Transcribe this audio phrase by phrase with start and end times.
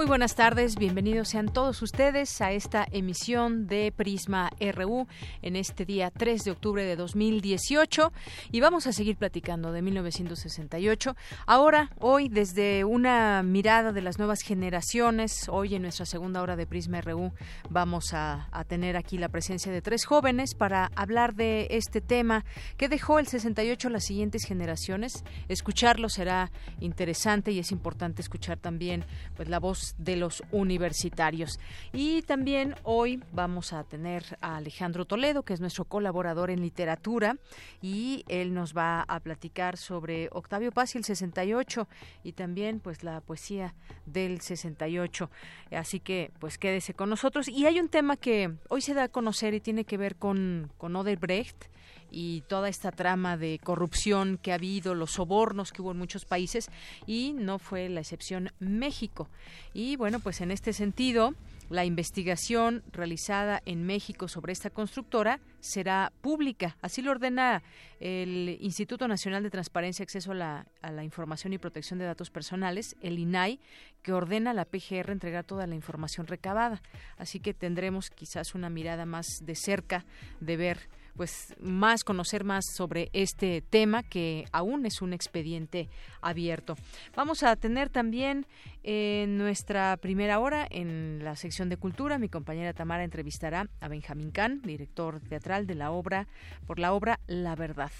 [0.00, 5.06] Muy buenas tardes, bienvenidos sean todos ustedes a esta emisión de Prisma RU
[5.42, 8.10] en este día 3 de octubre de 2018
[8.50, 11.16] y vamos a seguir platicando de 1968.
[11.44, 16.66] Ahora, hoy, desde una mirada de las nuevas generaciones, hoy en nuestra segunda hora de
[16.66, 17.34] Prisma RU
[17.68, 22.46] vamos a, tener aquí la presencia de tres jóvenes para hablar de este tema
[22.78, 25.24] que dejó el 68 a las siguientes generaciones.
[25.48, 29.04] Escucharlo será interesante y es importante escuchar también
[29.36, 31.58] pues la voz de los universitarios.
[31.92, 37.36] Y también hoy vamos a tener a Alejandro Toledo, que es nuestro colaborador en literatura,
[37.82, 41.88] y él nos va a platicar sobre Octavio Paz y el 68
[42.22, 43.74] y también pues la poesía
[44.06, 45.30] del 68.
[45.72, 47.48] Así que pues quédese con nosotros.
[47.48, 50.72] Y hay un tema que hoy se da a conocer y tiene que ver con,
[50.78, 51.70] con Odebrecht
[52.10, 56.24] y toda esta trama de corrupción que ha habido, los sobornos que hubo en muchos
[56.24, 56.70] países
[57.06, 59.28] y no fue la excepción México.
[59.74, 61.34] Y bueno, pues en este sentido,
[61.70, 66.76] la investigación realizada en México sobre esta constructora será pública.
[66.82, 67.62] Así lo ordena
[68.00, 72.30] el Instituto Nacional de Transparencia, Acceso a la, a la, Información y Protección de Datos
[72.30, 73.60] Personales, el INAI,
[74.02, 76.82] que ordena a la PGR entregar toda la información recabada.
[77.18, 80.04] Así que tendremos quizás una mirada más de cerca
[80.40, 80.88] de ver
[81.20, 85.90] pues más conocer más sobre este tema que aún es un expediente
[86.22, 86.76] abierto.
[87.14, 88.46] Vamos a tener también
[88.82, 94.30] en nuestra primera hora en la sección de cultura mi compañera Tamara entrevistará a Benjamín
[94.30, 96.26] Can, director teatral de la obra
[96.66, 97.92] por la obra La Verdad.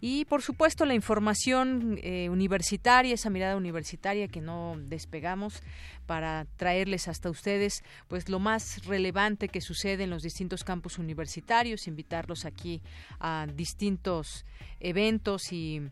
[0.00, 5.62] Y por supuesto la información eh, universitaria, esa mirada universitaria que no despegamos
[6.06, 11.86] para traerles hasta ustedes pues lo más relevante que sucede en los distintos campus universitarios,
[11.86, 12.82] invitarlos aquí
[13.20, 14.44] a distintos
[14.80, 15.82] eventos y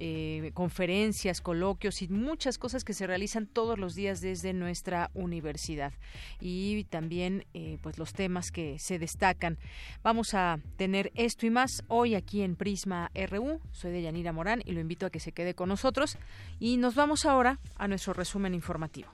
[0.00, 5.92] eh, conferencias, coloquios y muchas cosas que se realizan todos los días desde nuestra universidad
[6.40, 9.58] y también eh, pues los temas que se destacan.
[10.04, 13.60] Vamos a tener esto y más hoy aquí en Prisma RU.
[13.72, 16.16] Soy de Yanira Morán y lo invito a que se quede con nosotros
[16.60, 19.10] y nos vamos ahora a nuestro resumen informativo.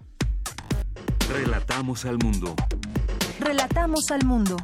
[1.30, 2.54] Relatamos al mundo.
[3.40, 4.56] Relatamos al mundo.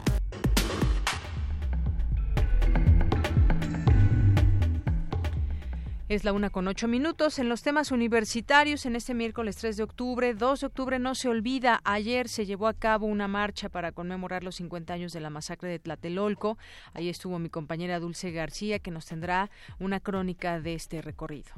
[6.10, 7.38] Es la una con ocho minutos.
[7.38, 11.28] En los temas universitarios, en este miércoles 3 de octubre, 2 de octubre no se
[11.28, 11.80] olvida.
[11.84, 15.70] Ayer se llevó a cabo una marcha para conmemorar los 50 años de la masacre
[15.70, 16.58] de Tlatelolco.
[16.92, 21.52] Ahí estuvo mi compañera Dulce García, que nos tendrá una crónica de este recorrido.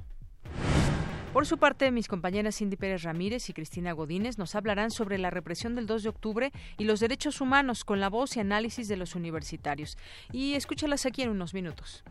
[1.32, 5.30] Por su parte, mis compañeras Cindy Pérez Ramírez y Cristina Godínez nos hablarán sobre la
[5.30, 8.98] represión del 2 de octubre y los derechos humanos con la voz y análisis de
[8.98, 9.96] los universitarios.
[10.30, 12.04] Y escúchalas aquí en unos minutos.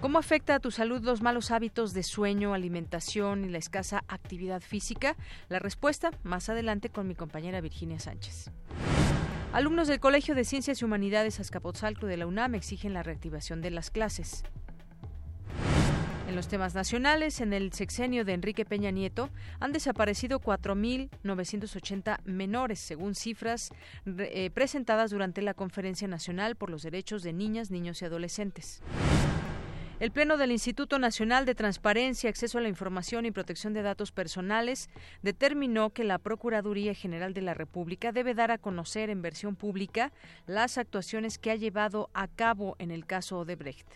[0.00, 4.62] ¿Cómo afecta a tu salud los malos hábitos de sueño, alimentación y la escasa actividad
[4.62, 5.16] física?
[5.50, 8.50] La respuesta más adelante con mi compañera Virginia Sánchez.
[9.52, 13.70] Alumnos del Colegio de Ciencias y Humanidades Azcapotzalco de la UNAM exigen la reactivación de
[13.70, 14.44] las clases.
[16.26, 19.28] En los temas nacionales, en el sexenio de Enrique Peña Nieto
[19.60, 23.70] han desaparecido 4.980 menores, según cifras
[24.06, 28.82] eh, presentadas durante la Conferencia Nacional por los Derechos de Niñas, Niños y Adolescentes.
[30.00, 34.10] El Pleno del Instituto Nacional de Transparencia, Acceso a la Información y Protección de Datos
[34.10, 34.90] Personales
[35.22, 40.10] determinó que la Procuraduría General de la República debe dar a conocer en versión pública
[40.46, 43.86] las actuaciones que ha llevado a cabo en el caso Odebrecht.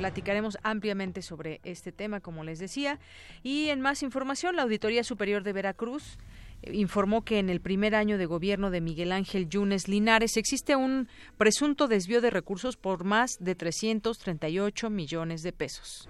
[0.00, 2.98] Platicaremos ampliamente sobre este tema, como les decía.
[3.42, 6.16] Y en más información, la Auditoría Superior de Veracruz
[6.62, 10.74] eh, informó que en el primer año de gobierno de Miguel Ángel Yunes Linares existe
[10.74, 11.06] un
[11.36, 16.08] presunto desvío de recursos por más de 338 millones de pesos.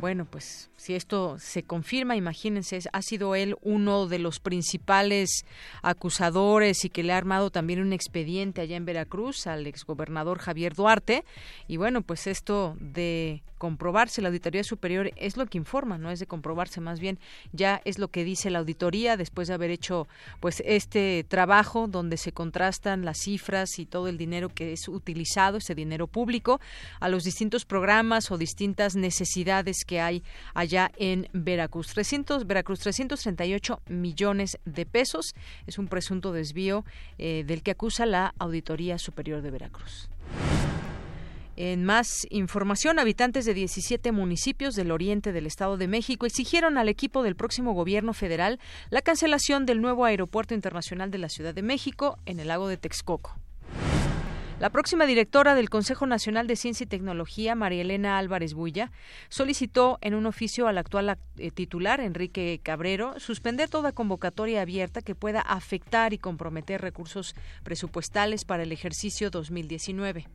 [0.00, 5.44] Bueno, pues si esto se confirma, imagínense, ha sido él uno de los principales
[5.82, 10.74] acusadores y que le ha armado también un expediente allá en Veracruz al exgobernador Javier
[10.74, 11.24] Duarte.
[11.66, 16.20] Y bueno, pues esto de comprobarse, la Auditoría Superior es lo que informa, no es
[16.20, 17.18] de comprobarse, más bien
[17.52, 20.06] ya es lo que dice la auditoría después de haber hecho
[20.40, 25.58] pues este trabajo donde se contrastan las cifras y todo el dinero que es utilizado,
[25.58, 26.60] ese dinero público,
[27.00, 30.22] a los distintos programas o distintas necesidades que hay
[30.54, 31.88] allá en Veracruz.
[31.88, 35.34] 300, Veracruz, 338 millones de pesos.
[35.66, 36.84] Es un presunto desvío
[37.16, 40.08] eh, del que acusa la Auditoría Superior de Veracruz.
[41.56, 46.88] En más información, habitantes de 17 municipios del oriente del Estado de México exigieron al
[46.88, 51.62] equipo del próximo gobierno federal la cancelación del nuevo aeropuerto internacional de la Ciudad de
[51.62, 53.36] México en el lago de Texcoco.
[54.60, 58.90] La próxima directora del Consejo Nacional de Ciencia y Tecnología, María Elena Álvarez Bulla,
[59.28, 65.14] solicitó en un oficio al actual eh, titular, Enrique Cabrero, suspender toda convocatoria abierta que
[65.14, 70.26] pueda afectar y comprometer recursos presupuestales para el ejercicio 2019.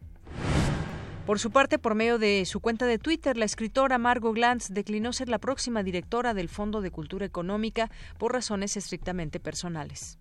[1.26, 5.12] Por su parte, por medio de su cuenta de Twitter, la escritora Margot Glantz declinó
[5.12, 10.18] ser la próxima directora del Fondo de Cultura Económica por razones estrictamente personales.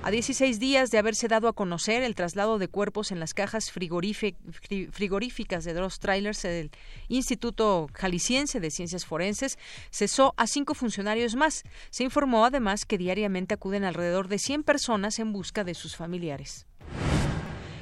[0.00, 3.72] A 16 días de haberse dado a conocer el traslado de cuerpos en las cajas
[3.72, 6.70] frigoríficas de dos trailers del
[7.08, 9.58] Instituto Jalisciense de Ciencias Forenses,
[9.90, 11.64] cesó a cinco funcionarios más.
[11.90, 16.66] Se informó además que diariamente acuden alrededor de 100 personas en busca de sus familiares.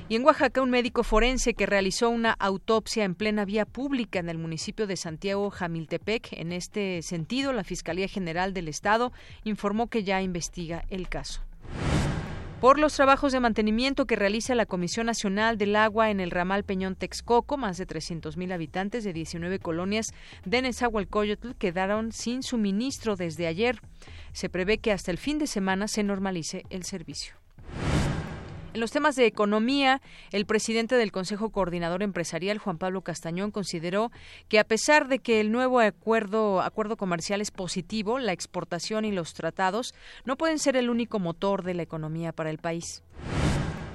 [0.08, 4.30] Y en Oaxaca, un médico forense que realizó una autopsia en plena vía pública en
[4.30, 6.32] el municipio de Santiago Jamiltepec.
[6.32, 9.12] En este sentido, la Fiscalía General del Estado
[9.44, 11.45] informó que ya investiga el caso
[12.60, 16.64] por los trabajos de mantenimiento que realiza la Comisión Nacional del Agua en el ramal
[16.64, 17.56] Peñón Texcoco.
[17.56, 20.14] Más de 300.000 habitantes de 19 colonias
[20.44, 23.80] de Nezahualcóyotl quedaron sin suministro desde ayer.
[24.32, 27.34] Se prevé que hasta el fin de semana se normalice el servicio.
[28.76, 30.02] En los temas de economía,
[30.32, 34.12] el presidente del Consejo Coordinador Empresarial, Juan Pablo Castañón, consideró
[34.50, 39.12] que a pesar de que el nuevo acuerdo, acuerdo comercial es positivo, la exportación y
[39.12, 39.94] los tratados
[40.26, 43.02] no pueden ser el único motor de la economía para el país.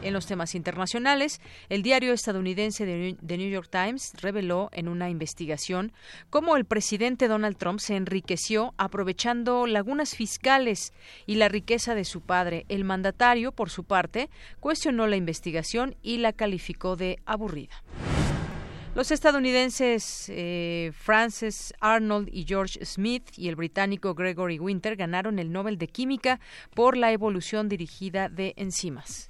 [0.02, 1.40] En los temas internacionales,
[1.70, 5.94] el diario estadounidense The New York Times reveló en una investigación
[6.32, 10.92] cómo el presidente Donald Trump se enriqueció aprovechando lagunas fiscales
[11.28, 12.66] y la riqueza de su padre.
[12.68, 17.84] El mandatario, por su parte, cuestionó la investigación y la calificó de aburrida.
[18.94, 25.52] Los estadounidenses eh, Francis Arnold y George Smith y el británico Gregory Winter ganaron el
[25.52, 26.42] Nobel de Química
[26.76, 29.30] por la evolución dirigida de enzimas.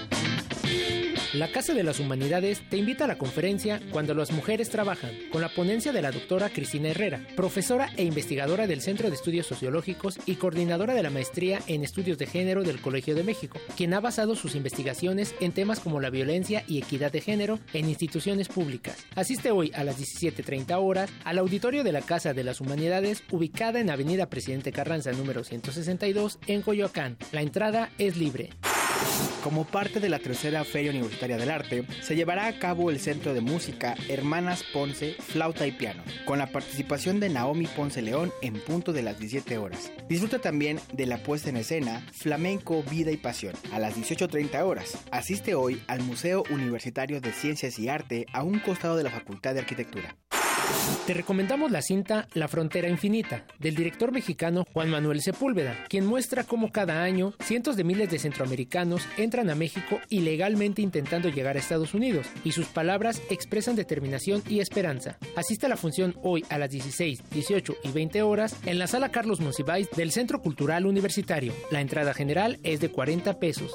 [1.33, 5.39] La Casa de las Humanidades te invita a la conferencia Cuando las mujeres trabajan, con
[5.39, 10.19] la ponencia de la doctora Cristina Herrera, profesora e investigadora del Centro de Estudios Sociológicos
[10.25, 14.01] y coordinadora de la maestría en Estudios de Género del Colegio de México, quien ha
[14.01, 18.97] basado sus investigaciones en temas como la violencia y equidad de género en instituciones públicas.
[19.15, 23.79] Asiste hoy a las 17.30 horas al auditorio de la Casa de las Humanidades, ubicada
[23.79, 27.15] en Avenida Presidente Carranza número 162 en Coyoacán.
[27.31, 28.49] La entrada es libre.
[29.43, 33.33] Como parte de la tercera Feria Universitaria del Arte, se llevará a cabo el Centro
[33.33, 38.59] de Música Hermanas Ponce, Flauta y Piano, con la participación de Naomi Ponce León en
[38.61, 39.91] punto de las 17 horas.
[40.07, 44.97] Disfruta también de la puesta en escena Flamenco, Vida y Pasión, a las 18.30 horas.
[45.11, 49.55] Asiste hoy al Museo Universitario de Ciencias y Arte a un costado de la Facultad
[49.55, 50.15] de Arquitectura.
[51.05, 56.43] Te recomendamos la cinta La Frontera Infinita, del director mexicano Juan Manuel Sepúlveda, quien muestra
[56.43, 61.59] cómo cada año cientos de miles de centroamericanos entran a México ilegalmente intentando llegar a
[61.59, 65.17] Estados Unidos, y sus palabras expresan determinación y esperanza.
[65.35, 69.09] Asiste a la función hoy a las 16, 18 y 20 horas en la sala
[69.09, 71.53] Carlos Monsiváis del Centro Cultural Universitario.
[71.71, 73.71] La entrada general es de 40 pesos.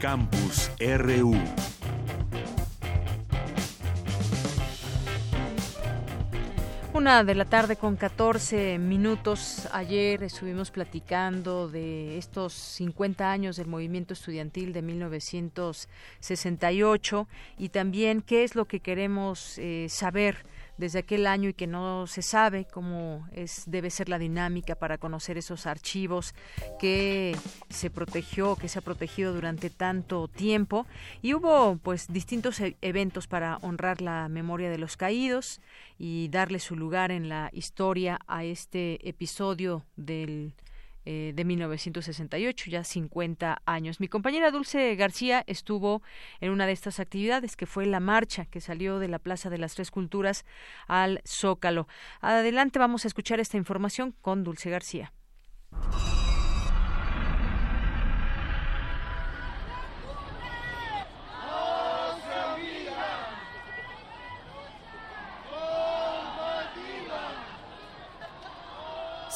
[0.00, 1.34] Campus RU.
[6.92, 9.66] Una de la tarde con 14 minutos.
[9.72, 17.26] Ayer estuvimos platicando de estos 50 años del movimiento estudiantil de 1968
[17.58, 20.46] y también qué es lo que queremos eh, saber
[20.78, 24.98] desde aquel año y que no se sabe cómo es debe ser la dinámica para
[24.98, 26.34] conocer esos archivos
[26.78, 27.36] que
[27.68, 30.86] se protegió, que se ha protegido durante tanto tiempo.
[31.22, 35.60] Y hubo pues distintos e-, eventos para honrar la memoria de los caídos
[35.98, 40.54] y darle su lugar en la historia a este episodio del
[41.06, 44.00] eh, de 1968, ya 50 años.
[44.00, 46.02] Mi compañera Dulce García estuvo
[46.40, 49.58] en una de estas actividades, que fue la marcha que salió de la Plaza de
[49.58, 50.44] las Tres Culturas
[50.88, 51.86] al Zócalo.
[52.20, 55.12] Adelante, vamos a escuchar esta información con Dulce García.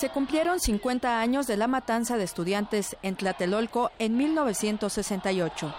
[0.00, 5.74] Se cumplieron 50 años de la matanza de estudiantes en Tlatelolco en 1968.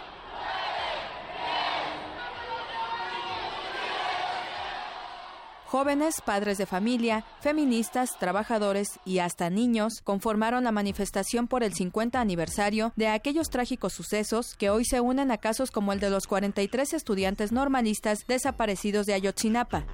[5.65, 12.21] Jóvenes, padres de familia, feministas, trabajadores y hasta niños conformaron la manifestación por el 50
[12.21, 16.27] aniversario de aquellos trágicos sucesos que hoy se unen a casos como el de los
[16.27, 19.87] 43 estudiantes normalistas desaparecidos de Ayotzinapa.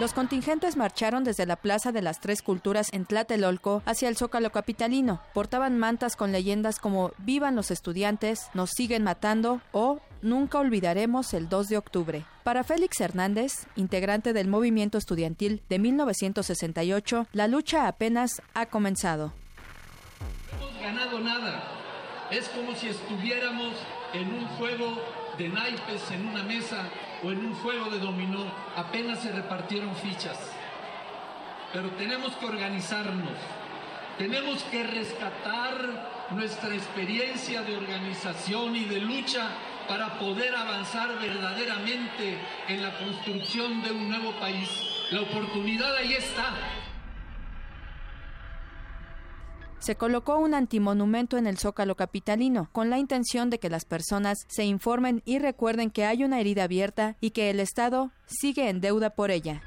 [0.00, 4.50] Los contingentes marcharon desde la Plaza de las Tres Culturas en Tlatelolco hacia el Zócalo
[4.50, 5.20] capitalino.
[5.34, 11.48] Portaban mantas con leyendas como Vivan los estudiantes, nos siguen matando o Nunca olvidaremos el
[11.48, 12.24] 2 de octubre.
[12.44, 19.32] Para Félix Hernández, integrante del movimiento estudiantil de 1968, la lucha apenas ha comenzado.
[20.58, 21.62] No hemos ganado nada.
[22.30, 23.74] Es como si estuviéramos
[24.12, 24.98] en un juego
[25.40, 26.84] de naipes en una mesa
[27.24, 28.44] o en un juego de dominó,
[28.76, 30.38] apenas se repartieron fichas.
[31.72, 33.38] Pero tenemos que organizarnos,
[34.18, 39.48] tenemos que rescatar nuestra experiencia de organización y de lucha
[39.88, 42.36] para poder avanzar verdaderamente
[42.68, 44.68] en la construcción de un nuevo país.
[45.10, 46.52] La oportunidad ahí está
[49.80, 54.38] se colocó un antimonumento en el Zócalo capitalino, con la intención de que las personas
[54.48, 58.80] se informen y recuerden que hay una herida abierta y que el Estado sigue en
[58.80, 59.62] deuda por ella.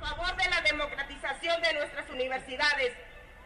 [0.00, 2.92] A favor de la democratización de nuestras universidades,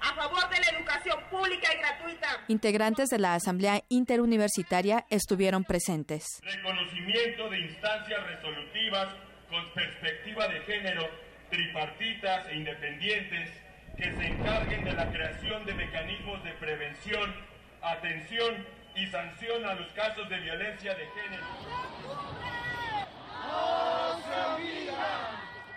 [0.01, 2.45] a favor de la educación pública y gratuita.
[2.49, 6.25] Integrantes de la Asamblea Interuniversitaria estuvieron presentes.
[6.43, 9.15] Reconocimiento de instancias resolutivas
[9.51, 11.09] con perspectiva de género,
[11.51, 13.64] tripartitas e independientes
[13.97, 17.35] que se encarguen de la creación de mecanismos de prevención,
[17.83, 21.45] atención y sanción a los casos de violencia de género.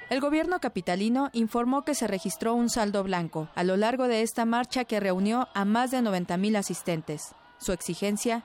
[0.10, 4.46] El gobierno capitalino informó que se registró un saldo blanco a lo largo de esta
[4.46, 7.36] marcha que reunió a más de 90.000 asistentes.
[7.58, 8.44] Su exigencia,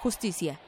[0.00, 0.58] justicia.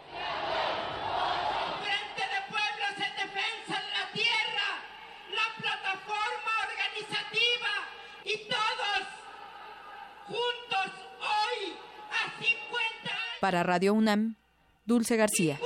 [13.40, 14.36] Para Radio UNAM,
[14.84, 15.58] Dulce García.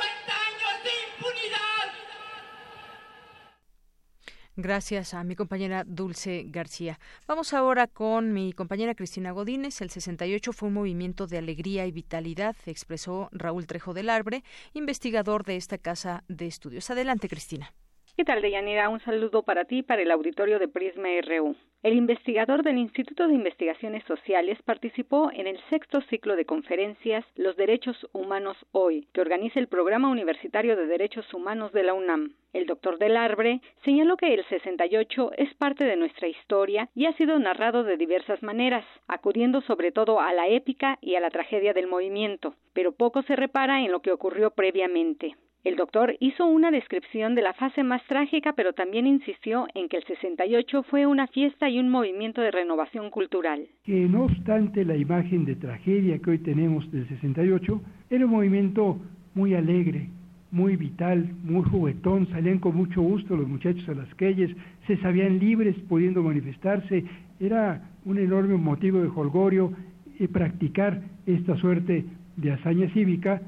[4.57, 6.99] Gracias a mi compañera Dulce García.
[7.27, 9.81] Vamos ahora con mi compañera Cristina Godínez.
[9.81, 15.45] El 68 fue un movimiento de alegría y vitalidad, expresó Raúl Trejo del Arbre, investigador
[15.45, 16.91] de esta casa de estudios.
[16.91, 17.73] Adelante, Cristina.
[18.17, 18.89] ¿Qué tal, Deyanira?
[18.89, 21.55] Un saludo para ti y para el auditorio de Prisma RU.
[21.83, 27.57] El investigador del Instituto de Investigaciones Sociales participó en el sexto ciclo de conferencias Los
[27.57, 32.35] Derechos Humanos Hoy, que organiza el Programa Universitario de Derechos Humanos de la UNAM.
[32.53, 37.17] El doctor Del Arbre señaló que el 68 es parte de nuestra historia y ha
[37.17, 41.73] sido narrado de diversas maneras, acudiendo sobre todo a la épica y a la tragedia
[41.73, 45.37] del movimiento, pero poco se repara en lo que ocurrió previamente.
[45.63, 49.99] El doctor hizo una descripción de la fase más trágica, pero también insistió en que
[49.99, 53.69] el 68 fue una fiesta y un movimiento de renovación cultural.
[53.85, 58.97] Que no obstante la imagen de tragedia que hoy tenemos del 68, era un movimiento
[59.35, 60.09] muy alegre,
[60.51, 64.51] muy vital, muy juguetón, salían con mucho gusto los muchachos a las calles,
[64.87, 67.05] se sabían libres pudiendo manifestarse,
[67.39, 69.75] era un enorme motivo de holgorio
[70.19, 73.43] y practicar esta suerte de hazaña cívica,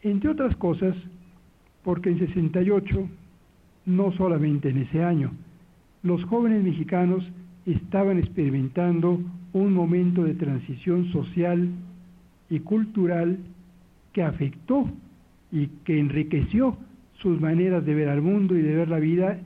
[0.00, 0.96] entre otras cosas
[1.84, 3.08] porque en 68,
[3.86, 5.32] no solamente en ese año,
[6.02, 7.24] los jóvenes mexicanos
[7.66, 9.20] estaban experimentando
[9.52, 11.68] un momento de transición social
[12.48, 13.38] y cultural
[14.12, 14.88] que afectó
[15.52, 16.76] y que enriqueció
[17.20, 19.38] sus maneras de ver al mundo y de ver la vida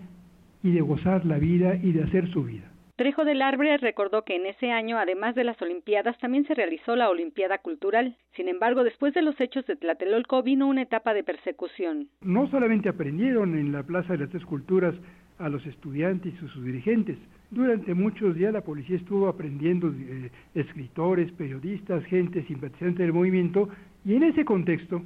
[0.62, 2.73] y de gozar la vida y de hacer su vida.
[2.96, 6.94] Trejo del Arbre recordó que en ese año, además de las Olimpiadas, también se realizó
[6.94, 8.16] la Olimpiada Cultural.
[8.36, 12.08] Sin embargo, después de los hechos de Tlatelolco vino una etapa de persecución.
[12.20, 14.94] No solamente aprendieron en la Plaza de las Tres Culturas
[15.38, 17.18] a los estudiantes y sus dirigentes,
[17.50, 23.68] durante muchos días la policía estuvo aprendiendo eh, escritores, periodistas, gente simpatizante del movimiento
[24.04, 25.02] y en ese contexto,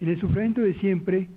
[0.00, 1.28] en el sufrimiento de siempre,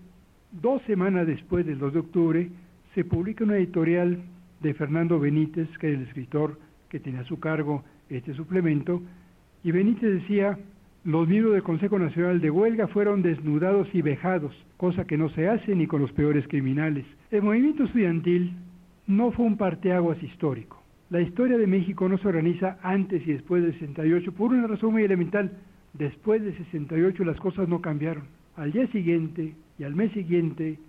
[0.51, 2.49] dos semanas después del 2 de octubre,
[2.93, 4.19] se publica una editorial
[4.65, 9.01] de Fernando Benítez, que es el escritor que tenía a su cargo este suplemento,
[9.63, 10.57] y Benítez decía,
[11.03, 15.47] los miembros del Consejo Nacional de Huelga fueron desnudados y vejados, cosa que no se
[15.47, 17.05] hace ni con los peores criminales.
[17.29, 18.53] El movimiento estudiantil
[19.05, 20.81] no fue un parteaguas histórico.
[21.11, 24.93] La historia de México no se organiza antes y después del 68 por una razón
[24.93, 25.51] muy elemental.
[25.93, 28.23] Después del 68 las cosas no cambiaron.
[28.55, 30.79] Al día siguiente y al mes siguiente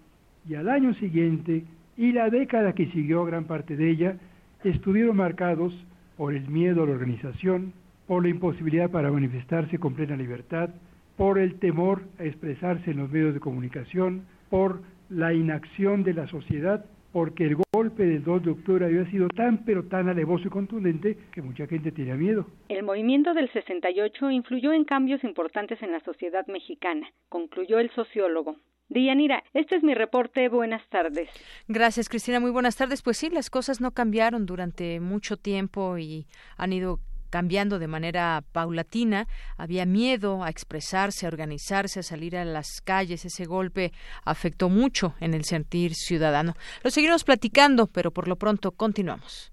[0.49, 1.65] y al año siguiente
[1.97, 4.17] y la década que siguió, gran parte de ella,
[4.65, 5.73] estuvieron marcados
[6.17, 7.73] por el miedo a la organización,
[8.07, 10.71] por la imposibilidad para manifestarse con plena libertad,
[11.17, 16.27] por el temor a expresarse en los medios de comunicación, por la inacción de la
[16.29, 16.85] sociedad
[17.17, 21.17] porque el golpe del 2 de octubre había sido tan pero tan alevoso y contundente
[21.33, 22.45] que mucha gente tenía miedo.
[22.69, 28.57] El movimiento del 68 influyó en cambios importantes en la sociedad mexicana, concluyó el sociólogo.
[28.89, 30.49] Dianira, este es mi reporte.
[30.49, 31.29] Buenas tardes.
[31.67, 32.41] Gracias, Cristina.
[32.41, 33.03] Muy buenas tardes.
[33.03, 36.27] Pues sí, las cosas no cambiaron durante mucho tiempo y
[36.57, 37.01] han ido
[37.31, 39.27] cambiando de manera paulatina.
[39.57, 43.25] Había miedo a expresarse, a organizarse, a salir a las calles.
[43.25, 43.93] Ese golpe
[44.25, 46.55] afectó mucho en el sentir ciudadano.
[46.85, 49.53] Lo seguiremos platicando, pero por lo pronto continuamos.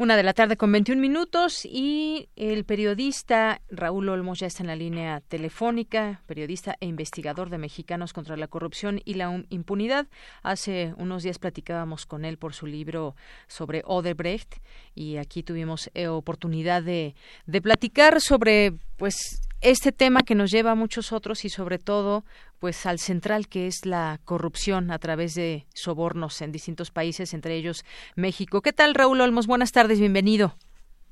[0.00, 4.68] Una de la tarde con 21 minutos y el periodista Raúl Olmos ya está en
[4.68, 10.06] la línea telefónica, periodista e investigador de Mexicanos contra la Corrupción y la Impunidad.
[10.42, 13.14] Hace unos días platicábamos con él por su libro
[13.46, 14.62] sobre Odebrecht
[14.94, 17.14] y aquí tuvimos eh, oportunidad de,
[17.44, 22.24] de platicar sobre pues este tema que nos lleva a muchos otros y sobre todo
[22.58, 27.56] pues al central que es la corrupción a través de sobornos en distintos países, entre
[27.56, 27.84] ellos
[28.16, 28.62] México.
[28.62, 29.46] ¿Qué tal, Raúl Olmos?
[29.46, 30.54] Buenas tardes, bienvenido.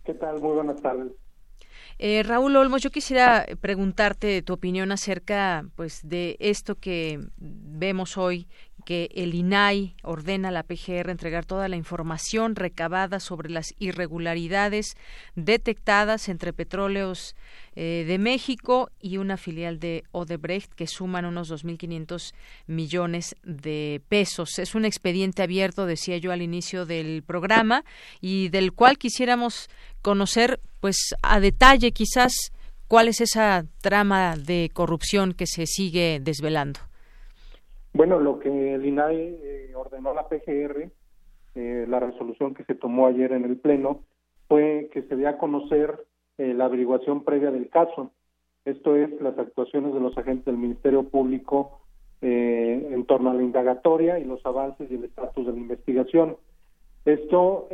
[0.04, 0.40] ¿Qué tal?
[0.40, 1.12] Muy buenas tardes.
[1.98, 8.46] Eh, Raúl Olmos, yo quisiera preguntarte tu opinión acerca pues de esto que vemos hoy
[8.88, 14.96] que el INAI ordena a la PGR entregar toda la información recabada sobre las irregularidades
[15.34, 17.36] detectadas entre petróleos
[17.76, 22.32] eh, de México y una filial de Odebrecht que suman unos 2.500
[22.66, 24.58] millones de pesos.
[24.58, 27.84] Es un expediente abierto, decía yo al inicio del programa,
[28.22, 29.68] y del cual quisiéramos
[30.00, 32.52] conocer, pues, a detalle quizás
[32.86, 36.87] cuál es esa trama de corrupción que se sigue desvelando.
[37.98, 40.88] Bueno, lo que el INAI eh, ordenó a la PGR,
[41.56, 44.04] eh, la resolución que se tomó ayer en el Pleno,
[44.46, 46.06] fue que se dé a conocer
[46.38, 48.12] eh, la averiguación previa del caso.
[48.64, 51.80] Esto es las actuaciones de los agentes del Ministerio Público
[52.20, 56.36] en torno a la indagatoria y los avances y el estatus de la investigación.
[57.04, 57.66] Esto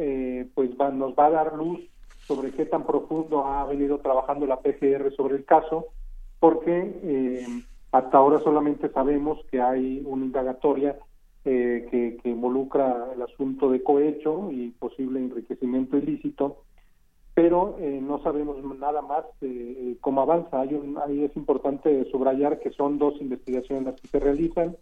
[0.55, 1.81] pues va, nos va a dar luz
[2.21, 5.89] sobre qué tan profundo ha venido trabajando la PGR sobre el caso,
[6.41, 10.99] porque hasta ahora solamente sabemos que hay una indagatoria
[11.45, 16.65] eh, que, involucra el asunto de cohecho y posible enriquecimiento ilícito,
[17.35, 20.61] pero eh, no sabemos nada más de cómo avanza.
[20.61, 20.71] Hay
[21.07, 24.77] ahí es importante subrayar que son dos investigaciones las que se realizan,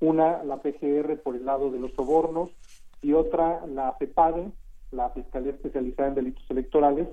[0.00, 2.50] una la PGR por el lado de los sobornos
[3.00, 4.50] y otra la FEPADE,
[4.90, 7.06] la Fiscalía Especializada en Delitos Electorales,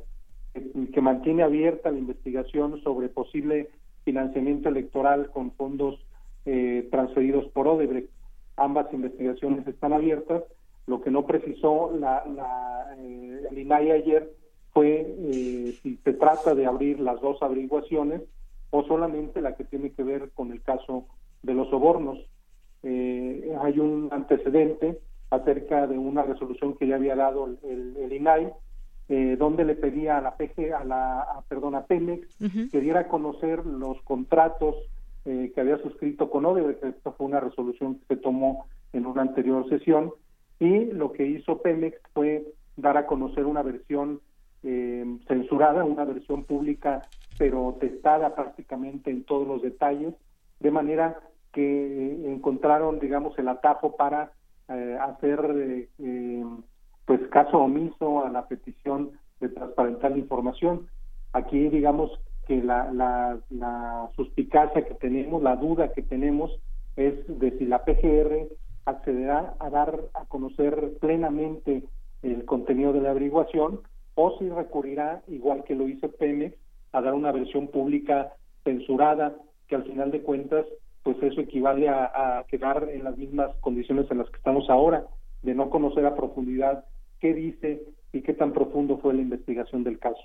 [0.92, 3.70] que mantiene abierta la investigación sobre posible
[4.04, 6.00] financiamiento electoral con fondos
[6.46, 8.10] eh, transferidos por Odebrecht.
[8.58, 10.44] Ambas investigaciones están abiertas.
[10.88, 14.30] Lo que no precisó la, la eh, el INAI ayer
[14.74, 18.22] fue eh, si se trata de abrir las dos averiguaciones
[18.72, 21.06] o solamente la que tiene que ver con el caso
[21.42, 22.20] de los sobornos.
[22.84, 28.52] hay un antecedente acerca de una resolución que ya había dado el, el INAI
[29.10, 32.28] eh, donde le pedía a la PG, a la, perdón, a Pemex,
[32.72, 34.76] que diera a conocer los contratos
[35.26, 36.84] eh, que había suscrito con Odebrecht.
[36.84, 40.12] Esta fue una resolución que se tomó en una anterior sesión
[40.60, 42.46] y lo que hizo Pemex fue
[42.78, 44.22] dar a conocer una versión
[44.64, 47.02] eh, censurada, una versión pública,
[47.38, 50.14] pero testada prácticamente en todos los detalles,
[50.60, 51.20] de manera
[51.52, 54.32] que encontraron, digamos, el atajo para
[54.70, 56.46] eh, hacer eh,
[57.06, 60.88] pues caso omiso a la petición de transparentar la información.
[61.34, 62.12] Aquí, digamos,
[62.48, 62.92] que la,
[63.50, 66.52] la, suspicacia que tenemos, la duda que tenemos
[66.96, 68.48] es de si la PGR
[68.86, 71.84] accederá a dar a conocer plenamente
[72.22, 73.82] el contenido de la averiguación
[74.16, 76.56] o si recurrirá, igual que lo hizo Pemex,
[76.92, 79.34] a dar una versión pública censurada,
[79.68, 80.66] que al final de cuentas,
[81.02, 85.06] pues eso equivale a quedar en las mismas condiciones en las que estamos ahora,
[85.44, 86.86] de no conocer a profundidad
[87.20, 90.22] qué dice y qué tan profundo fue la investigación del caso.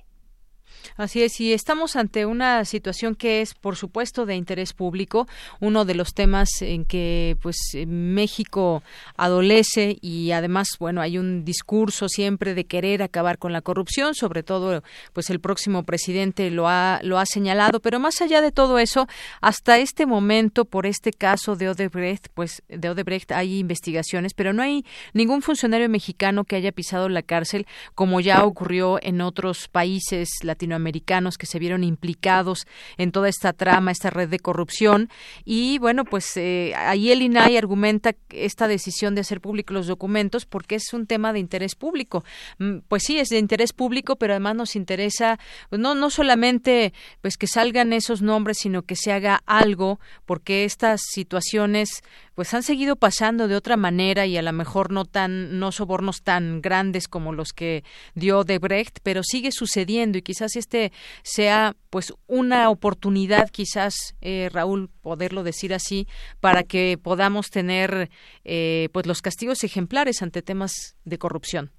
[0.96, 5.28] Así es, y estamos ante una situación que es, por supuesto, de interés público,
[5.60, 8.82] uno de los temas en que, pues, México
[9.16, 14.42] adolece y además, bueno, hay un discurso siempre de querer acabar con la corrupción, sobre
[14.42, 18.78] todo, pues, el próximo presidente lo ha lo ha señalado, pero más allá de todo
[18.78, 19.06] eso,
[19.40, 24.62] hasta este momento, por este caso de Odebrecht, pues, de Odebrecht hay investigaciones, pero no
[24.62, 30.28] hay ningún funcionario mexicano que haya pisado la cárcel, como ya ocurrió en otros países
[30.42, 32.66] latinoamericanos que se vieron implicados
[32.96, 35.08] en toda esta trama, esta red de corrupción.
[35.44, 40.46] Y bueno, pues eh, ahí el INAI argumenta esta decisión de hacer públicos los documentos
[40.46, 42.24] porque es un tema de interés público.
[42.58, 46.92] Mm, pues sí, es de interés público, pero además nos interesa pues no, no solamente
[47.20, 52.02] pues que salgan esos nombres, sino que se haga algo porque estas situaciones
[52.38, 56.22] pues han seguido pasando de otra manera y a lo mejor no tan no sobornos
[56.22, 57.82] tan grandes como los que
[58.14, 60.92] dio de Brecht, pero sigue sucediendo y quizás este
[61.24, 66.06] sea pues una oportunidad quizás eh, Raúl poderlo decir así
[66.40, 68.08] para que podamos tener
[68.44, 71.72] eh, pues los castigos ejemplares ante temas de corrupción.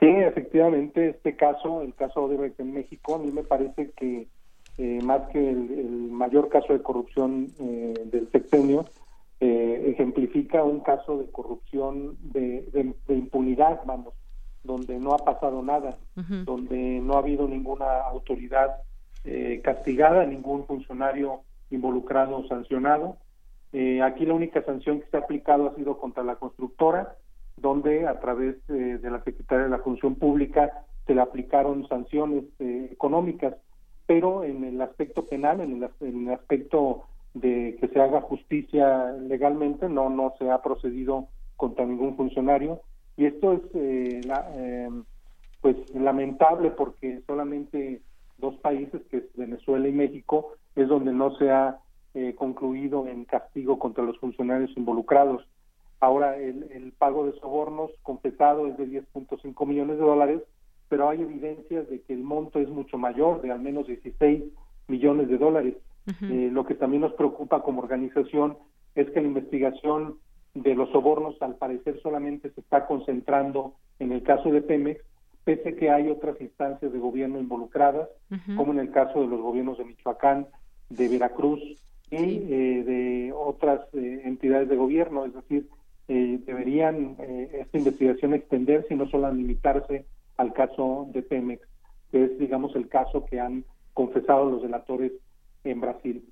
[0.00, 4.28] Sí, efectivamente, este caso, el caso de en México, a mí me parece que
[4.76, 8.84] eh, más que el, mayor caso de corrupción del sexenio,
[9.44, 14.14] eh, ejemplifica un caso de corrupción, de, impunidad, vamos,
[14.62, 15.98] donde no ha pasado nada,
[16.44, 18.76] donde no ha habido ninguna autoridad
[19.24, 23.16] eh, castigada, ningún funcionario involucrado o sancionado.
[23.72, 27.16] Eh, aquí la única sanción que se ha aplicado ha sido contra la constructora,
[27.56, 33.56] donde a través de la Secretaría de la Función Pública se le aplicaron sanciones económicas,
[34.06, 39.12] pero en el aspecto penal, en el, en el aspecto de que se haga justicia
[39.12, 42.80] legalmente, no, no se ha procedido contra ningún funcionario
[43.16, 44.20] y esto es eh,
[44.54, 44.90] eh,
[45.60, 48.00] pues lamentable porque solamente
[48.38, 51.78] dos países, que es Venezuela y México, es donde no se ha
[52.14, 55.46] eh, concluido en castigo contra los funcionarios involucrados.
[56.00, 60.42] Ahora el, el pago de sobornos confesado es de 10.5 millones de dólares,
[60.88, 64.42] pero hay evidencias de que el monto es mucho mayor, de al menos 16
[64.88, 65.74] millones de dólares.
[66.06, 68.56] Eh, lo que también nos preocupa como organización
[68.94, 70.16] es que la investigación
[70.54, 75.00] de los sobornos al parecer solamente se está concentrando en el caso de Pemex,
[75.44, 78.08] pese que hay otras instancias de gobierno involucradas,
[78.56, 80.46] como en el caso de los gobiernos de Michoacán,
[80.90, 81.60] de Veracruz
[82.10, 85.68] y eh, de otras eh, entidades de gobierno, es decir,
[86.08, 87.16] deberían
[87.52, 90.04] esta investigación extenderse y no solo limitarse
[90.36, 91.66] al caso de Pemex,
[92.10, 95.12] que es, digamos, el caso que han confesado los delatores
[95.64, 96.31] en Brasil.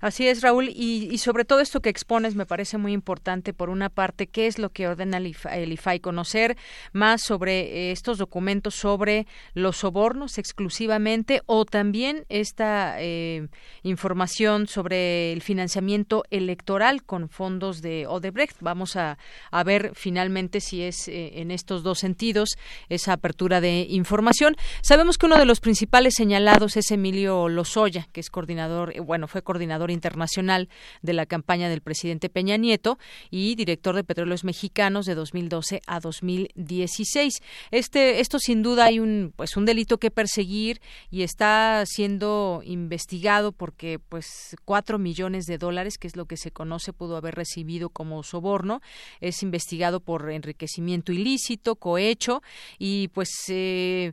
[0.00, 3.52] Así es, Raúl, y, sobre todo esto que expones me parece muy importante.
[3.52, 6.00] Por una parte, ¿qué es lo que ordena el IFAI?
[6.00, 6.56] Conocer
[6.92, 13.48] más sobre eh, estos documentos, sobre los sobornos exclusivamente, o también esta eh,
[13.82, 18.56] información sobre el financiamiento electoral con fondos de Odebrecht.
[18.60, 19.18] Vamos a,
[19.64, 22.50] ver finalmente si es eh, en estos dos sentidos
[22.88, 24.56] esa apertura de información.
[24.82, 29.42] Sabemos que uno de los principales señalados es Emilio Lozoya, que es coordinador, bueno, fue
[29.42, 30.68] coordinador internacional
[31.02, 32.98] de la campaña del presidente Peña Nieto
[33.30, 37.42] y director de Petróleos Mexicanos de 2012 a 2016.
[37.70, 43.52] Este, esto sin duda hay un, pues, un delito que perseguir y está siendo investigado
[43.52, 47.90] porque, pues, cuatro millones de dólares, que es lo que se conoce, pudo haber recibido
[47.90, 48.80] como soborno.
[49.20, 52.42] Es investigado por enriquecimiento ilícito, cohecho
[52.78, 54.12] y, pues, eh,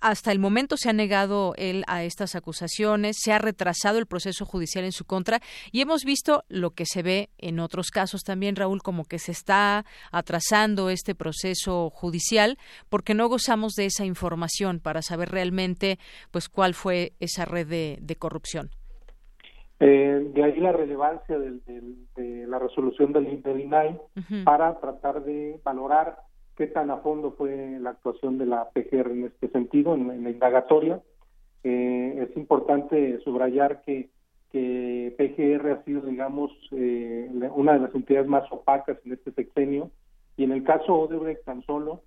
[0.00, 4.44] hasta el momento se ha negado él a estas acusaciones, se ha retrasado el proceso
[4.44, 5.40] judicial en su contra
[5.72, 9.32] y hemos visto lo que se ve en otros casos también, Raúl, como que se
[9.32, 12.56] está atrasando este proceso judicial
[12.88, 15.98] porque no gozamos de esa información para saber realmente
[16.30, 18.70] pues cuál fue esa red de, corrupción.
[19.78, 23.98] Eh, de ahí la relevancia de la resolución del, del INAI
[24.44, 26.18] para tratar de valorar
[26.56, 30.30] qué tan a fondo fue la actuación de la PGR en este sentido, en, la
[30.30, 31.00] indagatoria.
[31.64, 34.10] Eh, es importante subrayar que
[34.50, 39.90] que PGR ha sido, digamos, eh, una de las entidades más opacas en este sexenio,
[40.36, 42.02] y en el caso Odebrecht tan solo,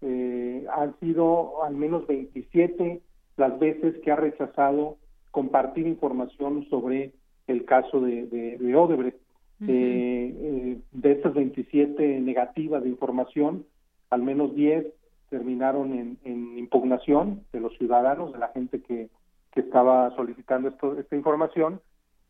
[0.00, 3.00] eh, han sido al menos 27
[3.36, 4.96] las veces que ha rechazado
[5.32, 7.12] compartir información sobre
[7.46, 9.18] el caso de, de, Odebrecht.
[9.58, 13.64] de estas 27 negativas de información,
[14.10, 14.86] al menos 10
[15.30, 19.10] terminaron en, en, impugnación de los ciudadanos, de la gente que,
[19.52, 21.80] que estaba solicitando esto, esta información,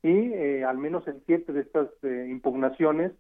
[0.03, 3.13] y eh, al menos en siete de estas eh, impugnaciones,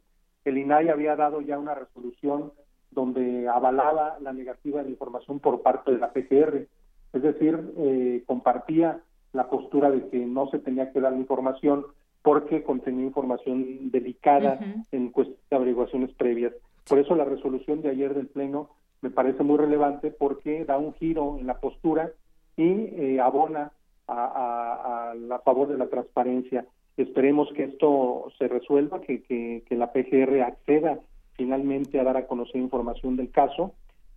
[0.45, 2.53] el INAI había dado ya una resolución
[2.91, 6.67] donde avalaba la negativa de información por parte de la PGR,
[7.13, 9.01] es decir, eh, compartía
[9.33, 11.85] la postura de que no se tenía que dar la información
[12.23, 14.59] porque contenía información delicada
[14.91, 16.53] en cuestión de averiguaciones previas.
[16.89, 18.71] Por eso la resolución de ayer del Pleno
[19.03, 22.13] me parece muy relevante porque da un giro en la postura
[22.57, 23.73] y eh, abona
[24.09, 26.67] a, a, favor de la transparencia.
[26.97, 30.99] Esperemos que esto se resuelva, que, la PGR acceda
[31.35, 33.75] finalmente a dar a conocer información del caso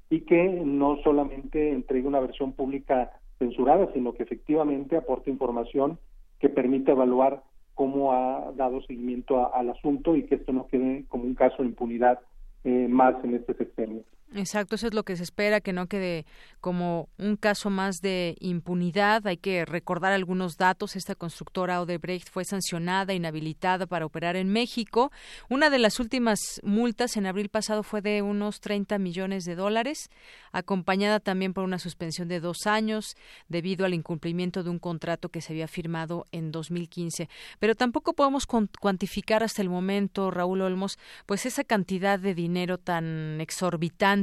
[0.09, 5.99] y que no solamente entregue una versión pública censurada, sino que efectivamente aporte información
[6.39, 7.43] que permita evaluar
[7.75, 11.69] cómo ha dado seguimiento al asunto y que esto no quede como un caso de
[11.69, 12.19] impunidad
[12.63, 14.03] eh, más en este sexenio.
[14.33, 16.25] Exacto, eso es lo que se espera, que no quede
[16.61, 19.27] como un caso más de impunidad.
[19.27, 20.95] Hay que recordar algunos datos.
[20.95, 25.11] Esta constructora Odebrecht fue sancionada, inhabilitada para operar en México.
[25.49, 30.09] Una de las últimas multas en abril pasado fue de unos 30 millones de dólares,
[30.53, 33.17] acompañada también por una suspensión de dos años
[33.49, 37.27] debido al incumplimiento de un contrato que se había firmado en 2015.
[37.59, 43.41] Pero tampoco podemos cuantificar hasta el momento, Raúl Olmos, pues esa cantidad de dinero tan
[43.41, 44.20] exorbitante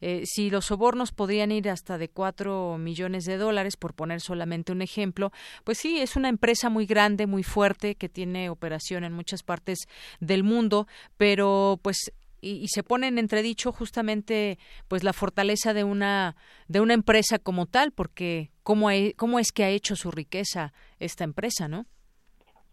[0.00, 4.72] eh, si los sobornos podrían ir hasta de cuatro millones de dólares, por poner solamente
[4.72, 5.30] un ejemplo,
[5.64, 9.78] pues sí, es una empresa muy grande, muy fuerte, que tiene operación en muchas partes
[10.20, 12.12] del mundo, pero pues
[12.44, 16.36] y, se pone en entredicho justamente pues la fortaleza de una
[16.68, 21.24] de una empresa como tal porque cómo, cómo es que ha hecho su riqueza esta
[21.24, 21.86] empresa no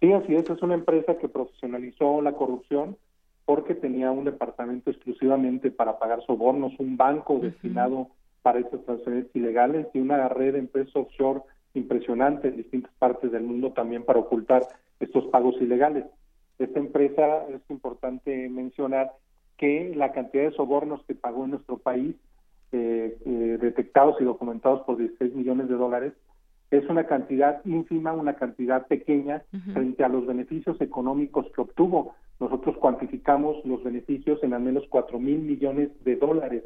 [0.01, 2.97] sí así es es una empresa que profesionalizó la corrupción
[3.51, 8.07] porque tenía un departamento exclusivamente para pagar sobornos, un banco destinado
[8.41, 11.41] para estas transferencias ilegales y una red de empresas offshore
[11.73, 14.65] impresionante en distintas partes del mundo también para ocultar
[15.01, 16.05] estos pagos ilegales.
[16.59, 19.11] Esta empresa, es importante mencionar
[19.57, 22.15] que la cantidad de sobornos que pagó en nuestro país,
[22.71, 26.13] eh, eh, detectados y documentados por 16 millones de dólares,
[26.71, 32.15] es una cantidad ínfima, una cantidad pequeña frente a los beneficios económicos que obtuvo.
[32.39, 36.63] Nosotros cuantificamos los beneficios en al menos 4 mil millones de dólares.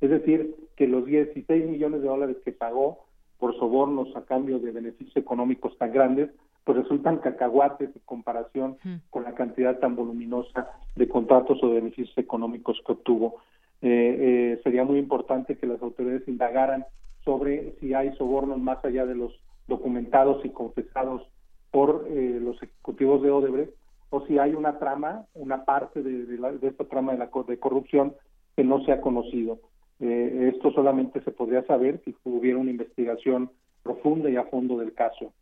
[0.00, 3.04] Es decir, que los 16 millones de dólares que pagó
[3.38, 6.30] por sobornos a cambio de beneficios económicos tan grandes,
[6.62, 8.76] pues resultan cacahuates en comparación
[9.10, 13.36] con la cantidad tan voluminosa de contratos o de beneficios económicos que obtuvo.
[13.82, 13.88] Eh,
[14.54, 16.84] eh, sería muy importante que las autoridades indagaran
[17.24, 19.32] sobre si hay sobornos más allá de los
[19.68, 21.22] documentados y confesados
[21.70, 23.74] por eh, los ejecutivos de Odebrecht,
[24.10, 28.14] o si hay una trama, una parte de, de, esta trama de, la, de corrupción
[28.56, 29.58] que no se ha conocido.
[30.00, 33.50] Eh, esto solamente se podría saber si hubiera una investigación
[33.82, 35.32] profunda y a fondo del caso.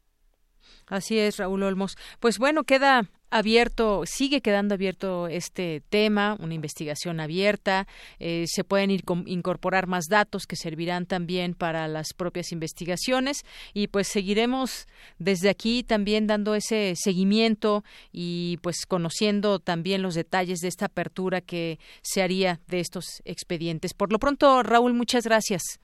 [0.87, 1.97] Así es, Raúl Olmos.
[2.21, 7.87] Pues bueno, queda abierto, sigue quedando abierto este tema, una investigación abierta.
[8.19, 13.89] Eh, se pueden ir incorporar más datos que servirán también para las propias investigaciones y
[13.89, 14.87] pues seguiremos
[15.19, 21.41] desde aquí también dando ese seguimiento y pues conociendo también los detalles de esta apertura
[21.41, 23.95] que se haría de estos expedientes.
[23.95, 25.81] Por lo pronto, Raúl, muchas gracias.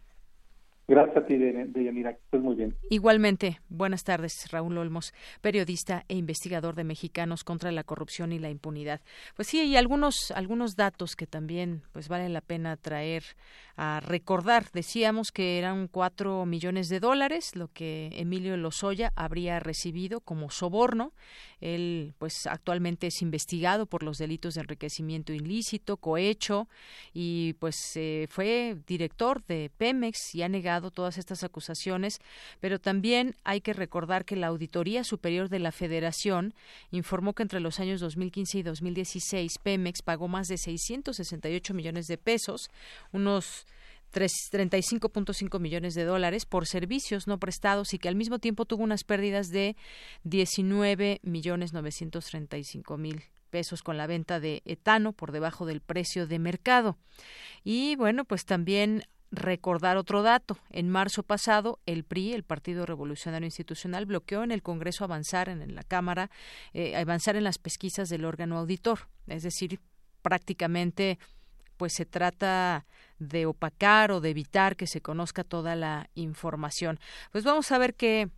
[0.88, 2.76] Gracias a ti, Deyanira, que estés muy bien.
[2.90, 8.50] Igualmente, buenas tardes, Raúl Olmos, periodista e investigador de Mexicanos contra la Corrupción y la
[8.50, 9.00] Impunidad.
[9.36, 13.22] Pues sí, hay algunos, algunos datos que también pues vale la pena traer
[13.76, 14.70] a recordar.
[14.72, 21.12] Decíamos que eran cuatro millones de dólares lo que Emilio Lozoya habría recibido como soborno.
[21.60, 26.68] Él, pues, actualmente es investigado por los delitos de enriquecimiento ilícito, cohecho,
[27.14, 27.96] y pues
[28.28, 32.20] fue director de Pemex y ha negado todas estas acusaciones,
[32.60, 36.54] pero también hay que recordar que la Auditoría Superior de la Federación
[36.90, 42.18] informó que entre los años 2015 y 2016 Pemex pagó más de 668 millones de
[42.18, 42.70] pesos,
[43.12, 43.66] unos
[44.12, 49.04] 35.5 millones de dólares por servicios no prestados y que al mismo tiempo tuvo unas
[49.04, 49.76] pérdidas de
[50.24, 56.38] 19 millones 935 mil pesos con la venta de etano por debajo del precio de
[56.38, 56.96] mercado.
[57.64, 60.58] Y bueno, pues también recordar otro dato.
[60.70, 65.74] En marzo pasado, el PRI, el Partido Revolucionario Institucional, bloqueó en el Congreso avanzar en,
[65.74, 66.30] la Cámara,
[66.74, 69.08] eh, avanzar en las pesquisas del órgano auditor.
[69.26, 69.80] Es decir,
[70.20, 71.18] prácticamente
[71.78, 72.86] pues se trata
[73.18, 77.00] de opacar o de evitar que se conozca toda la información.
[77.32, 78.30] Pues vamos a ver qué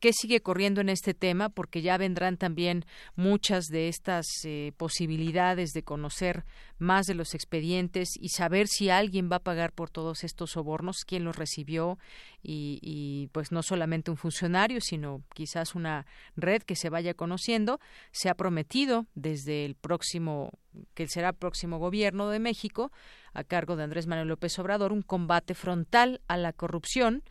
[0.00, 2.84] qué sigue corriendo en este tema, porque ya vendrán también
[3.16, 6.44] muchas de estas eh, posibilidades de conocer
[6.78, 11.04] más de los expedientes y saber si alguien va a pagar por todos estos sobornos,
[11.06, 11.98] quién los recibió
[12.42, 17.78] y, y pues no solamente un funcionario, sino quizás una red que se vaya conociendo.
[18.10, 20.50] Se ha prometido desde el próximo,
[20.94, 22.90] que será próximo gobierno de México,
[23.34, 27.22] a cargo de Andrés Manuel López Obrador, un combate frontal a la corrupción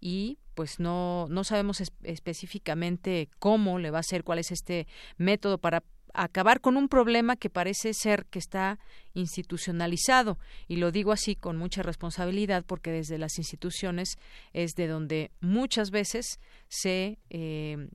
[0.00, 5.58] y pues no, no sabemos específicamente cómo le va a ser, cuál es este método
[5.58, 8.80] para acabar con un problema que parece ser que está
[9.14, 14.16] institucionalizado y lo digo así con mucha responsabilidad porque desde las instituciones
[14.52, 17.88] es de donde muchas veces se eh,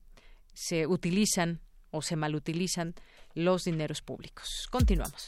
[0.54, 1.60] se utilizan
[1.91, 2.95] o se malutilizan
[3.34, 4.69] los dineros públicos.
[4.71, 5.28] Continuamos.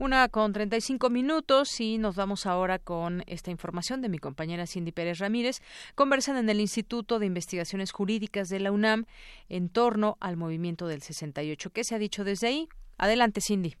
[0.00, 4.92] Una con 35 minutos y nos vamos ahora con esta información de mi compañera Cindy
[4.92, 5.60] Pérez Ramírez.
[5.94, 9.04] Conversan en el Instituto de Investigaciones Jurídicas de la UNAM
[9.50, 11.68] en torno al movimiento del 68.
[11.68, 12.68] ¿Qué se ha dicho desde ahí?
[12.96, 13.76] Adelante, Cindy.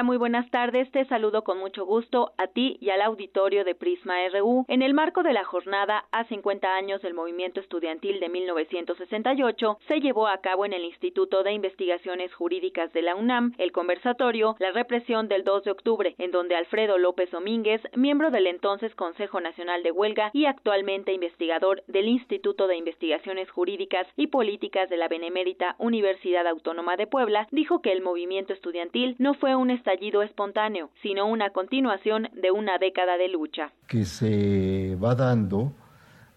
[0.00, 4.14] Muy buenas tardes, te saludo con mucho gusto a ti y al auditorio de Prisma
[4.30, 4.64] RU.
[4.66, 10.00] En el marco de la jornada a 50 años del movimiento estudiantil de 1968, se
[10.00, 14.72] llevó a cabo en el Instituto de Investigaciones Jurídicas de la UNAM el conversatorio La
[14.72, 19.84] represión del 2 de octubre, en donde Alfredo López Domínguez, miembro del entonces Consejo Nacional
[19.84, 25.76] de Huelga y actualmente investigador del Instituto de Investigaciones Jurídicas y Políticas de la Benemérita
[25.78, 31.26] Universidad Autónoma de Puebla, dijo que el movimiento estudiantil no fue un estallido espontáneo, sino
[31.26, 33.72] una continuación de una década de lucha.
[33.88, 35.72] Que se va dando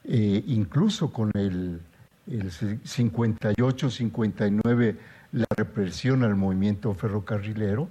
[0.04, 1.80] eh, incluso con el,
[2.28, 4.96] el 58-59,
[5.32, 7.88] la represión al movimiento ferrocarrilero,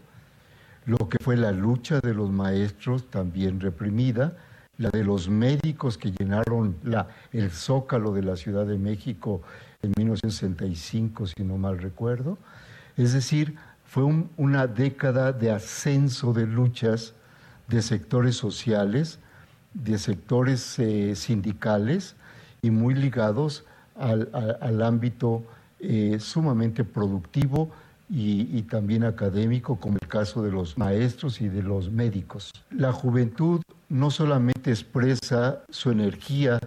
[0.86, 4.36] lo que fue la lucha de los maestros también reprimida,
[4.76, 9.40] la de los médicos que llenaron la, el zócalo de la Ciudad de México
[9.82, 12.38] en 1965, si no mal recuerdo.
[12.96, 13.54] Es decir,
[13.94, 14.02] fue
[14.36, 17.14] una década de ascenso de luchas
[17.68, 19.20] de sectores sociales,
[19.72, 22.16] de sectores eh, sindicales
[22.60, 25.44] y muy ligados al, ámbito
[25.78, 27.70] eh, sumamente productivo
[28.10, 32.50] y, también académico, como el caso de los maestros y de los médicos.
[32.70, 36.58] La juventud no solamente expresa su energía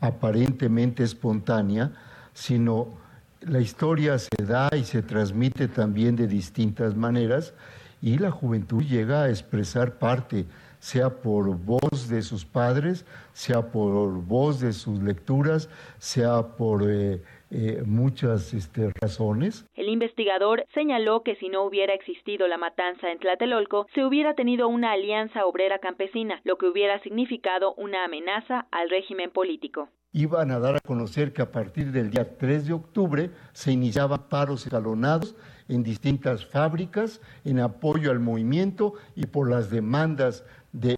[0.00, 1.92] aparentemente espontánea,
[2.32, 3.01] sino
[3.46, 7.54] la historia se da y se transmite también de distintas maneras
[8.00, 10.44] y la juventud llega a expresar parte,
[10.78, 17.22] sea por voz de sus padres, sea por voz de sus lecturas, sea por eh,
[17.50, 19.64] eh, muchas este, razones.
[19.74, 24.66] El investigador señaló que si no hubiera existido la matanza en Tlatelolco, se hubiera tenido
[24.66, 30.58] una alianza obrera campesina, lo que hubiera significado una amenaza al régimen político iban a
[30.58, 35.34] dar a conocer que a partir del día 3 de octubre se iniciaban paros escalonados
[35.68, 40.94] en distintas fábricas en apoyo al movimiento y por las demandas de,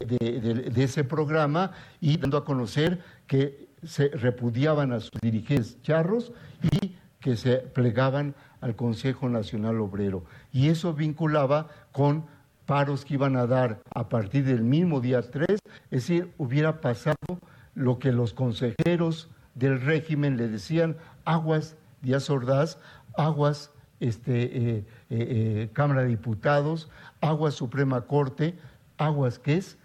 [0.77, 7.37] ese programa y dando a conocer que se repudiaban a sus dirigentes charros y que
[7.37, 10.25] se plegaban al Consejo Nacional Obrero.
[10.53, 12.25] Y eso vinculaba con
[12.67, 17.17] paros que iban a dar a partir del mismo día 3, es decir, hubiera pasado
[17.75, 22.79] lo que los consejeros del régimen le decían, aguas Díaz Ordaz,
[23.17, 28.59] aguas este, eh, eh, eh, Cámara de Diputados, aguas Suprema Corte,
[28.99, 29.79] aguas que es,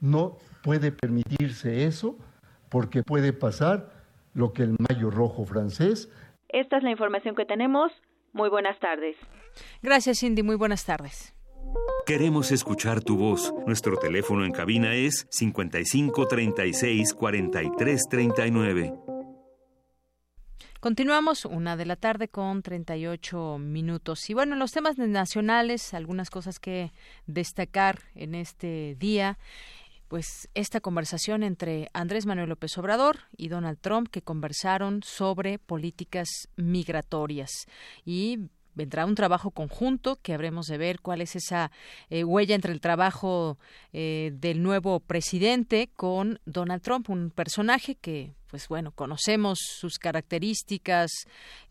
[0.00, 2.16] no puede permitirse eso
[2.68, 3.90] porque puede pasar
[4.34, 6.10] lo que el Mayo Rojo francés.
[6.48, 7.92] Esta es la información que tenemos.
[8.32, 9.16] Muy buenas tardes.
[9.82, 10.42] Gracias, Cindy.
[10.42, 11.34] Muy buenas tardes.
[12.08, 13.52] Queremos escuchar tu voz.
[13.66, 18.94] Nuestro teléfono en cabina es 55 36 43 39.
[20.80, 24.30] Continuamos una de la tarde con 38 minutos.
[24.30, 26.94] Y bueno, en los temas nacionales, algunas cosas que
[27.26, 29.38] destacar en este día
[30.08, 36.48] pues esta conversación entre Andrés Manuel López Obrador y Donald Trump que conversaron sobre políticas
[36.56, 37.66] migratorias
[38.06, 41.72] y vendrá un trabajo conjunto que habremos de ver cuál es esa
[42.10, 43.58] eh, huella entre el trabajo
[43.92, 51.10] eh, del nuevo presidente con Donald Trump, un personaje que pues bueno, conocemos sus características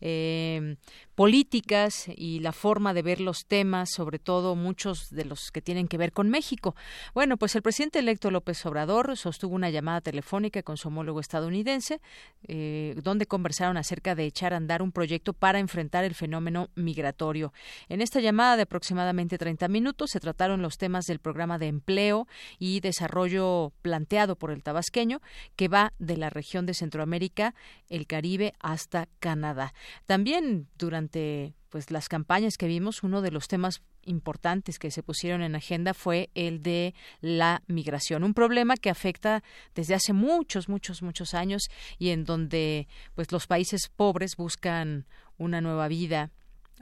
[0.00, 0.76] eh,
[1.14, 5.88] políticas y la forma de ver los temas, sobre todo muchos de los que tienen
[5.88, 6.76] que ver con México.
[7.12, 12.00] Bueno, pues el presidente electo López Obrador sostuvo una llamada telefónica con su homólogo estadounidense,
[12.46, 17.52] eh, donde conversaron acerca de echar a andar un proyecto para enfrentar el fenómeno migratorio.
[17.88, 22.28] En esta llamada de aproximadamente 30 minutos se trataron los temas del programa de empleo
[22.60, 25.20] y desarrollo planteado por el tabasqueño,
[25.56, 27.54] que va de la región de Centroamérica,
[27.88, 29.74] el Caribe hasta Canadá.
[30.06, 35.42] También durante pues las campañas que vimos, uno de los temas importantes que se pusieron
[35.42, 39.42] en agenda fue el de la migración, un problema que afecta
[39.74, 45.06] desde hace muchos, muchos, muchos años y en donde pues los países pobres buscan
[45.36, 46.30] una nueva vida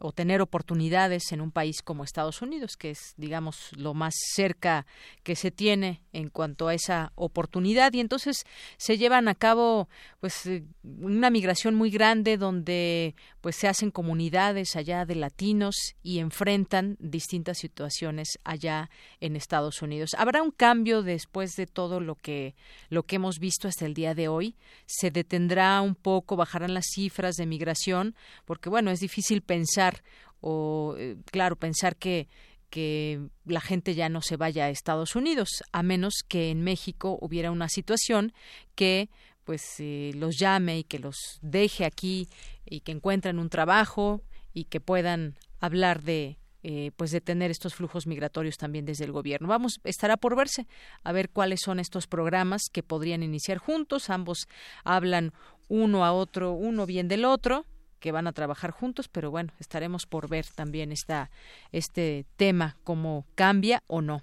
[0.00, 4.86] o tener oportunidades en un país como Estados Unidos, que es, digamos, lo más cerca
[5.22, 7.92] que se tiene en cuanto a esa oportunidad.
[7.92, 8.44] Y entonces
[8.76, 9.88] se llevan a cabo,
[10.20, 13.14] pues, eh, una migración muy grande donde,
[13.46, 18.90] pues, se hacen comunidades allá de latinos y enfrentan distintas situaciones allá
[19.20, 20.16] en Estados Unidos.
[20.18, 22.56] Habrá un cambio después de todo lo que
[22.88, 24.56] lo que hemos visto hasta el día de hoy.
[24.86, 28.16] Se detendrá un poco, bajarán las cifras de migración,
[28.46, 30.02] porque, bueno, es difícil pensar
[30.40, 32.26] o, eh, claro, pensar que
[32.68, 37.16] que la gente ya no se vaya a Estados Unidos, a menos que en México
[37.20, 38.32] hubiera una situación
[38.74, 39.08] que
[39.46, 42.28] pues eh, los llame y que los deje aquí
[42.66, 44.22] y que encuentren un trabajo
[44.52, 46.36] y que puedan hablar de
[46.68, 49.46] eh, pues de tener estos flujos migratorios también desde el gobierno.
[49.46, 50.66] Vamos, estará por verse
[51.04, 54.10] a ver cuáles son estos programas que podrían iniciar juntos.
[54.10, 54.48] Ambos
[54.82, 55.32] hablan
[55.68, 57.66] uno a otro, uno bien del otro,
[57.98, 61.30] que van a trabajar juntos, pero bueno, estaremos por ver también esta,
[61.72, 64.22] este tema, cómo cambia o no.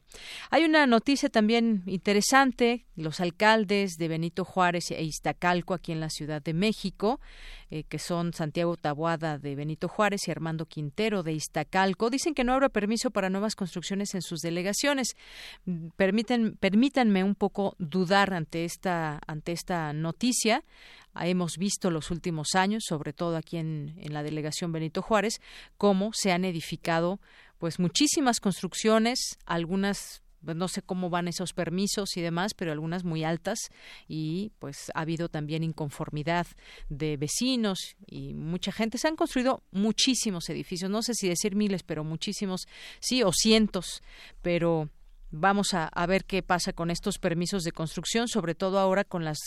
[0.50, 6.10] Hay una noticia también interesante, los alcaldes de Benito Juárez e Iztacalco aquí en la
[6.10, 7.20] Ciudad de México,
[7.72, 12.44] eh, que son Santiago Tabuada de Benito Juárez y Armando Quintero de Iztacalco, dicen que
[12.44, 15.16] no habrá permiso para nuevas construcciones en sus delegaciones.
[15.96, 20.64] Permiten, permítanme un poco dudar ante esta, ante esta noticia
[21.22, 25.42] hemos visto los últimos años, sobre todo aquí en, la delegación Benito Juárez,
[25.78, 27.20] cómo se han edificado
[27.58, 33.04] pues muchísimas construcciones, algunas pues, no sé cómo van esos permisos y demás, pero algunas
[33.04, 33.60] muy altas
[34.08, 36.48] y pues ha habido también inconformidad
[36.90, 38.98] de vecinos y mucha gente.
[38.98, 42.68] Se han construido muchísimos edificios, no sé si decir miles, pero muchísimos,
[43.00, 44.02] sí, o cientos,
[44.42, 44.90] pero
[45.36, 49.40] Vamos a, ver qué pasa con estos permisos de construcción, sobre todo ahora con las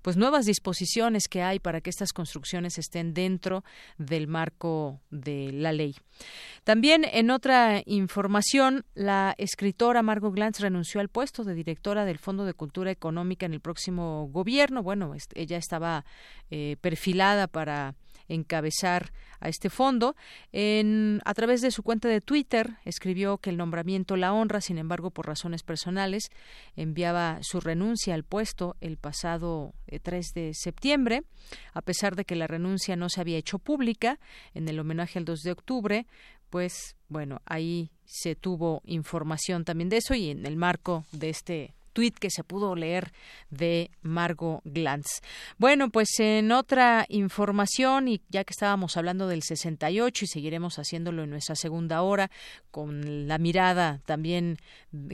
[0.00, 3.62] pues nuevas disposiciones que hay para que estas construcciones estén dentro
[3.98, 5.96] del marco de la ley.
[6.64, 12.46] También en otra información, la escritora Margot Glantz renunció al puesto de directora del Fondo
[12.46, 14.82] de Cultura Económica en el próximo gobierno.
[14.82, 16.06] Bueno, ella estaba
[16.50, 17.96] eh, perfilada para
[18.28, 20.16] encabezar a este fondo.
[20.52, 24.78] En, a través de su cuenta de Twitter escribió que el nombramiento la honra, sin
[24.78, 26.30] embargo, por razones personales,
[26.76, 31.24] enviaba su renuncia al puesto el pasado 3 eh, de septiembre,
[31.72, 34.18] a pesar de que la renuncia no se había hecho pública
[34.54, 36.06] en el homenaje al 2 de octubre,
[36.50, 41.74] pues bueno, ahí se tuvo información también de eso y en el marco de este
[41.94, 43.12] tuit que se pudo leer
[43.48, 45.22] de Margo Glantz.
[45.56, 51.22] Bueno, pues en otra información, y ya que estábamos hablando del 68 y seguiremos haciéndolo
[51.22, 52.30] en nuestra segunda hora,
[52.70, 54.58] con la mirada también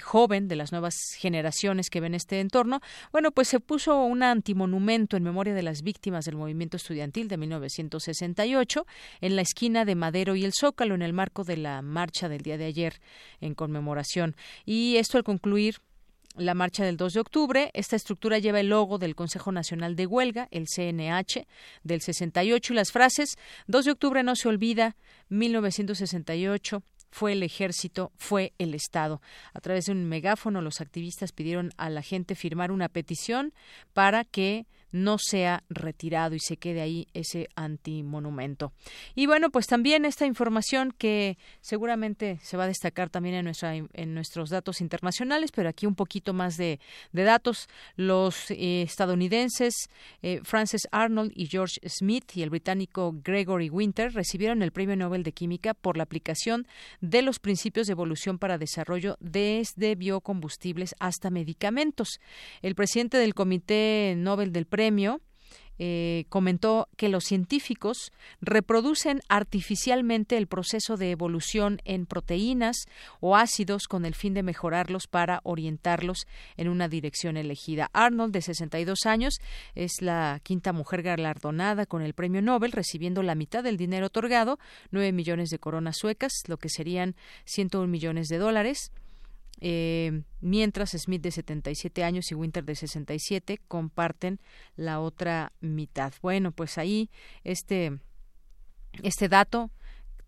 [0.03, 2.81] joven de las nuevas generaciones que ven este entorno,
[3.13, 7.37] bueno, pues se puso un antimonumento en memoria de las víctimas del movimiento estudiantil de
[7.37, 8.87] 1968
[9.21, 12.43] en la esquina de Madero y el Zócalo en el marco de la marcha del
[12.43, 13.01] día de ayer
[13.41, 14.37] en conmemoración.
[14.65, 15.77] Y esto al concluir
[16.37, 17.71] la marcha del 2 de octubre.
[17.75, 21.47] Esta estructura lleva el logo del Consejo Nacional de Huelga, el CNH,
[21.83, 24.97] del 68 y las frases 2 de octubre no se olvida,
[25.29, 29.21] 1968 fue el ejército, fue el Estado.
[29.53, 33.53] A través de un megáfono, los activistas pidieron a la gente firmar una petición
[33.93, 38.73] para que no sea retirado y se quede ahí ese antimonumento.
[39.15, 43.47] Y bueno, pues también esta información que seguramente se va a destacar también
[43.95, 46.81] en, nuestros datos internacionales, pero aquí un poquito más de,
[47.13, 47.69] datos.
[47.97, 49.75] Los eh, estadounidenses
[50.23, 55.23] eh, Francis Arnold y George Smith y el británico Gregory Winter recibieron el Premio Nobel
[55.23, 56.67] de Química por la aplicación
[57.01, 62.21] de los principios de evolución para desarrollo desde biocombustibles hasta medicamentos.
[62.63, 65.21] El presidente del Comité Nobel del Premio premio
[65.79, 72.87] eh, comentó que los científicos reproducen artificialmente el proceso de evolución en proteínas
[73.21, 76.27] o ácidos con el fin de mejorarlos para orientarlos
[76.57, 77.91] en una dirección elegida.
[77.93, 79.35] Arnold, de 62 años,
[79.75, 84.59] es la quinta mujer galardonada con el premio Nobel, recibiendo la mitad del dinero otorgado,
[84.93, 88.93] 9 millones de coronas suecas, lo que serían 101 millones de dólares.
[89.61, 94.41] Eh, mientras Smith de 77 años y Winter de 67 comparten
[94.77, 96.13] la otra mitad.
[96.23, 97.11] Bueno, pues ahí
[97.45, 97.99] este,
[99.03, 99.71] este dato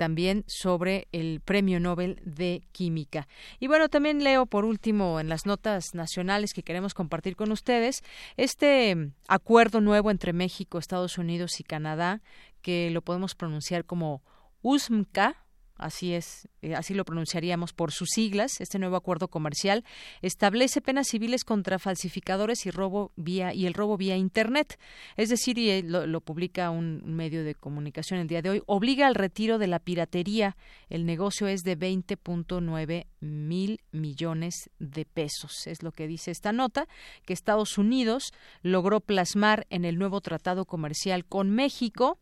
[0.02, 3.28] también sobre el Premio Nobel de Química.
[3.60, 8.02] Y bueno, también leo por último en las notas nacionales que queremos compartir con ustedes
[8.36, 12.20] este acuerdo nuevo entre México, Estados Unidos y Canadá,
[12.62, 14.22] que lo podemos pronunciar como
[14.62, 15.36] USMCA,
[15.82, 18.60] así es, eh, así lo pronunciaríamos por sus siglas.
[18.60, 19.84] Este nuevo acuerdo comercial
[20.22, 24.78] establece penas civiles contra falsificadores y robo vía y el robo vía internet.
[25.16, 29.06] Es decir, y eh, lo, publica un medio de comunicación el día de hoy, obliga
[29.06, 30.56] al retiro de la piratería.
[30.88, 35.66] El negocio es de 20.9 mil millones de pesos.
[35.66, 36.86] Es lo que dice esta nota
[37.24, 42.18] que Estados Unidos logró plasmar en el nuevo tratado comercial con México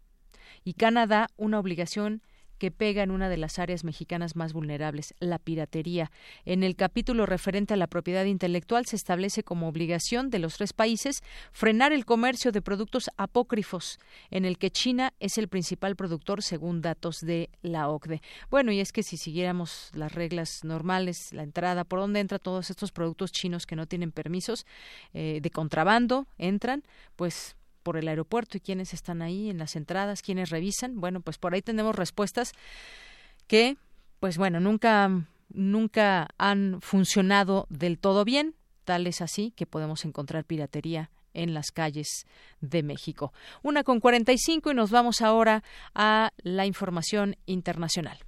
[0.64, 2.22] y Canadá una obligación
[2.60, 6.12] que pega en una de las áreas mexicanas más vulnerables, la piratería.
[6.44, 10.74] En el capítulo referente a la propiedad intelectual se establece como obligación de los tres
[10.74, 13.98] países frenar el comercio de productos apócrifos,
[14.30, 18.20] en el que China es el principal productor según datos de la OCDE.
[18.50, 22.68] Bueno, y es que si siguiéramos las reglas normales, la entrada, por dónde entran todos
[22.68, 24.66] estos productos chinos que no tienen permisos
[25.14, 26.84] eh, de contrabando, entran,
[27.16, 31.00] pues por el aeropuerto y quiénes están ahí en las entradas, quiénes revisan.
[31.00, 32.52] Bueno, pues por ahí tenemos respuestas
[33.46, 33.76] que,
[34.20, 38.54] pues bueno, nunca, nunca han funcionado del todo bien.
[38.84, 42.26] Tal es así que podemos encontrar piratería en las calles
[42.60, 43.32] de México.
[43.62, 45.62] Una con 45 y nos vamos ahora
[45.94, 48.18] a la información internacional.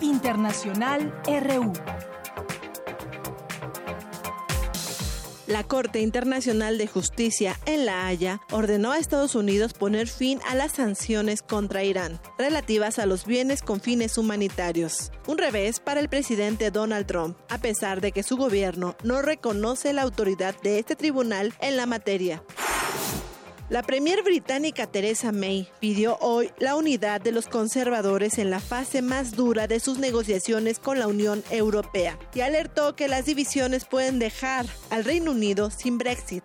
[0.00, 1.72] Internacional RU.
[5.48, 10.54] La Corte Internacional de Justicia en La Haya ordenó a Estados Unidos poner fin a
[10.54, 15.10] las sanciones contra Irán relativas a los bienes con fines humanitarios.
[15.26, 19.92] Un revés para el presidente Donald Trump, a pesar de que su gobierno no reconoce
[19.92, 22.44] la autoridad de este tribunal en la materia.
[23.72, 29.00] La premier británica Theresa May pidió hoy la unidad de los conservadores en la fase
[29.00, 34.18] más dura de sus negociaciones con la Unión Europea y alertó que las divisiones pueden
[34.18, 36.44] dejar al Reino Unido sin Brexit.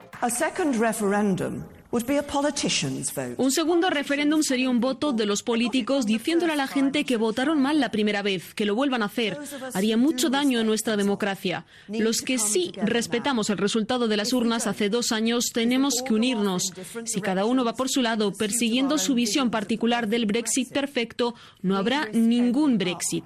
[3.37, 7.61] Un segundo referéndum sería un voto de los políticos diciéndole a la gente que votaron
[7.61, 9.37] mal la primera vez, que lo vuelvan a hacer.
[9.73, 11.65] Haría mucho daño en nuestra democracia.
[11.87, 16.73] Los que sí respetamos el resultado de las urnas hace dos años tenemos que unirnos.
[17.05, 21.77] Si cada uno va por su lado persiguiendo su visión particular del Brexit perfecto, no
[21.77, 23.23] habrá ningún Brexit.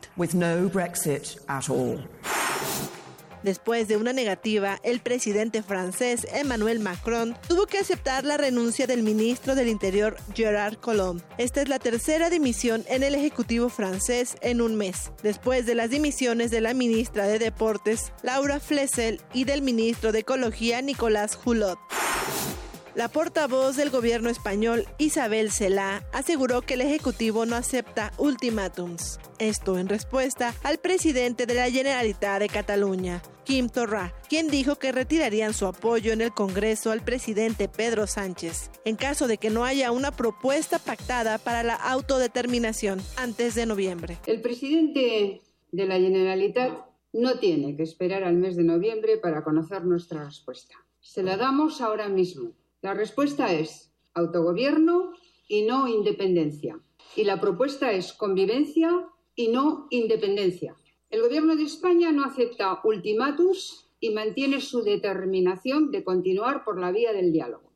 [3.44, 9.04] Después de una negativa, el presidente francés Emmanuel Macron tuvo que aceptar la renuncia del
[9.04, 11.22] ministro del Interior Gerard Collomb.
[11.38, 15.90] Esta es la tercera dimisión en el Ejecutivo francés en un mes, después de las
[15.90, 21.80] dimisiones de la ministra de Deportes Laura Flessel y del ministro de Ecología Nicolás Hulot.
[22.94, 29.18] La portavoz del gobierno español, Isabel Celá, aseguró que el Ejecutivo no acepta ultimátums.
[29.40, 34.92] Esto en respuesta al presidente de la Generalitat de Cataluña, Kim Torra, quien dijo que
[34.92, 39.64] retirarían su apoyo en el Congreso al presidente Pedro Sánchez, en caso de que no
[39.64, 44.18] haya una propuesta pactada para la autodeterminación antes de noviembre.
[44.26, 45.40] El presidente
[45.72, 46.78] de la Generalitat
[47.14, 50.76] no tiene que esperar al mes de noviembre para conocer nuestra respuesta.
[51.00, 52.52] Se la damos ahora mismo
[52.82, 55.14] la respuesta es autogobierno
[55.48, 56.80] y no independencia.
[57.16, 60.76] Y la propuesta es convivencia y no independencia.
[61.10, 66.92] El Gobierno de España no acepta ultimátums y mantiene su determinación de continuar por la
[66.92, 67.72] vía del diálogo.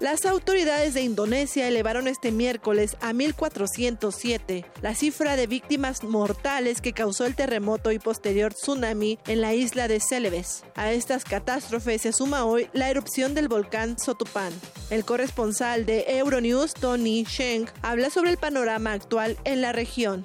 [0.00, 6.94] Las autoridades de Indonesia elevaron este miércoles a 1.407 la cifra de víctimas mortales que
[6.94, 10.64] causó el terremoto y posterior tsunami en la isla de Celebes.
[10.74, 14.54] A estas catástrofes se suma hoy la erupción del volcán Sotupan.
[14.90, 20.24] El corresponsal de Euronews, Tony Sheng, habla sobre el panorama actual en la región.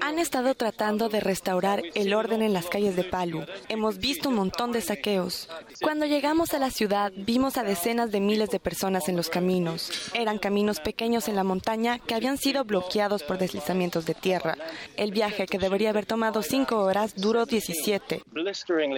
[0.00, 3.44] Han estado tratando de restaurar el orden en las calles de Palu.
[3.68, 5.48] Hemos visto un montón de saqueos.
[5.80, 9.92] Cuando llegamos a la ciudad, vimos a decenas de miles de personas en los caminos.
[10.12, 14.56] Eran caminos pequeños en la montaña que habían sido bloqueados por deslizamientos de tierra.
[14.96, 18.24] El viaje, que debería haber tomado cinco horas, duró 17.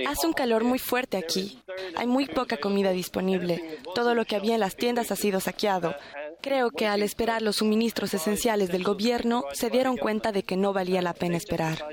[0.08, 1.62] Hace un calor muy fuerte aquí.
[1.96, 3.78] Hay muy poca comida disponible.
[3.94, 5.94] Todo lo que había en las tiendas ha sido saqueado.
[6.40, 10.72] Creo que al esperar los suministros esenciales del gobierno, se dieron cuenta de que no
[10.72, 11.84] valía la pena esperar.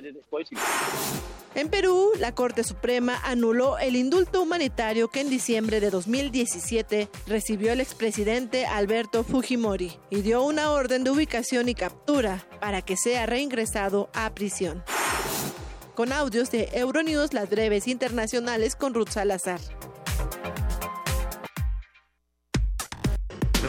[1.54, 7.74] En Perú, la Corte Suprema anuló el indulto humanitario que en diciembre de 2017 recibió
[7.74, 13.26] el expresidente Alberto Fujimori y dio una orden de ubicación y captura para que sea
[13.26, 14.82] reingresado a prisión.
[15.94, 19.60] Con audios de Euronews, las breves internacionales con Ruth Salazar.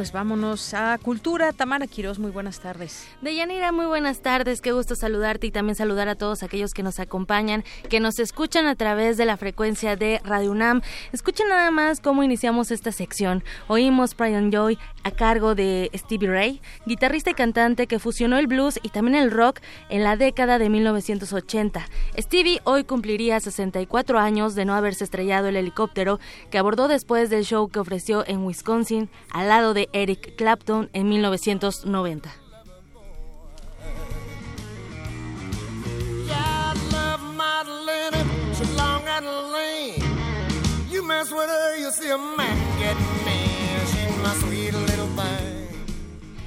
[0.00, 1.52] Pues vámonos a Cultura.
[1.52, 3.06] Tamara Quiroz, muy buenas tardes.
[3.20, 4.62] Deyanira, muy buenas tardes.
[4.62, 8.66] Qué gusto saludarte y también saludar a todos aquellos que nos acompañan, que nos escuchan
[8.66, 10.80] a través de la frecuencia de Radio UNAM.
[11.12, 13.44] Escuchen nada más cómo iniciamos esta sección.
[13.68, 18.80] Oímos Brian Joy a cargo de Stevie Ray, guitarrista y cantante que fusionó el blues
[18.82, 21.86] y también el rock en la década de 1980.
[22.16, 26.20] Stevie hoy cumpliría 64 años de no haberse estrellado el helicóptero
[26.50, 31.08] que abordó después del show que ofreció en Wisconsin al lado de Eric Clapton en
[31.08, 32.40] 1990.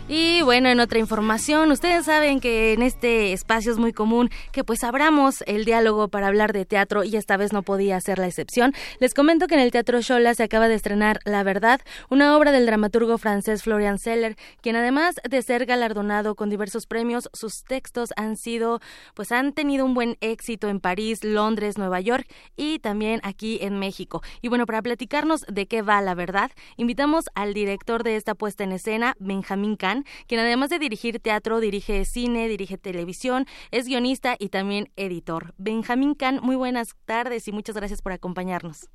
[0.10, 4.66] Y bueno, en otra información, ustedes saben que en este espacio es muy común que
[4.66, 8.28] pues abramos el diálogo para hablar de teatro y esta vez no podía ser la
[8.28, 8.74] excepción.
[8.99, 11.80] Les comento que en el Teatro Shola se acaba de estrenar La Verdad,
[12.10, 17.30] una obra del dramaturgo francés Florian Seller, quien además de ser galardonado con diversos premios,
[17.32, 18.82] sus textos han sido
[19.14, 22.28] pues han tenido un buen éxito en París, Londres, Nueva York
[22.58, 24.22] y también aquí en México.
[24.41, 28.66] Y bueno, para platicarnos de qué va La Verdad, invitamos al director de esta puesta
[28.66, 34.36] en escena, Benjamín Kahn, quien además de dirigir teatro, dirige cine, dirige televisión, es guionista
[34.38, 35.54] y también editor.
[35.58, 38.89] Benjamín Kahn, muy buenas tardes y muchas gracias por acompañarnos.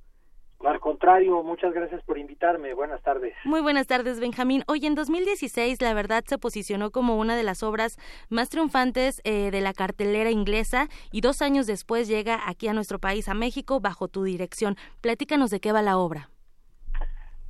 [0.65, 2.75] Al contrario, muchas gracias por invitarme.
[2.75, 3.35] Buenas tardes.
[3.45, 4.65] Muy buenas tardes, Benjamín.
[4.67, 7.97] Hoy en 2016, la verdad se posicionó como una de las obras
[8.29, 12.99] más triunfantes eh, de la cartelera inglesa y dos años después llega aquí a nuestro
[12.99, 14.75] país, a México, bajo tu dirección.
[15.01, 16.29] Platícanos de qué va la obra.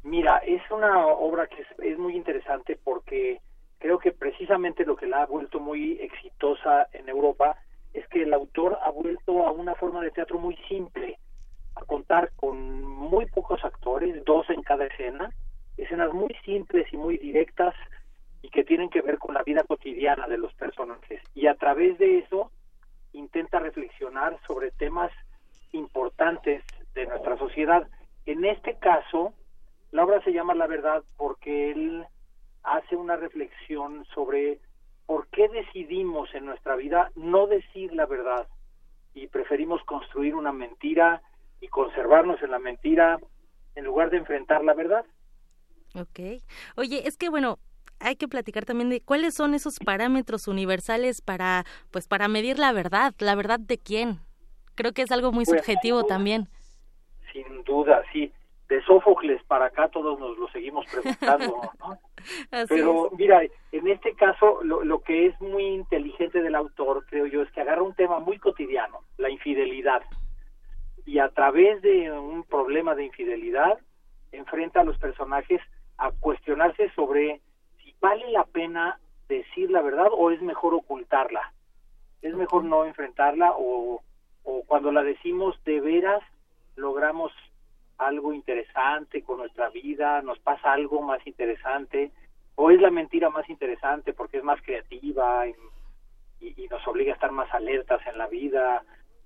[0.02, 3.40] Mira, es una obra que es muy interesante porque
[3.78, 7.56] creo que precisamente lo que la ha vuelto muy exitosa en Europa
[7.94, 11.18] es que el autor ha vuelto a una forma de teatro muy simple,
[11.74, 15.30] a contar con muy pocos actores, dos en cada escena,
[15.76, 17.74] escenas muy simples y muy directas
[18.42, 21.22] y que tienen que ver con la vida cotidiana de los personajes.
[21.34, 22.50] Y a través de eso
[23.12, 25.10] intenta reflexionar sobre temas
[25.72, 26.62] importantes
[26.94, 27.86] de nuestra sociedad.
[28.26, 29.34] En este caso,
[29.90, 32.04] la obra se llama La Verdad porque él
[32.62, 34.58] hace una reflexión sobre
[35.06, 38.46] por qué decidimos en nuestra vida no decir la verdad
[39.14, 41.22] y preferimos construir una mentira
[41.60, 43.18] y conservarnos en la mentira
[43.74, 45.04] en lugar de enfrentar la verdad.
[45.94, 46.42] Ok.
[46.76, 47.58] Oye, es que bueno,
[48.00, 52.72] hay que platicar también de cuáles son esos parámetros universales para, pues, para medir la
[52.72, 53.14] verdad.
[53.18, 54.20] ¿La verdad de quién?
[54.74, 56.48] Creo que es algo muy pues, subjetivo también.
[57.32, 58.32] Sin duda, sí
[58.68, 61.98] de Sófocles para acá todos nos lo seguimos preguntando, ¿no?
[62.68, 63.42] Pero mira,
[63.72, 67.60] en este caso lo, lo que es muy inteligente del autor, creo yo, es que
[67.60, 70.02] agarra un tema muy cotidiano, la infidelidad,
[71.04, 73.78] y a través de un problema de infidelidad
[74.32, 75.60] enfrenta a los personajes
[75.96, 77.40] a cuestionarse sobre
[77.82, 81.52] si vale la pena decir la verdad o es mejor ocultarla.
[82.20, 84.02] Es mejor no enfrentarla o,
[84.44, 86.22] o cuando la decimos de veras
[86.76, 87.32] logramos
[87.98, 92.12] algo interesante con nuestra vida, nos pasa algo más interesante,
[92.54, 95.54] o es la mentira más interesante porque es más creativa y,
[96.70, 98.82] nos obliga a estar más alertas en la vida.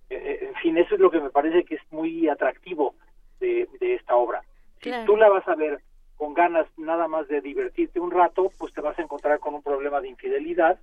[0.09, 2.95] Eh, eh, en fin, eso es lo que me parece que es muy atractivo
[3.41, 4.43] de, esta obra.
[4.81, 5.81] Si tú la vas a ver
[6.17, 9.63] con ganas nada más de divertirte un rato, pues te vas a encontrar con un
[9.63, 10.79] problema de infidelidad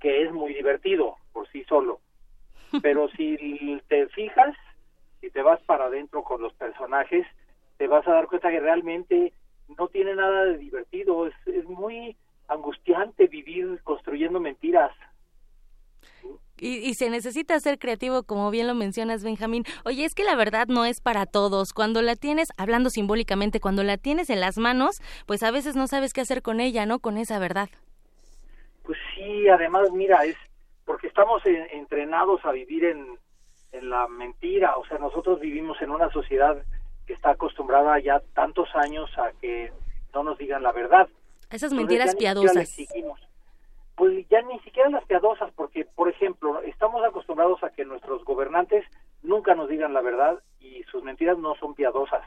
[0.00, 2.00] que es muy divertido por sí solo.
[2.82, 4.56] Pero si te fijas,
[5.20, 7.26] si te vas para adentro con los personajes,
[7.76, 9.32] te vas a dar cuenta que realmente
[9.78, 12.16] no tiene nada de divertido, es, es muy
[12.48, 14.92] angustiante vivir construyendo mentiras.
[16.58, 19.64] Y, y, se necesita ser creativo, como bien lo mencionas, Benjamín.
[19.84, 21.72] Oye, es que la verdad no es para todos.
[21.72, 25.86] Cuando la tienes, hablando simbólicamente, cuando la tienes en las manos, pues a veces no
[25.86, 26.98] sabes qué hacer con ella, ¿no?
[26.98, 27.70] Con esa verdad.
[28.82, 30.36] Pues sí, además, mira, es
[30.84, 33.18] porque estamos entrenados a vivir en,
[33.72, 36.56] en la mentira, o sea, nosotros vivimos en una sociedad
[37.06, 39.72] que está acostumbrada ya tantos años a que
[40.14, 41.08] no nos digan la verdad.
[41.50, 42.76] Esas mentiras piadosas.
[43.96, 48.84] Pues ya ni siquiera las piadosas, porque, por ejemplo, estamos acostumbrados a que nuestros gobernantes
[49.22, 52.22] nunca nos digan la verdad y sus mentiras no son piadosas.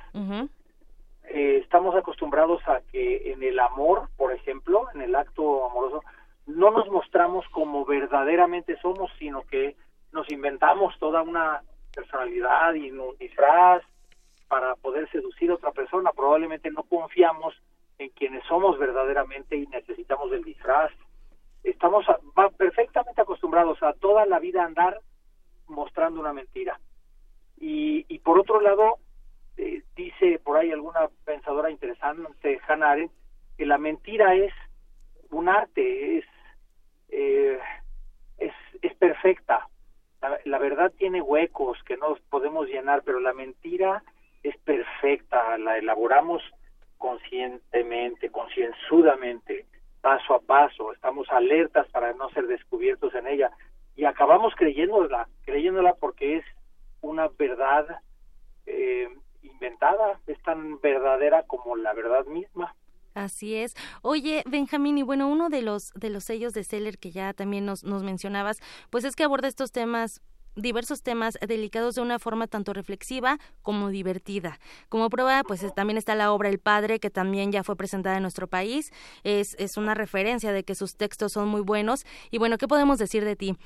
[1.23, 6.03] Eh, estamos acostumbrados a que en el amor, por ejemplo, en el acto amoroso,
[6.45, 9.75] no nos mostramos como verdaderamente somos, sino que
[10.13, 11.61] nos inventamos toda una
[11.93, 13.83] personalidad y un disfraz
[14.47, 16.11] para poder seducir a otra persona.
[16.11, 17.55] Probablemente no confiamos
[17.97, 20.91] en quienes somos verdaderamente y necesitamos del disfraz.
[21.63, 22.05] Estamos
[22.57, 24.99] perfectamente acostumbrados a toda la vida andar
[25.67, 26.79] mostrando una mentira.
[27.57, 28.97] Y, y por otro lado,
[29.57, 33.13] eh, dice por ahí alguna pensadora interesante, Hannah Arendt,
[33.57, 34.53] que la mentira es
[35.29, 36.25] un arte, es,
[37.09, 37.59] eh,
[38.37, 39.67] es, es perfecta,
[40.45, 44.03] la, verdad tiene huecos que no podemos llenar, pero la mentira
[44.41, 46.41] es perfecta, la elaboramos
[46.97, 49.65] conscientemente, concienzudamente,
[50.01, 53.51] paso a paso, estamos alertas para no ser descubiertos en ella
[53.95, 56.45] y acabamos creyéndola, creyéndola porque es
[57.01, 58.01] una verdad
[58.65, 59.07] eh,
[59.41, 62.73] inventada, es tan verdadera como la verdad misma.
[63.13, 63.75] Así es.
[64.01, 67.65] Oye, Benjamín, y bueno, uno de los de los sellos de Seller que ya también
[67.65, 68.59] nos, nos mencionabas,
[68.89, 70.21] pues es que aborda estos temas
[70.55, 74.59] diversos temas delicados de una forma tanto reflexiva como divertida.
[74.89, 78.21] Como prueba, pues también está la obra El Padre, que también ya fue presentada en
[78.21, 78.91] nuestro país.
[79.23, 82.05] Es, es una referencia de que sus textos son muy buenos.
[82.29, 83.57] Y bueno, ¿qué podemos decir de ti?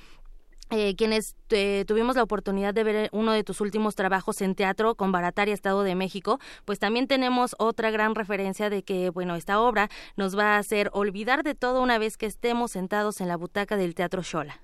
[0.70, 4.96] Eh, quienes eh, tuvimos la oportunidad de ver uno de tus últimos trabajos en teatro
[4.96, 9.62] con Barataria Estado de México, pues también tenemos otra gran referencia de que, bueno, esta
[9.62, 13.38] obra nos va a hacer olvidar de todo una vez que estemos sentados en la
[13.38, 14.60] butaca del Teatro Shola.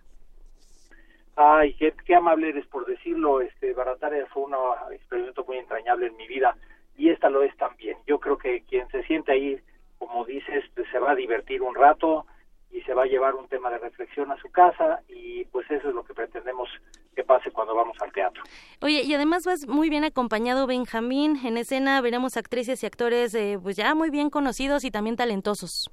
[1.35, 3.41] Ay, qué, amable eres por decirlo.
[3.41, 4.53] Este Barataria fue un
[4.91, 6.55] experimento muy entrañable en mi vida
[6.97, 7.97] y esta lo es también.
[8.05, 9.59] Yo creo que quien se siente ahí,
[9.97, 12.25] como dices, pues, se va a divertir un rato,
[12.73, 15.89] y se va a llevar un tema de reflexión a su casa y pues eso
[15.89, 16.67] es lo que pretendemos
[17.15, 18.43] que pase cuando vamos al teatro.
[18.81, 21.37] Oye, y además vas muy bien acompañado, Benjamín.
[21.45, 25.91] En escena veremos actrices y actores eh, pues ya muy bien conocidos y también talentosos.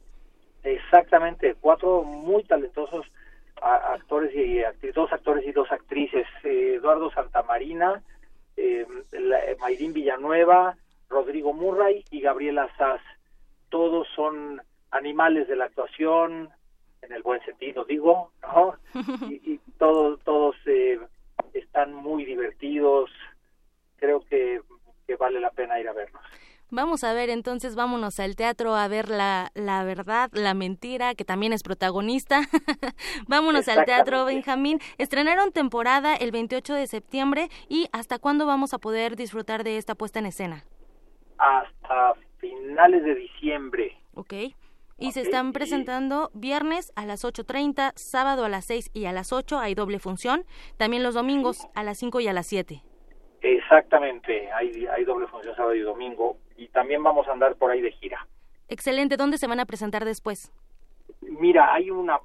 [0.62, 3.06] Exactamente, cuatro muy talentosos
[3.60, 8.02] actores y actrices, dos actores y dos actrices, eh, Eduardo Santamarina,
[8.56, 8.86] eh,
[9.60, 10.76] Mayrín Villanueva,
[11.10, 13.02] Rodrigo Murray y Gabriela Sass.
[13.68, 16.48] Todos son animales de la actuación,
[17.02, 18.74] en el buen sentido digo, ¿no?
[19.30, 21.00] Y, todos, todos eh,
[21.54, 23.10] están muy divertidos,
[23.96, 24.60] creo que,
[25.06, 26.22] que vale la pena ir a verlos.
[26.72, 31.24] Vamos a ver, entonces vámonos al teatro a ver la, la verdad, la mentira, que
[31.24, 32.42] también es protagonista.
[33.26, 34.78] vámonos al teatro, Benjamín.
[34.96, 39.96] Estrenaron temporada el 28 de septiembre y ¿hasta cuándo vamos a poder disfrutar de esta
[39.96, 40.64] puesta en escena?
[41.38, 43.96] Hasta finales de diciembre.
[44.14, 44.34] Ok.
[45.00, 49.32] Y se están presentando viernes a las 8.30, sábado a las 6 y a las
[49.32, 50.44] 8 hay doble función.
[50.76, 52.82] También los domingos a las 5 y a las 7.
[53.40, 56.36] Exactamente, hay, hay doble función sábado y domingo.
[56.58, 58.26] Y también vamos a andar por ahí de gira.
[58.68, 60.52] Excelente, ¿dónde se van a presentar después?
[61.22, 62.20] Mira, hay una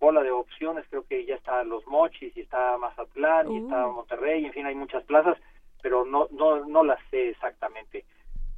[0.00, 3.92] bola de opciones, creo que ya está Los Mochis y está Mazatlán y está uh.
[3.92, 5.36] Monterrey, en fin, hay muchas plazas,
[5.82, 8.04] pero no, no, no las sé exactamente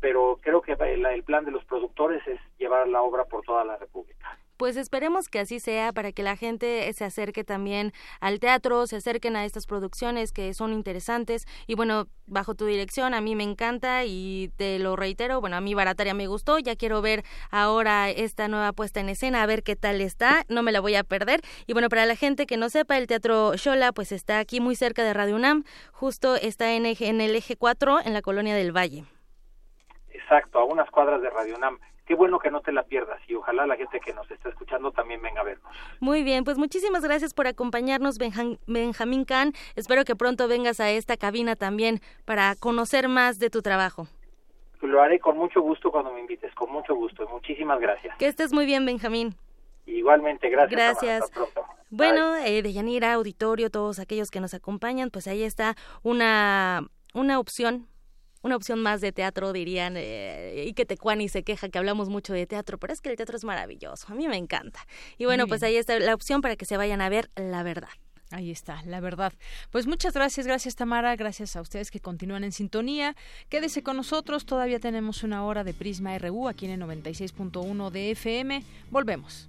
[0.00, 3.76] pero creo que el, plan de los productores es llevar la obra por toda la
[3.76, 4.38] República.
[4.56, 8.96] pues esperemos que así sea para que la gente se acerque también al teatro, se
[8.96, 13.44] acerquen a estas producciones que son interesantes y bueno, bajo tu dirección a mí me
[13.44, 18.10] encanta y te lo reitero, bueno, a mí Barataria me gustó, ya quiero ver ahora
[18.10, 21.04] esta nueva puesta en escena, a ver qué tal está, no me la voy a
[21.04, 24.60] perder y bueno, para la gente que no sepa, el Teatro Shola pues está aquí
[24.60, 28.56] muy cerca de Radio UNAM, justo está en, en el eje 4 en la colonia
[28.56, 29.04] del Valle.
[30.28, 33.34] Exacto, a unas cuadras de Radio UNAM qué bueno que no te la pierdas y
[33.34, 35.70] ojalá la gente que nos está escuchando también venga a vernos.
[36.00, 39.52] Muy bien, pues muchísimas gracias por acompañarnos, Benjamín Can.
[39.76, 44.06] Espero que pronto vengas a esta cabina también para conocer más de tu trabajo.
[44.80, 47.28] Lo haré con mucho gusto cuando me invites, con mucho gusto.
[47.28, 48.16] Muchísimas gracias.
[48.16, 49.34] Que estés muy bien, Benjamín.
[49.84, 50.70] Igualmente, gracias.
[50.70, 51.22] Gracias.
[51.24, 51.64] Hasta pronto.
[51.90, 57.38] Bueno, eh, de Yanira, auditorio, todos aquellos que nos acompañan, pues ahí está una, una
[57.38, 57.86] opción
[58.42, 62.32] una opción más de teatro, dirían, eh, y que Tecuani se queja que hablamos mucho
[62.32, 64.86] de teatro, pero es que el teatro es maravilloso, a mí me encanta.
[65.16, 67.88] Y bueno, pues ahí está la opción para que se vayan a ver la verdad.
[68.30, 69.32] Ahí está, la verdad.
[69.70, 73.16] Pues muchas gracias, gracias Tamara, gracias a ustedes que continúan en sintonía.
[73.48, 78.10] Quédese con nosotros, todavía tenemos una hora de Prisma RU aquí en el 96.1 de
[78.10, 78.64] FM.
[78.90, 79.48] Volvemos.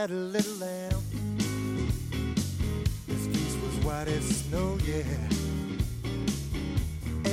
[0.00, 1.02] Had a little lamb.
[3.06, 5.02] His face was white as snow, yeah.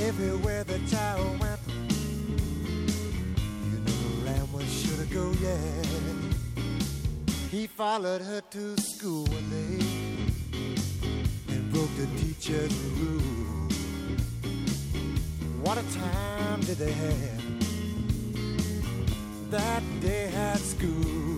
[0.06, 1.60] Everywhere the child went,
[3.70, 5.56] you know the lamb was sure to go, yeah.
[7.50, 9.80] He followed her to school one day
[11.48, 13.70] and broke the teacher's rule.
[15.62, 17.42] What a time did they have
[19.52, 21.37] that day at school?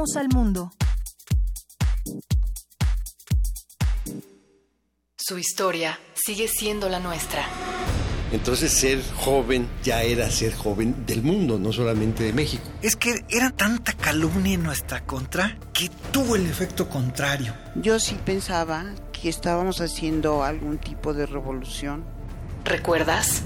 [0.00, 0.72] Al mundo.
[5.18, 7.44] Su historia sigue siendo la nuestra.
[8.32, 12.64] Entonces ser joven ya era ser joven del mundo, no solamente de México.
[12.80, 17.54] Es que era tanta calumnia en nuestra contra que tuvo el efecto contrario.
[17.74, 22.04] Yo sí pensaba que estábamos haciendo algún tipo de revolución.
[22.64, 23.42] ¿Recuerdas?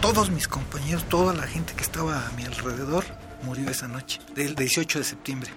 [0.00, 3.04] Todos mis compañeros, toda la gente que estaba a mi alrededor,
[3.42, 5.50] murió esa noche, del 18 de septiembre.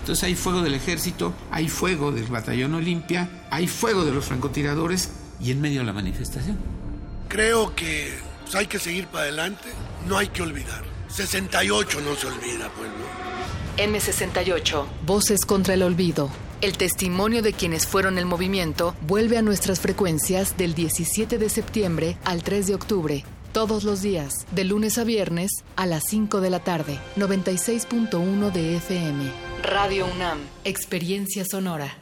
[0.00, 5.10] Entonces hay fuego del ejército, hay fuego del batallón Olimpia, hay fuego de los francotiradores
[5.40, 6.58] y en medio de la manifestación.
[7.28, 8.12] Creo que
[8.42, 9.68] pues, hay que seguir para adelante,
[10.08, 10.82] no hay que olvidar.
[11.08, 13.04] 68 no se olvida, pueblo.
[13.78, 16.30] M68, Voces contra el Olvido.
[16.60, 22.16] El testimonio de quienes fueron el movimiento vuelve a nuestras frecuencias del 17 de septiembre
[22.24, 26.50] al 3 de octubre todos los días, de lunes a viernes, a las 5 de
[26.50, 29.24] la tarde, 96.1 de FM.
[29.62, 32.01] Radio UNAM, Experiencia Sonora.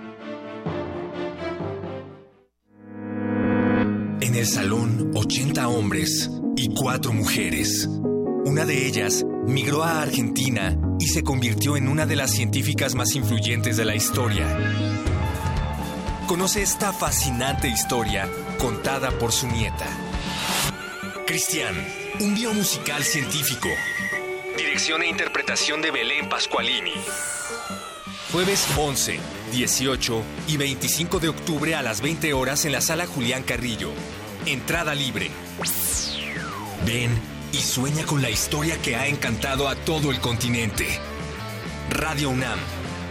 [4.41, 7.87] El salón, 80 hombres y 4 mujeres.
[8.43, 13.13] Una de ellas migró a Argentina y se convirtió en una de las científicas más
[13.13, 14.47] influyentes de la historia.
[16.25, 18.27] Conoce esta fascinante historia
[18.57, 19.85] contada por su nieta.
[21.27, 21.75] Cristian,
[22.19, 23.69] un biomusical científico.
[24.57, 26.93] Dirección e interpretación de Belén Pascualini.
[28.31, 29.19] Jueves 11,
[29.51, 33.91] 18 y 25 de octubre a las 20 horas en la sala Julián Carrillo.
[34.45, 35.29] Entrada libre.
[36.83, 37.11] Ven
[37.51, 40.87] y sueña con la historia que ha encantado a todo el continente.
[41.91, 42.57] Radio UNAM,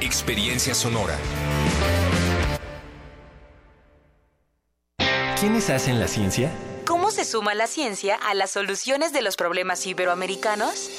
[0.01, 1.17] Experiencia Sonora.
[5.39, 6.51] ¿Quiénes hacen la ciencia?
[6.85, 10.99] ¿Cómo se suma la ciencia a las soluciones de los problemas iberoamericanos?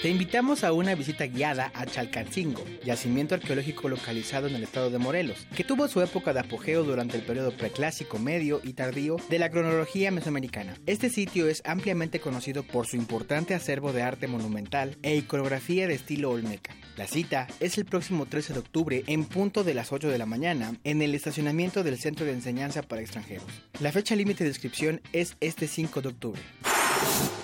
[0.00, 4.98] Te invitamos a una visita guiada a Chalcancingo, yacimiento arqueológico localizado en el estado de
[4.98, 9.40] Morelos, que tuvo su época de apogeo durante el periodo preclásico, medio y tardío de
[9.40, 10.76] la cronología mesoamericana.
[10.86, 15.94] Este sitio es ampliamente conocido por su importante acervo de arte monumental e iconografía de
[15.94, 16.76] estilo olmeca.
[16.96, 20.26] La cita es el próximo 13 de octubre en punto de las 8 de la
[20.26, 23.46] mañana en el estacionamiento del Centro de Enseñanza para Extranjeros.
[23.80, 26.40] La fecha límite de inscripción es este 5 de octubre.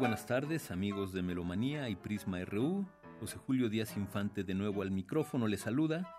[0.00, 2.86] buenas tardes, amigos de Melomanía y Prisma RU.
[3.20, 6.16] José Julio Díaz Infante de nuevo al micrófono les saluda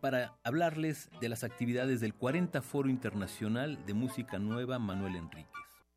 [0.00, 5.50] para hablarles de las actividades del 40 Foro Internacional de Música Nueva Manuel Enríquez.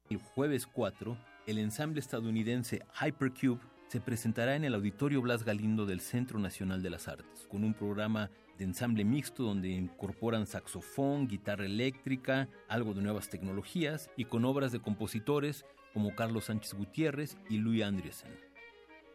[0.09, 1.15] El jueves 4,
[1.45, 6.89] el ensamble estadounidense Hypercube se presentará en el Auditorio Blas Galindo del Centro Nacional de
[6.89, 13.03] las Artes, con un programa de ensamble mixto donde incorporan saxofón, guitarra eléctrica, algo de
[13.03, 15.65] nuevas tecnologías y con obras de compositores
[15.97, 18.29] como Carlos Sánchez Gutiérrez y Louis Andriessen.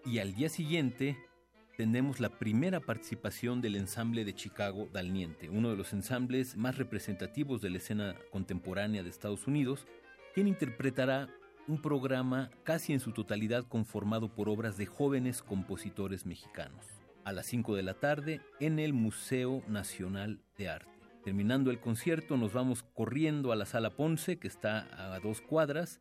[0.04, 1.16] Y al día siguiente
[1.76, 7.62] tenemos la primera participación del ensamble de Chicago Dalniente, uno de los ensambles más representativos
[7.62, 9.86] de la escena contemporánea de Estados Unidos,
[10.34, 11.28] quien interpretará
[11.68, 16.84] un programa casi en su totalidad conformado por obras de jóvenes compositores mexicanos,
[17.22, 20.90] a las 5 de la tarde en el Museo Nacional de Arte.
[21.22, 26.00] Terminando el concierto nos vamos corriendo a la Sala Ponce, que está a dos cuadras,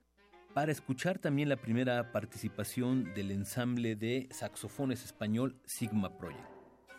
[0.53, 6.49] para escuchar también la primera participación del ensamble de saxofones español Sigma Project.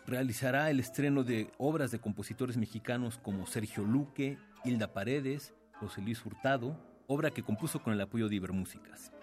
[0.05, 6.25] Realizará el estreno de obras de compositores mexicanos como Sergio Luque, Hilda Paredes, José Luis
[6.25, 6.77] Hurtado,
[7.07, 9.13] obra que compuso con el apoyo de Ibermúsicas.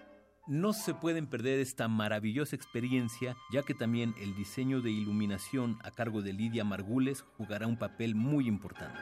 [0.47, 5.91] No se pueden perder esta maravillosa experiencia, ya que también el diseño de iluminación a
[5.91, 8.99] cargo de Lidia Margules jugará un papel muy importante.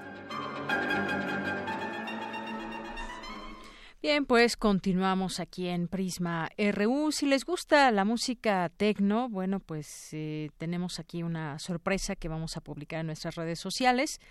[4.02, 7.12] Bien, pues continuamos aquí en Prisma RU.
[7.12, 12.56] Si les gusta la música tecno, bueno, pues eh, tenemos aquí una sorpresa que vamos
[12.56, 14.22] a publicar en nuestras redes sociales.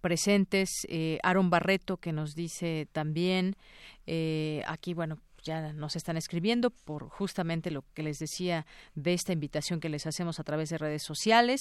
[0.00, 3.56] presentes eh, Aaron Barreto que nos dice también
[4.06, 9.32] eh, aquí bueno ya nos están escribiendo por justamente lo que les decía de esta
[9.32, 11.60] invitación que les hacemos a través de redes sociales.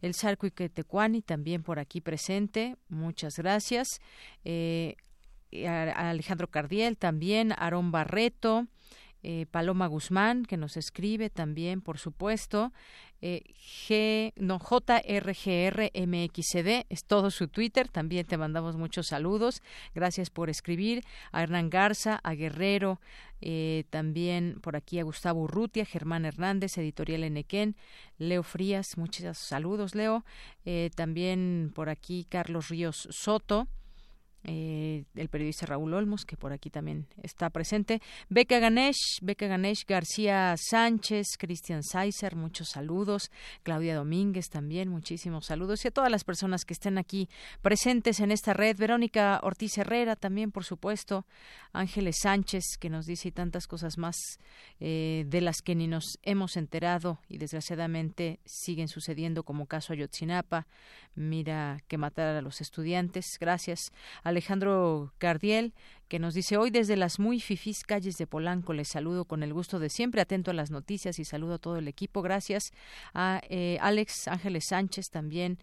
[0.00, 2.76] El Sarco Tecuani también por aquí presente.
[2.88, 3.88] Muchas gracias.
[4.44, 4.96] Eh,
[5.66, 7.52] Alejandro Cardiel también.
[7.52, 8.66] Aarón Barreto.
[9.24, 12.72] Eh, Paloma Guzmán, que nos escribe también, por supuesto.
[13.20, 15.86] Eh, G, no, JRGRMXD,
[16.88, 17.88] es todo su Twitter.
[17.88, 19.62] También te mandamos muchos saludos.
[19.94, 21.04] Gracias por escribir.
[21.30, 23.00] A Hernán Garza, a Guerrero,
[23.40, 27.76] eh, también por aquí a Gustavo Urrutia, Germán Hernández, Editorial Enequén,
[28.18, 30.24] Leo Frías, muchos saludos, Leo.
[30.96, 33.68] también por aquí Carlos Ríos Soto
[34.44, 39.84] eh, el periodista Raúl Olmos, que por aquí también está presente, Beca Ganesh, Beca Ganesh,
[39.86, 43.30] García Sánchez, Cristian Saizer, muchos saludos,
[43.62, 47.28] Claudia Domínguez también, muchísimos saludos, y a todas las personas que estén aquí
[47.60, 51.24] presentes en esta red, Verónica Ortiz Herrera también, por supuesto,
[51.72, 54.16] Ángeles Sánchez, que nos dice tantas cosas más
[54.80, 60.66] eh, de las que ni nos hemos enterado y desgraciadamente siguen sucediendo como caso Ayotzinapa,
[61.14, 63.92] mira que matar a los estudiantes, gracias.
[64.32, 65.72] Alejandro Cardiel,
[66.12, 69.54] que nos dice hoy desde las muy fifís calles de Polanco les saludo con el
[69.54, 72.20] gusto de siempre, atento a las noticias y saludo a todo el equipo.
[72.20, 72.74] Gracias
[73.14, 75.58] a eh, Alex Ángeles Sánchez también,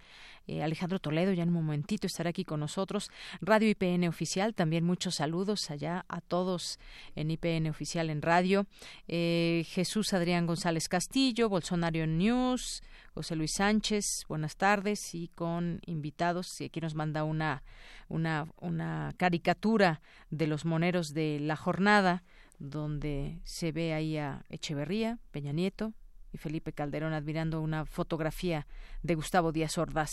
[0.48, 3.12] eh, Alejandro Toledo ya en un momentito estará aquí con nosotros.
[3.42, 6.80] Radio IPN Oficial, también muchos saludos allá a todos
[7.16, 8.66] en IPN Oficial en radio.
[9.08, 12.82] Eh, Jesús Adrián González Castillo, Bolsonaro News,
[13.14, 16.60] José Luis Sánchez, buenas tardes y con invitados.
[16.62, 17.62] Y aquí nos manda una,
[18.08, 20.02] una, una caricatura
[20.40, 22.24] de los moneros de la jornada,
[22.60, 25.94] donde se ve ahí a Echeverría, Peña Nieto,
[26.32, 28.66] y Felipe Calderón admirando una fotografía
[29.04, 30.12] de Gustavo Díaz Ordaz.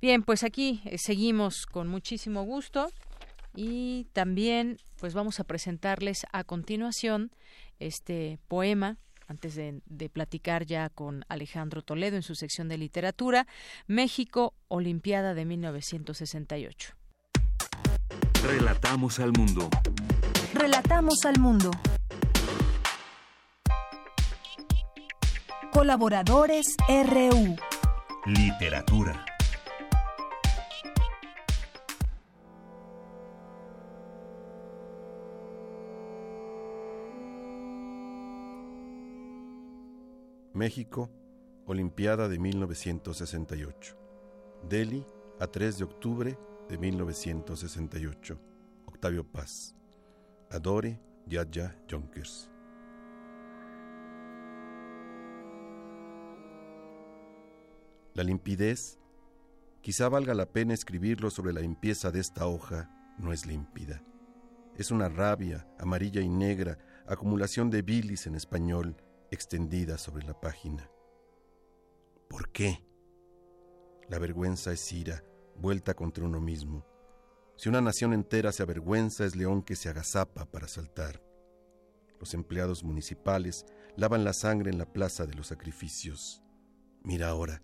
[0.00, 2.92] Bien, pues aquí eh, seguimos con muchísimo gusto
[3.54, 7.30] y también pues vamos a presentarles a continuación
[7.78, 13.46] este poema antes de, de, platicar ya con Alejandro Toledo en su sección de literatura,
[13.86, 17.01] México, Olimpiada de 1968.
[18.44, 19.70] Relatamos al mundo.
[20.52, 21.70] Relatamos al mundo.
[25.72, 27.56] Colaboradores RU.
[28.26, 29.24] Literatura.
[40.52, 41.10] México,
[41.66, 43.96] Olimpiada de 1968.
[44.68, 45.06] Delhi,
[45.38, 46.38] a 3 de octubre
[46.72, 48.40] de 1968.
[48.86, 49.76] Octavio Paz.
[50.50, 52.50] Adore Yadja Jonkers.
[58.14, 58.98] La limpidez,
[59.82, 64.02] quizá valga la pena escribirlo sobre la limpieza de esta hoja, no es límpida.
[64.74, 68.96] Es una rabia, amarilla y negra, acumulación de bilis en español,
[69.30, 70.88] extendida sobre la página.
[72.30, 72.82] ¿Por qué?
[74.08, 75.22] La vergüenza es ira,
[75.56, 76.86] vuelta contra uno mismo.
[77.56, 81.22] Si una nación entera se avergüenza, es león que se agazapa para saltar.
[82.18, 86.42] Los empleados municipales lavan la sangre en la plaza de los sacrificios.
[87.02, 87.62] Mira ahora,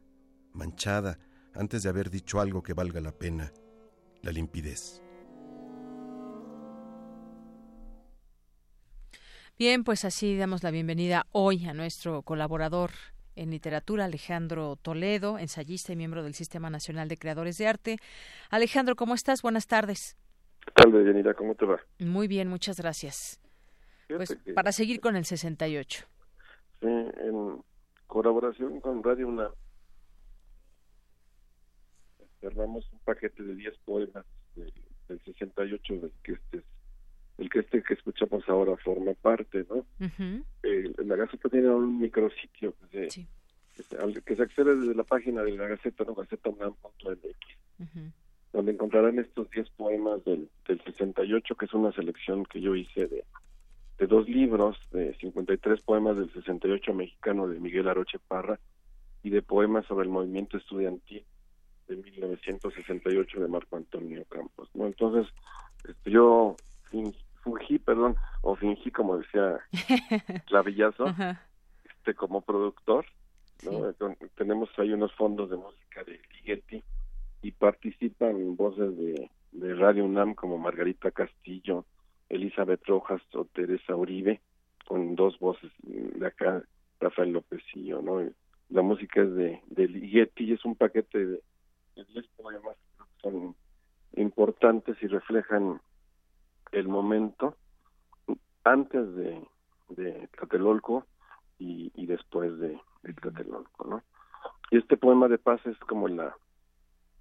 [0.53, 1.18] manchada
[1.55, 3.53] antes de haber dicho algo que valga la pena,
[4.22, 5.03] la limpidez.
[9.59, 12.93] Bien, pues así damos la bienvenida hoy a nuestro colaborador
[13.39, 17.99] en literatura, Alejandro Toledo, ensayista y miembro del Sistema Nacional de Creadores de Arte.
[18.51, 19.43] Alejandro, ¿cómo estás?
[19.43, 20.16] Buenas tardes.
[21.36, 21.80] ¿Cómo te va?
[21.99, 23.41] Muy bien, muchas gracias.
[24.09, 26.05] pues para seguir con el 68.
[26.80, 27.62] Sí, en
[28.07, 29.53] colaboración con Radio UNAM
[32.41, 34.24] cerramos un paquete de 10 poemas
[34.55, 36.64] del 68 del que este es
[37.39, 39.86] el que este que escuchamos ahora forma parte, ¿no?
[40.62, 43.26] la Gaceta tiene un micrositio que se,
[44.24, 46.14] que se accede desde la página de la Gaceta, ¿no?
[46.14, 48.12] gacetaunam.mx,
[48.53, 53.07] donde encontrarán estos 10 poemas del, del 68, que es una selección que yo hice
[53.07, 53.24] de,
[53.99, 58.59] de dos libros, de 53 poemas del 68 mexicano de Miguel Aroche Parra
[59.22, 61.24] y de poemas sobre el movimiento estudiantil
[61.86, 64.69] de 1968 de Marco Antonio Campos.
[64.74, 64.86] ¿no?
[64.86, 65.32] Entonces,
[65.89, 66.56] este, yo
[67.43, 69.59] fungí, perdón, o fingí, como decía
[70.47, 71.06] Clavillazo,
[71.85, 73.06] este, como productor.
[73.65, 73.93] ¿no?
[74.36, 76.82] Tenemos ahí unos fondos de música de Ligeti
[77.43, 81.85] y participan voces de, de Radio UNAM como Margarita Castillo,
[82.28, 84.40] Elizabeth Rojas o Teresa Uribe,
[84.86, 86.62] con dos voces de acá,
[87.01, 88.20] Rafael López y yo, ¿no?
[88.70, 91.43] La música es de, de Ligeti y es un paquete de,
[91.97, 93.56] de 10 poemas que son
[94.16, 95.81] importantes y reflejan
[96.73, 97.57] el momento
[98.65, 99.47] antes de,
[99.89, 101.07] de Tlatelolco
[101.59, 104.03] y, y después de, de Tlatelolco, ¿no?
[104.70, 106.36] Y este poema de paz es como la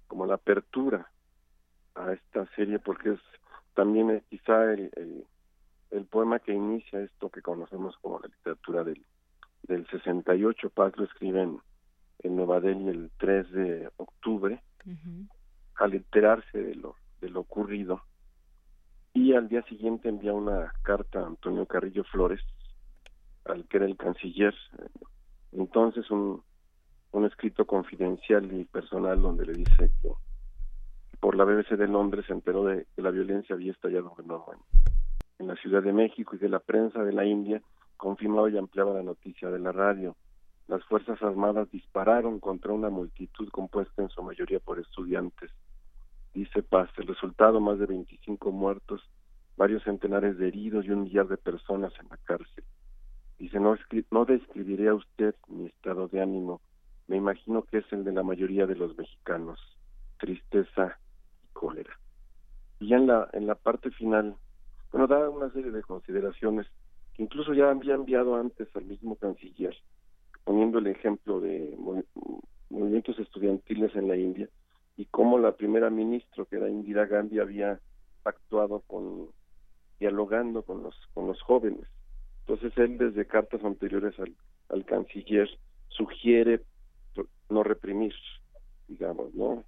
[0.06, 1.10] como la apertura
[1.94, 3.20] a esta serie porque es
[3.74, 5.24] también es quizá el, el,
[5.90, 9.04] el, poema que inicia esto que conocemos como la literatura del,
[9.62, 10.70] del 68.
[10.70, 11.60] Paz lo escribe en,
[12.20, 14.60] en Nueva Delhi el 3 de octubre,
[15.76, 18.02] al enterarse de lo, de lo ocurrido
[19.14, 22.40] y al día siguiente envía una carta a Antonio Carrillo Flores,
[23.44, 24.54] al que era el canciller.
[25.52, 26.42] Entonces un,
[27.12, 30.10] un escrito confidencial y personal donde le dice que
[31.20, 34.30] por la BBC de Londres se enteró de que la violencia había estallado en,
[35.40, 37.60] en la Ciudad de México y que la prensa de la India
[37.96, 40.16] confirmaba y ampliaba la noticia de la radio.
[40.68, 45.50] Las Fuerzas Armadas dispararon contra una multitud compuesta en su mayoría por estudiantes
[46.34, 49.02] dice Paz, el resultado más de 25 muertos,
[49.56, 52.64] varios centenares de heridos y un millar de personas en la cárcel.
[53.38, 53.76] Dice, no,
[54.10, 56.60] no describiré a usted mi estado de ánimo,
[57.06, 59.58] me imagino que es el de la mayoría de los mexicanos,
[60.18, 60.98] tristeza
[61.42, 61.98] y cólera.
[62.80, 64.36] Y ya en la, en la parte final,
[64.92, 66.66] bueno, da una serie de consideraciones
[67.14, 69.74] que incluso ya había enviado antes al mismo canciller,
[70.44, 71.76] poniendo el ejemplo de
[72.70, 74.48] movimientos estudiantiles en la India,
[74.98, 77.80] y cómo la primera ministra, que era Indira Gandhi, había
[78.24, 79.28] actuado con
[80.00, 81.86] dialogando con los con los jóvenes.
[82.40, 84.14] Entonces él desde cartas anteriores
[84.68, 85.48] al, canciller
[85.88, 86.62] sugiere
[87.48, 88.12] no reprimir,
[88.88, 89.64] digamos, ¿no?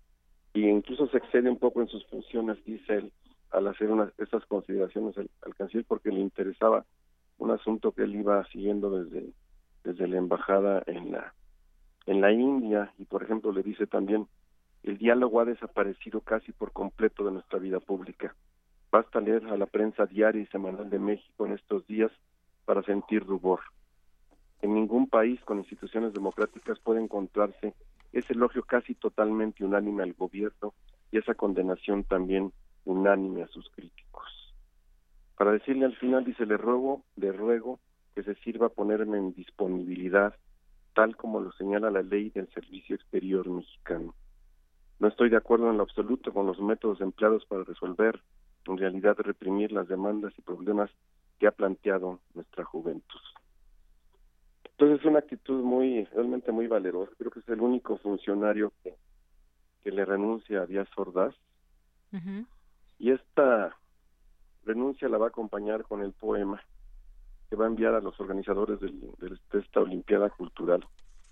[0.53, 3.13] Y incluso se excede un poco en sus funciones, dice él,
[3.51, 6.85] al hacer unas esas consideraciones al, al, canciller porque le interesaba
[7.39, 9.33] un asunto que él iba siguiendo desde
[9.85, 11.35] desde la embajada en la
[12.07, 14.27] en la India y por ejemplo le dice también
[14.83, 18.35] el diálogo ha desaparecido casi por completo de nuestra vida pública.
[18.91, 22.11] Basta leer a la prensa diaria y semanal de México en estos días
[22.65, 23.61] para sentir rubor.
[24.63, 27.75] En ningún país con instituciones democráticas puede encontrarse
[28.13, 30.75] ese elogio casi totalmente unánime al gobierno
[31.13, 32.53] y esa condenación también
[32.85, 34.29] unánime a sus críticos.
[35.37, 37.79] Para decirle al final, dice, le ruego, le ruego
[38.15, 40.35] que se sirva ponerme en disponibilidad,
[40.95, 44.15] tal como lo señala la ley del Servicio Exterior mexicano.
[45.01, 48.21] No estoy de acuerdo en lo absoluto con los métodos empleados para resolver,
[48.67, 50.91] en realidad reprimir las demandas y problemas
[51.39, 53.21] que ha planteado nuestra juventud.
[54.73, 57.13] Entonces es una actitud muy, realmente muy valerosa.
[57.19, 58.95] Creo que es el único funcionario que,
[59.83, 61.35] que le renuncia a Díaz Ordaz.
[62.99, 63.75] Y esta
[64.65, 66.61] renuncia la va a acompañar con el poema
[67.49, 70.85] que va a enviar a los organizadores del, de esta Olimpiada Cultural,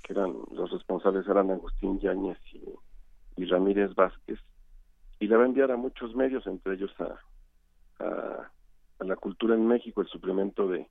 [0.02, 2.62] que eran los responsables eran Agustín Yáñez y
[3.38, 4.40] y Ramírez Vázquez,
[5.20, 9.66] y le va a enviar a muchos medios, entre ellos a, a, la cultura en
[9.66, 10.86] México, el suplemento de,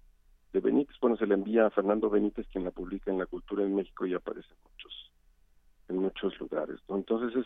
[0.53, 0.95] Benítez.
[0.99, 4.07] Bueno, se le envía a Fernando Benítez, quien la publica en la cultura en México
[4.07, 5.11] y aparece en muchos,
[5.89, 6.79] en muchos lugares.
[6.87, 7.45] Entonces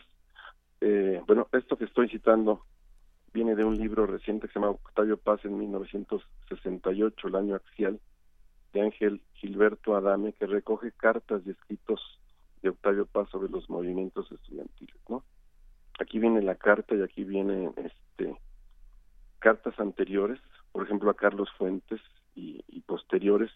[0.80, 2.64] eh, bueno, esto que estoy citando
[3.34, 8.00] viene de un libro reciente que se llama Octavio Paz en 1968, el año axial,
[8.72, 12.00] de Ángel Gilberto Adame, que recoge cartas y escritos
[12.62, 15.24] de Octavio Paz sobre los movimientos estudiantiles, ¿no?
[15.98, 18.36] Aquí viene la carta y aquí vienen este
[19.38, 20.40] cartas anteriores,
[20.70, 22.00] por ejemplo a Carlos Fuentes
[22.34, 23.50] y, posteriores,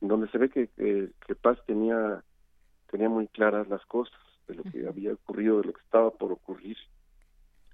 [0.00, 2.22] en donde se ve que, que, Paz tenía
[2.90, 6.32] tenía muy claras las cosas de lo que había ocurrido, de lo que estaba por
[6.32, 6.76] ocurrir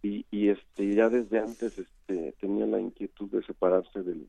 [0.03, 4.29] y, y este ya desde antes este tenía la inquietud de separarse del,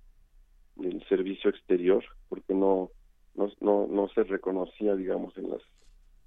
[0.76, 2.92] del servicio exterior porque no
[3.36, 5.62] no, no no se reconocía digamos en las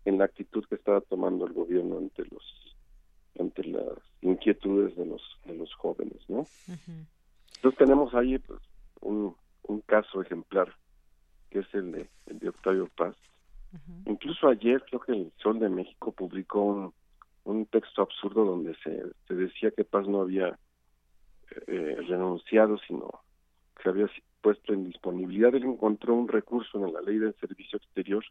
[0.05, 2.77] en la actitud que estaba tomando el gobierno ante los
[3.39, 6.47] ante las inquietudes de los de los jóvenes, ¿no?
[7.57, 8.61] Entonces tenemos ahí pues,
[9.01, 9.35] un,
[9.87, 10.75] caso ejemplar,
[11.51, 13.17] que es el de, el de Octavio Paz.
[14.07, 16.95] Incluso ayer creo que el Sol de México publicó un,
[17.45, 20.59] un texto absurdo donde se, se decía que Paz no había
[21.67, 23.23] eh, renunciado, sino
[23.81, 24.11] que había
[24.41, 25.55] puesto en disponibilidad.
[25.55, 28.25] Él encontró un recurso en la ley del servicio exterior.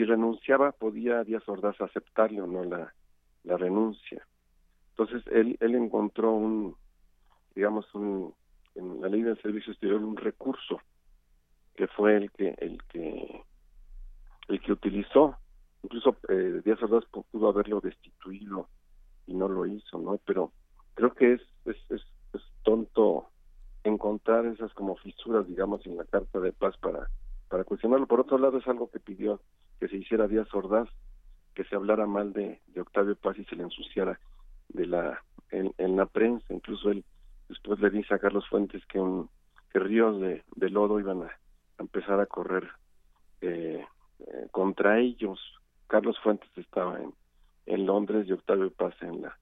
[0.00, 2.90] Si renunciaba, podía Díaz Ordaz aceptarle o no la,
[3.44, 4.26] la renuncia.
[4.92, 6.74] Entonces, él, él encontró un,
[7.54, 8.32] digamos, un,
[8.76, 10.80] en la ley del servicio exterior un recurso
[11.74, 13.42] que fue el que, el que,
[14.48, 15.36] el que utilizó.
[15.82, 18.70] Incluso eh, Díaz Ordaz pudo haberlo destituido
[19.26, 20.18] y no lo hizo, ¿no?
[20.24, 20.50] Pero
[20.94, 23.28] creo que es, es, es tonto
[23.84, 27.06] encontrar esas como fisuras, digamos, en la Carta de Paz para,
[27.50, 28.06] para cuestionarlo.
[28.06, 29.42] Por otro lado, es algo que pidió
[29.80, 30.88] que se hiciera Díaz Ordaz,
[31.54, 34.20] que se hablara mal de, de Octavio Paz y se le ensuciara
[34.68, 36.54] de la en, en, la prensa.
[36.54, 37.04] Incluso él
[37.48, 39.28] después le dice a Carlos Fuentes que, un,
[39.72, 41.30] que ríos de, de lodo iban a,
[41.78, 42.68] empezar a correr
[43.40, 43.84] eh,
[44.20, 45.40] eh, contra ellos.
[45.88, 47.12] Carlos Fuentes estaba en,
[47.66, 49.36] en Londres y Octavio Paz en la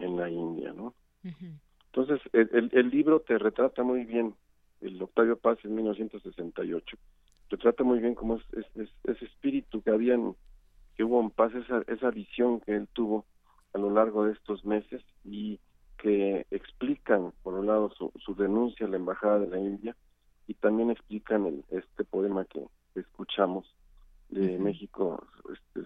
[0.00, 0.94] en la India, ¿no?
[1.86, 4.34] Entonces, el, el, libro te retrata muy bien,
[4.80, 6.96] el Octavio Paz en 1968,
[7.54, 8.42] retrata muy bien cómo es,
[9.04, 10.34] ese espíritu que habían,
[10.96, 13.24] que hubo en paz, esa, esa visión que él tuvo
[13.72, 15.60] a lo largo de estos meses y
[15.98, 19.94] que explican, por un lado, su, su denuncia a la Embajada de la India
[20.48, 22.66] y también explican el, este poema que
[22.96, 23.72] escuchamos
[24.30, 25.82] de México, este,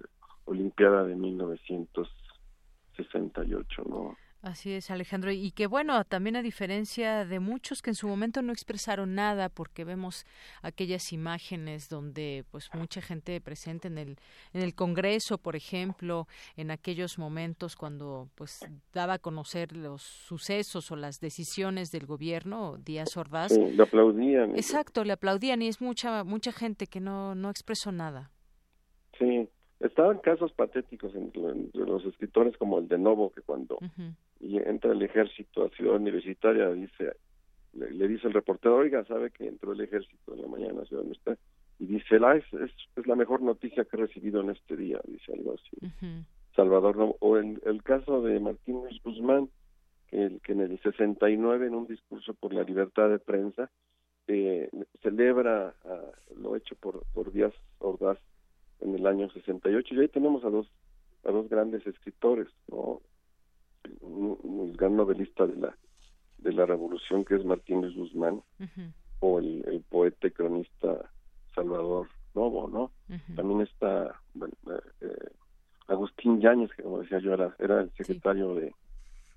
[0.46, 4.16] Olimpiada de 1968, ¿no?
[4.40, 5.32] Así es, Alejandro.
[5.32, 9.48] Y que bueno, también a diferencia de muchos que en su momento no expresaron nada,
[9.48, 10.24] porque vemos
[10.62, 14.16] aquellas imágenes donde pues mucha gente presente en el,
[14.52, 18.60] en el Congreso, por ejemplo, en aquellos momentos cuando pues
[18.92, 23.50] daba a conocer los sucesos o las decisiones del gobierno, Díaz Ordaz.
[23.58, 24.54] le aplaudían.
[24.54, 28.30] Exacto, le aplaudían y es mucha, mucha gente que no, no expresó nada.
[29.18, 29.48] Sí,
[29.80, 31.42] estaban casos patéticos entre,
[31.74, 33.78] los escritores como el de Novo, que cuando
[34.40, 37.12] entra el ejército a Ciudad Universitaria, dice
[37.74, 41.02] le, dice el reportero, oiga, sabe que entró el ejército en la mañana a Ciudad
[41.02, 41.40] Universitaria,
[41.78, 45.32] y dice, la es, es, la mejor noticia que he recibido en este día, dice
[45.32, 45.76] algo así.
[46.56, 47.16] Salvador.
[47.20, 49.48] O en el caso de Martín Luis Guzmán,
[50.08, 53.70] que, el, que en el 69, en un discurso por la libertad de prensa,
[54.26, 54.68] eh,
[55.02, 55.74] celebra
[56.36, 58.18] lo hecho por, por Díaz Ordaz
[58.80, 60.70] en el año 68 y ahí tenemos a dos
[61.24, 63.00] a dos grandes escritores no
[64.00, 65.76] un, gran novelista de la
[66.38, 68.42] de la revolución que es Martínez Guzmán
[69.20, 71.10] o el, poeta y cronista
[71.54, 72.92] Salvador Novo no
[73.34, 74.20] también está
[75.00, 75.30] eh,
[75.88, 78.74] Agustín Yáñez que como decía yo era era el secretario de,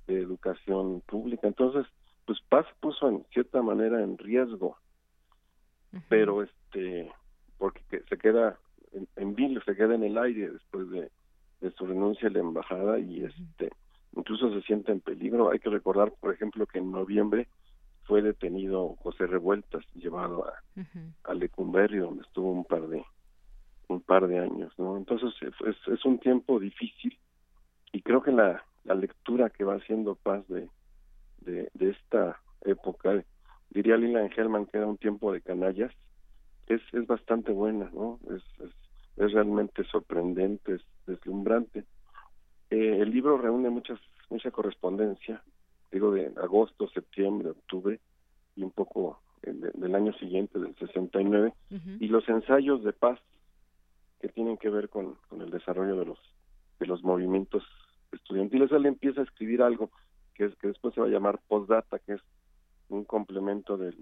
[0.07, 1.47] educación pública.
[1.47, 1.85] Entonces
[2.25, 4.77] pues Paz puso en cierta manera en riesgo
[6.09, 7.11] pero este
[7.57, 8.57] porque se queda
[8.93, 11.09] en, en se queda en el aire después de,
[11.77, 13.69] su renuncia a la embajada y este
[14.15, 15.51] incluso se siente en peligro.
[15.51, 17.47] Hay que recordar, por ejemplo, que en noviembre
[18.03, 20.53] fue detenido José Revueltas, llevado a,
[21.23, 23.03] a Lecumberri, donde estuvo un par de
[23.87, 24.95] un par de años, ¿no?
[24.95, 27.17] Entonces es, es un tiempo difícil
[27.91, 30.69] y creo que la, la lectura que va haciendo Paz de,
[31.39, 33.23] de, de esta época,
[33.69, 35.91] diría Lila Engelman que era un tiempo de canallas,
[36.67, 38.19] es, es bastante buena, ¿no?
[38.29, 38.71] Es, es,
[39.17, 41.83] es realmente sorprendente, es deslumbrante.
[42.71, 43.99] Eh, el libro reúne muchas,
[44.29, 45.43] mucha correspondencia,
[45.91, 47.99] digo, de agosto, septiembre, octubre
[48.55, 51.53] y un poco del año siguiente, del 69,
[51.99, 53.19] y los ensayos de paz
[54.19, 56.19] que tienen que ver con, con el desarrollo de los,
[56.79, 57.63] de los movimientos
[58.11, 58.71] estudiantiles.
[58.71, 59.89] Él empieza a escribir algo
[60.35, 62.21] que, es, que después se va a llamar postdata, que es
[62.89, 63.97] un complemento del,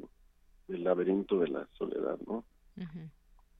[0.67, 2.43] del laberinto de la soledad, ¿no?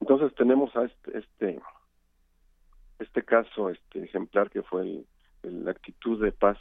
[0.01, 1.59] Entonces tenemos a este, este,
[2.99, 5.03] este caso este ejemplar que fue
[5.43, 6.57] la actitud de paz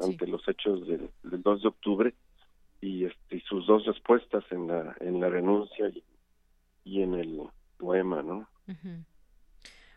[0.00, 2.14] ante los hechos del, 2 de octubre
[2.80, 6.02] y, este, y sus dos respuestas en la, en la renuncia y,
[6.84, 7.42] y en el
[7.78, 8.48] poema, ¿no?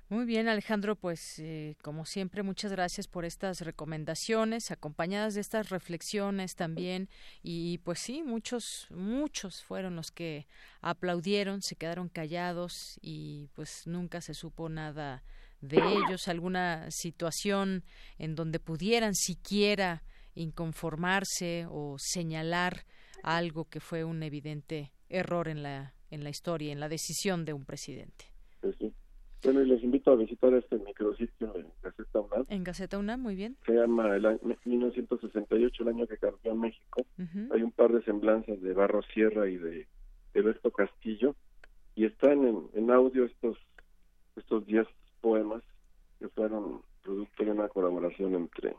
[0.07, 5.69] Muy bien, Alejandro, pues eh, como siempre, muchas gracias por estas recomendaciones, acompañadas de estas
[5.69, 7.09] reflexiones también.
[7.41, 10.45] Y pues sí, muchos, muchos fueron los que
[10.81, 15.23] aplaudieron, se quedaron callados y pues nunca se supo nada
[15.67, 17.83] de ellos, alguna situación
[18.17, 20.03] en donde pudieran siquiera
[20.35, 22.85] inconformarse o señalar
[23.23, 27.53] algo que fue un evidente error en la, en la historia, en la decisión de
[27.53, 28.25] un presidente.
[29.43, 32.45] Bueno, y les invito a visitar este micrositio en Gaceta UNAM.
[32.49, 33.55] En Gaceta UNAM, muy bien.
[33.65, 37.05] Se llama el año, 1968, el año que cambió México.
[37.51, 39.87] Hay un par de semblanzas de Barro Sierra y de
[40.33, 41.35] Alberto Castillo
[41.95, 43.57] y están en, audio estos
[44.35, 44.85] estos 10
[45.25, 45.63] poemas
[46.19, 48.75] que fueron producto de una colaboración entre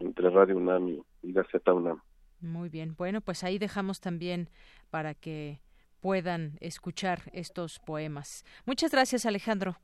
[0.00, 0.88] entre Radio UNAM
[1.22, 2.02] y, Gaceta UNAM.
[2.40, 4.50] Muy bien, bueno, pues ahí dejamos también
[4.90, 5.60] para que
[6.00, 8.44] puedan escuchar estos poemas.
[8.66, 9.76] Muchas gracias, Alejandro.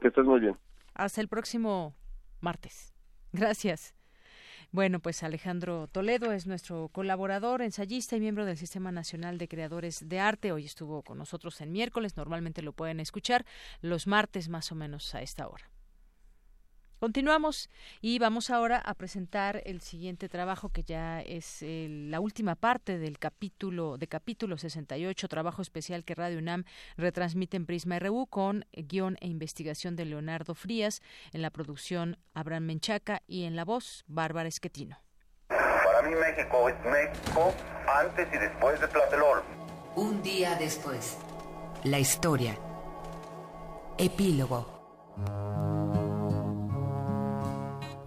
[0.00, 0.56] Que estés muy bien.
[0.94, 1.94] Hasta el próximo
[2.40, 2.94] martes.
[3.32, 3.94] Gracias.
[4.72, 10.08] Bueno, pues Alejandro Toledo es nuestro colaborador, ensayista y miembro del Sistema Nacional de Creadores
[10.08, 10.52] de Arte.
[10.52, 12.16] Hoy estuvo con nosotros en miércoles.
[12.16, 13.44] Normalmente lo pueden escuchar
[13.80, 15.68] los martes más o menos a esta hora.
[17.00, 17.70] Continuamos
[18.02, 22.98] y vamos ahora a presentar el siguiente trabajo que ya es eh, la última parte
[22.98, 26.64] del capítulo de capítulo 68, trabajo especial que Radio UNAM
[26.98, 31.00] retransmite en Prisma RU con guion e investigación de Leonardo Frías,
[31.32, 34.98] en la producción Abraham Menchaca y en la voz Bárbara Esquetino.
[35.48, 37.54] Para mí México es México
[37.88, 39.46] antes y después de Tlatelolco.
[39.96, 41.16] Un día después.
[41.82, 42.58] La historia.
[43.96, 45.79] Epílogo.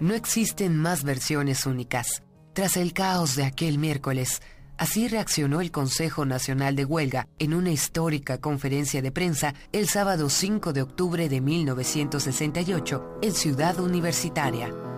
[0.04, 2.24] No existen más versiones únicas.
[2.52, 4.42] Tras el caos de aquel miércoles,
[4.78, 10.30] así reaccionó el Consejo Nacional de Huelga en una histórica conferencia de prensa el sábado
[10.30, 14.93] 5 de octubre de 1968 en Ciudad Universitaria.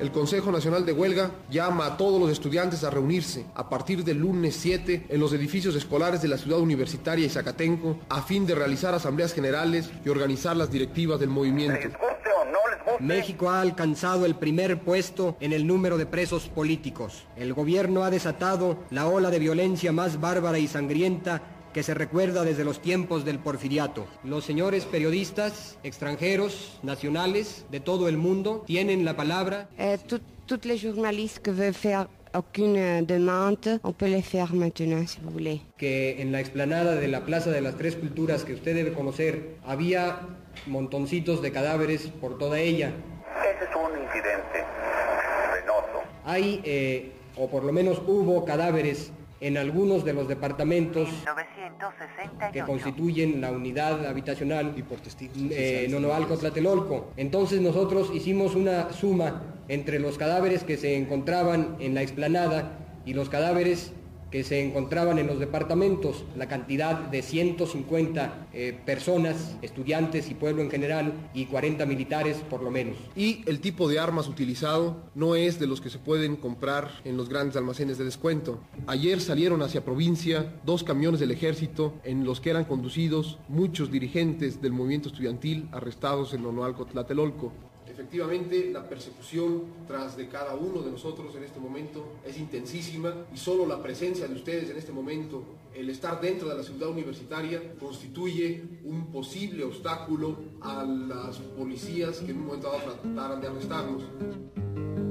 [0.00, 4.18] El Consejo Nacional de Huelga llama a todos los estudiantes a reunirse a partir del
[4.18, 8.54] lunes 7 en los edificios escolares de la ciudad universitaria y Zacatenco a fin de
[8.54, 11.88] realizar asambleas generales y organizar las directivas del movimiento.
[13.00, 17.26] México ha alcanzado el primer puesto en el número de presos políticos.
[17.36, 21.42] El gobierno ha desatado la ola de violencia más bárbara y sangrienta
[21.72, 24.06] que se recuerda desde los tiempos del porfiriato.
[24.24, 29.68] Los señores periodistas extranjeros, nacionales, de todo el mundo, tienen la palabra.
[29.78, 29.98] Eh,
[30.46, 35.30] toutes les journalistes que veulent faire aucune demande, on peut les faire maintenant si vous
[35.30, 35.60] voulez.
[35.76, 39.56] Que en la explanada de la Plaza de las Tres Culturas que usted debe conocer,
[39.66, 40.20] había
[40.66, 42.92] montoncitos de cadáveres por toda ella.
[43.42, 44.64] Ese es un incidente
[45.54, 46.04] penoso.
[46.24, 51.08] Hay, eh, o por lo menos hubo cadáveres en algunos de los departamentos
[52.52, 54.98] que constituyen la unidad habitacional y por
[55.50, 57.12] eh, Nonoalco Tlatelolco.
[57.16, 63.14] Entonces nosotros hicimos una suma entre los cadáveres que se encontraban en la explanada y
[63.14, 63.92] los cadáveres
[64.30, 70.62] que se encontraban en los departamentos, la cantidad de 150 eh, personas, estudiantes y pueblo
[70.62, 72.96] en general, y 40 militares por lo menos.
[73.16, 77.16] Y el tipo de armas utilizado no es de los que se pueden comprar en
[77.16, 78.60] los grandes almacenes de descuento.
[78.86, 84.60] Ayer salieron hacia provincia dos camiones del ejército en los que eran conducidos muchos dirigentes
[84.60, 87.52] del movimiento estudiantil arrestados en Nonoalco Tlatelolco.
[87.98, 93.36] Efectivamente, la persecución tras de cada uno de nosotros en este momento es intensísima y
[93.36, 95.42] solo la presencia de ustedes en este momento,
[95.74, 102.30] el estar dentro de la ciudad universitaria, constituye un posible obstáculo a las policías que
[102.30, 105.07] en un momento dado trataran de arrestarnos.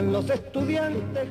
[0.00, 1.28] Los estudiantes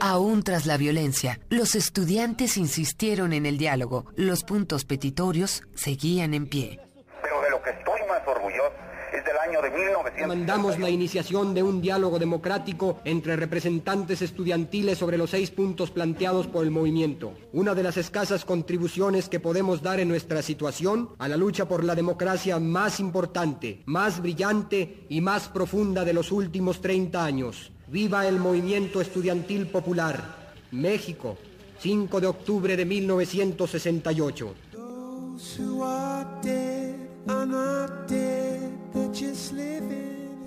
[0.00, 4.06] Aún tras la violencia, los estudiantes insistieron en el diálogo.
[4.16, 6.80] Los puntos petitorios seguían en pie.
[7.22, 8.72] Pero de lo que estoy más orgulloso
[9.12, 10.26] es del año de 1900.
[10.26, 16.46] Mandamos la iniciación de un diálogo democrático entre representantes estudiantiles sobre los seis puntos planteados
[16.46, 17.34] por el movimiento.
[17.52, 21.84] Una de las escasas contribuciones que podemos dar en nuestra situación a la lucha por
[21.84, 27.72] la democracia más importante, más brillante y más profunda de los últimos 30 años.
[27.88, 30.54] Viva el movimiento estudiantil popular.
[30.70, 31.36] México,
[31.80, 34.54] 5 de octubre de 1968.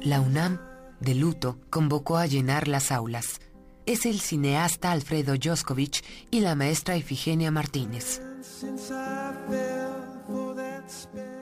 [0.02, 0.60] La UNAM,
[1.00, 3.40] de luto, convocó a llenar las aulas.
[3.86, 8.22] Es el cineasta Alfredo Joskovich y la maestra Ifigenia Martínez.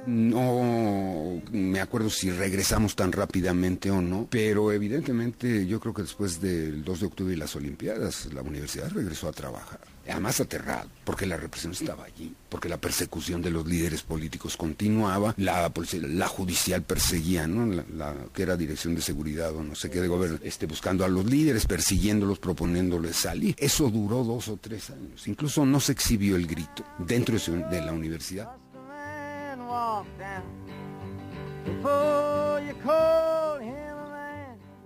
[0.06, 6.42] No me acuerdo si regresamos tan rápidamente o no, pero evidentemente yo creo que después
[6.42, 9.80] del 2 de octubre y las Olimpiadas, la universidad regresó a trabajar.
[10.06, 15.34] Además aterrado, porque la represión estaba allí, porque la persecución de los líderes políticos continuaba,
[15.38, 15.72] la,
[16.28, 17.66] judicial perseguía, ¿no?
[17.96, 21.08] La, que era dirección de seguridad o no sé qué de gobierno, este, buscando a
[21.08, 23.56] los líderes, persiguiéndolos, proponiéndoles salir.
[23.58, 25.26] Eso duró dos o tres años.
[25.30, 28.63] Incluso no se exhibió el grito dentro de la universidad.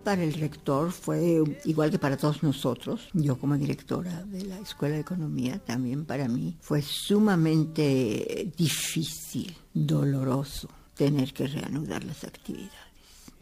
[0.08, 3.10] Para el rector fue igual que para todos nosotros.
[3.12, 10.70] Yo como directora de la Escuela de Economía también para mí fue sumamente difícil, doloroso
[10.96, 12.87] tener que reanudar las actividades.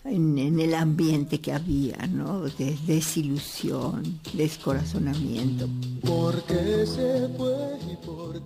[0.05, 2.41] En, el ambiente que había, ¿no?
[2.41, 5.67] De desilusión, descorazonamiento.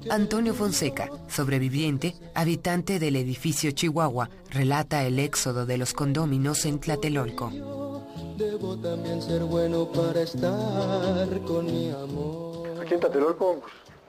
[0.10, 7.52] Antonio Fonseca, sobreviviente, habitante del edificio Chihuahua, relata el éxodo de los condóminos en Tlatelolco.
[8.38, 12.80] Debo también ser bueno para estar con mi amor.
[12.82, 13.62] Aquí en Tlatelolco,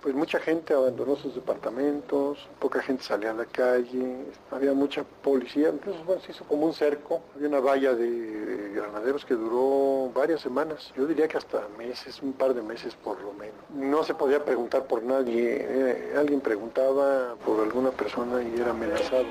[0.02, 5.68] pues, mucha gente abandonó sus departamentos, poca gente salía a la calle, había mucha policía,
[5.68, 10.40] entonces bueno, se hizo como un cerco, había una valla de granaderos que duró varias
[10.40, 13.56] semanas, yo diría que hasta meses, un par de meses por lo menos.
[13.74, 19.26] No se podía preguntar por nadie, eh, alguien preguntaba por alguna persona y era amenazado.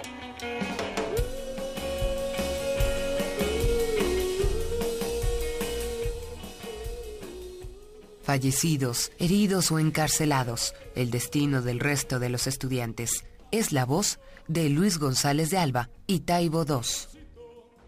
[8.29, 13.25] Fallecidos, heridos o encarcelados, el destino del resto de los estudiantes.
[13.49, 17.18] Es la voz de Luis González de Alba y Taibo II.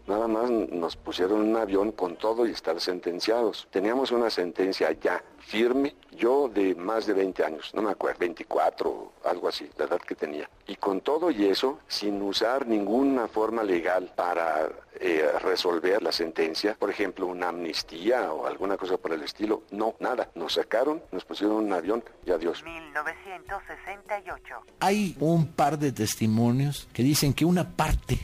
[0.06, 3.68] Nada más nos pusieron un avión con todo y estar sentenciados.
[3.70, 9.12] Teníamos una sentencia ya firme, yo de más de 20 años, no me acuerdo, 24,
[9.24, 10.48] algo así, la edad que tenía.
[10.66, 14.70] Y con todo y eso, sin usar ninguna forma legal para
[15.00, 19.94] eh, resolver la sentencia, por ejemplo, una amnistía o alguna cosa por el estilo, no,
[20.00, 20.30] nada.
[20.34, 22.62] Nos sacaron, nos pusieron un avión y adiós.
[22.64, 24.54] 1968.
[24.80, 28.18] Hay un par de testimonios que dicen que una parte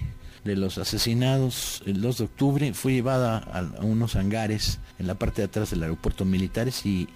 [0.49, 5.43] de los asesinados el 2 de octubre fue llevada a, unos hangares en la parte
[5.43, 7.07] de atrás del aeropuerto militares y,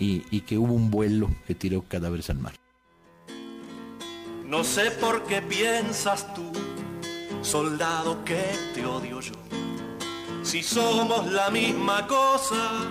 [0.47, 2.55] que hubo un vuelo que tiró cadáveres al mar.
[4.47, 6.53] No sé por qué piensas tú,
[7.43, 8.43] soldado, que
[8.75, 9.33] te odio yo.
[10.43, 12.85] Si somos la misma cosa,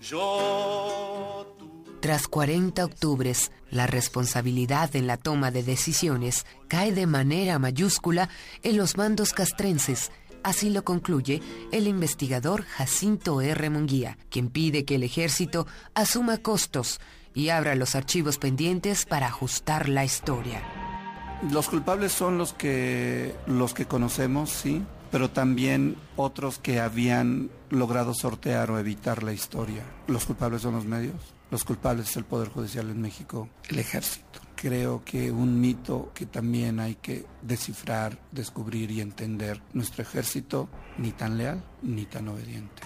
[0.00, 1.26] yo
[2.06, 8.28] tras 40 octubres, la responsabilidad en la toma de decisiones cae de manera mayúscula
[8.62, 10.12] en los mandos castrenses.
[10.42, 13.70] Así lo concluye el investigador Jacinto R.
[13.70, 17.00] Munguía, quien pide que el ejército asuma costos
[17.34, 20.62] y abra los archivos pendientes para ajustar la historia.
[21.50, 28.14] Los culpables son los que los que conocemos, sí, pero también otros que habían logrado
[28.14, 29.82] sortear o evitar la historia.
[30.06, 34.40] Los culpables son los medios los culpables es el Poder Judicial en México, el ejército.
[34.56, 40.68] Creo que un mito que también hay que descifrar, descubrir y entender, nuestro ejército
[40.98, 42.82] ni tan leal ni tan obediente.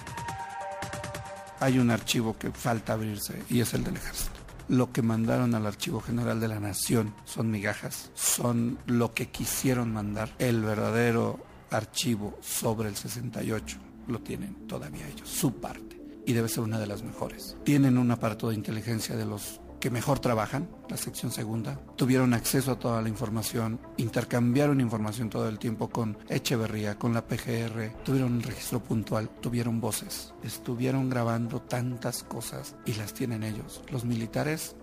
[1.61, 4.41] Hay un archivo que falta abrirse y es el del ejército.
[4.69, 9.93] Lo que mandaron al Archivo General de la Nación son migajas, son lo que quisieron
[9.93, 10.33] mandar.
[10.39, 15.90] El verdadero archivo sobre el 68 lo tienen todavía ellos, su parte
[16.27, 17.57] y debe ser una de las mejores.
[17.65, 22.73] Tienen un aparato de inteligencia de los que mejor trabajan, la sección segunda, tuvieron acceso
[22.73, 28.35] a toda la información, intercambiaron información todo el tiempo con Echeverría, con la PGR, tuvieron
[28.35, 33.83] un registro puntual, tuvieron voces, estuvieron grabando tantas cosas y las tienen ellos.
[33.91, 34.77] Los militares,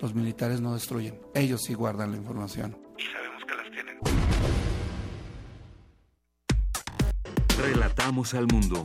[0.00, 2.78] los militares no destruyen, ellos sí guardan la información.
[2.96, 3.98] Y sabemos que las tienen.
[7.58, 8.84] Relatamos al mundo.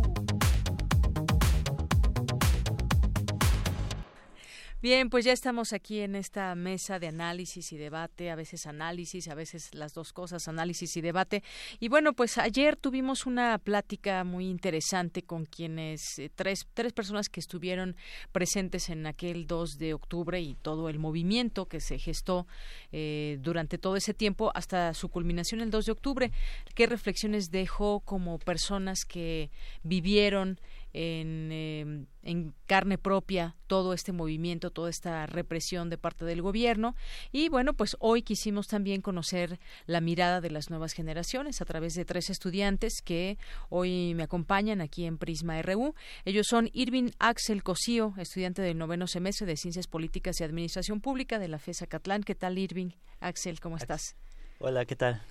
[4.81, 9.27] Bien, pues ya estamos aquí en esta mesa de análisis y debate, a veces análisis,
[9.27, 11.43] a veces las dos cosas, análisis y debate.
[11.79, 17.29] Y bueno, pues ayer tuvimos una plática muy interesante con quienes, eh, tres, tres personas
[17.29, 17.95] que estuvieron
[18.31, 22.47] presentes en aquel 2 de octubre y todo el movimiento que se gestó
[22.91, 26.31] eh, durante todo ese tiempo hasta su culminación el 2 de octubre.
[26.73, 29.51] ¿Qué reflexiones dejó como personas que
[29.83, 30.59] vivieron
[30.93, 36.95] Em, en, carne propia todo este movimiento, toda esta represión de parte del gobierno.
[37.31, 41.93] Y bueno, pues hoy quisimos también conocer la mirada de las nuevas generaciones a través
[41.95, 43.37] de tres estudiantes que
[43.69, 45.95] hoy me acompañan aquí en Prisma RU.
[46.25, 51.39] Ellos son Irving Axel Cosío, estudiante del noveno semestre de Ciencias Políticas y Administración Pública
[51.39, 52.23] de la FESA Catlán.
[52.23, 52.91] ¿Qué tal, Irving?
[53.19, 54.15] Axel, ¿cómo estás?
[54.59, 55.21] Hola, ¿qué tal?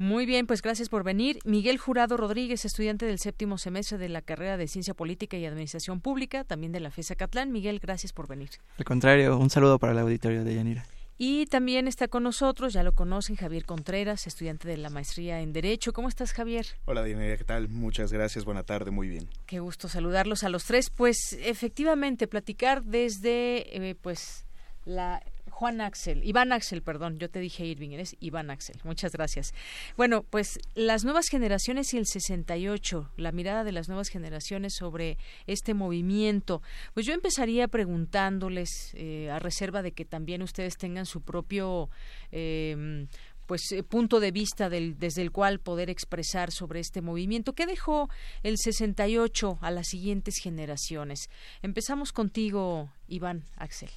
[0.00, 1.40] Muy bien, pues gracias por venir.
[1.44, 6.00] Miguel Jurado Rodríguez, estudiante del séptimo semestre de la carrera de Ciencia Política y Administración
[6.00, 7.52] Pública, también de la FESA Catlán.
[7.52, 8.48] Miguel, gracias por venir.
[8.78, 10.86] Al contrario, un saludo para el auditorio de Yanira.
[11.18, 15.52] Y también está con nosotros, ya lo conocen, Javier Contreras, estudiante de la maestría en
[15.52, 15.92] Derecho.
[15.92, 16.64] ¿Cómo estás, Javier?
[16.86, 17.68] Hola, Diana, ¿qué tal?
[17.68, 19.28] Muchas gracias, buena tarde, muy bien.
[19.44, 20.88] Qué gusto saludarlos a los tres.
[20.88, 24.46] Pues efectivamente, platicar desde, eh, pues,
[24.86, 25.22] la
[25.60, 28.80] Juan Axel, Iván Axel, perdón, yo te dije Irving, eres Iván Axel.
[28.82, 29.52] Muchas gracias.
[29.94, 35.18] Bueno, pues las nuevas generaciones y el 68, la mirada de las nuevas generaciones sobre
[35.46, 36.62] este movimiento.
[36.94, 41.90] Pues yo empezaría preguntándoles, eh, a reserva de que también ustedes tengan su propio
[42.32, 43.06] em,
[43.44, 47.52] pues eh, punto de vista desde el cual poder expresar sobre este movimiento.
[47.52, 48.08] ¿Qué dejó
[48.42, 51.28] el 68 a las siguientes generaciones?
[51.60, 53.90] Empezamos contigo, Iván Axel.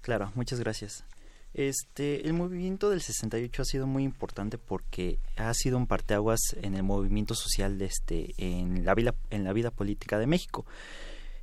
[0.00, 1.04] Claro, muchas gracias.
[1.52, 6.74] Este, el movimiento del 68 ha sido muy importante porque ha sido un parteaguas en
[6.74, 10.64] el movimiento social de este, en la vida, en la vida política de México.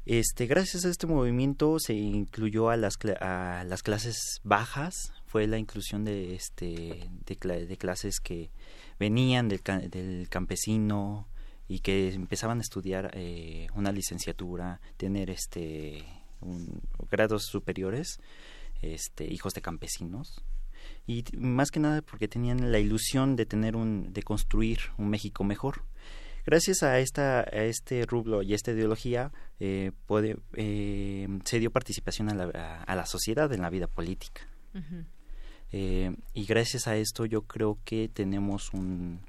[0.06, 5.58] Este, gracias a este movimiento se incluyó a las, a las clases bajas, fue la
[5.58, 8.50] inclusión de, este, de, clases que
[8.98, 11.28] venían del, del, campesino
[11.68, 16.06] y que empezaban a estudiar eh, una licenciatura, tener este,
[16.42, 18.20] un, grados superiores
[18.82, 20.44] este, hijos de campesinos.
[21.06, 25.44] Y más que nada porque tenían la ilusión de tener un de construir un México
[25.44, 25.84] mejor.
[26.46, 32.30] Gracias a esta a este rublo y esta ideología eh, puede, eh, se dio participación
[32.30, 34.48] a la, a, la, sociedad en la vida política.
[35.72, 39.22] Eh, y gracias a esto yo creo que tenemos un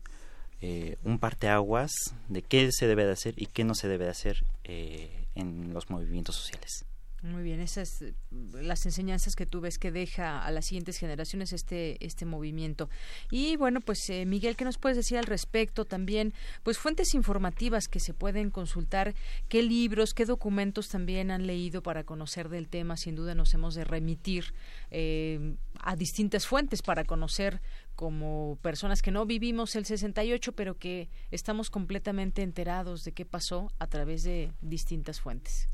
[1.04, 1.92] un parteaguas
[2.28, 5.88] de qué se debe de hacer y qué no se debe de hacer en los
[5.88, 6.84] movimientos sociales
[7.22, 11.52] muy bien, esas eh, las enseñanzas que tú ves que deja a las siguientes generaciones
[11.52, 12.88] este este movimiento.
[13.30, 16.32] Y bueno, pues eh, Miguel, ¿qué nos puedes decir al respecto también?
[16.62, 19.14] Pues fuentes informativas que se pueden consultar,
[19.48, 22.96] qué libros, qué documentos también han leído para conocer del tema.
[22.96, 24.54] Sin duda nos hemos de remitir
[24.90, 27.60] eh, a distintas fuentes para conocer
[27.96, 33.72] como personas que no vivimos el 68, pero que estamos completamente enterados de qué pasó
[33.80, 35.68] a través de distintas fuentes.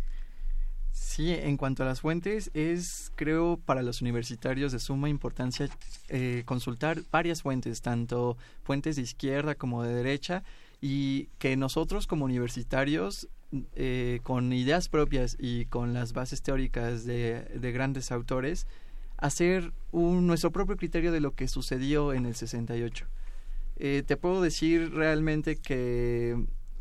[0.95, 5.69] Sí, en cuanto a las fuentes, es, creo, para los universitarios de suma importancia
[6.09, 10.45] eh, consultar varias fuentes, tanto fuentes de izquierda como de derecha,
[10.81, 13.29] y que nosotros como universitarios,
[13.75, 18.69] eh, con ideas propias y con las bases teóricas de, de grandes autores,
[19.17, 23.07] hacer un, nuestro propio criterio de lo que sucedió en el 68.
[23.77, 26.37] Eh, te puedo decir realmente que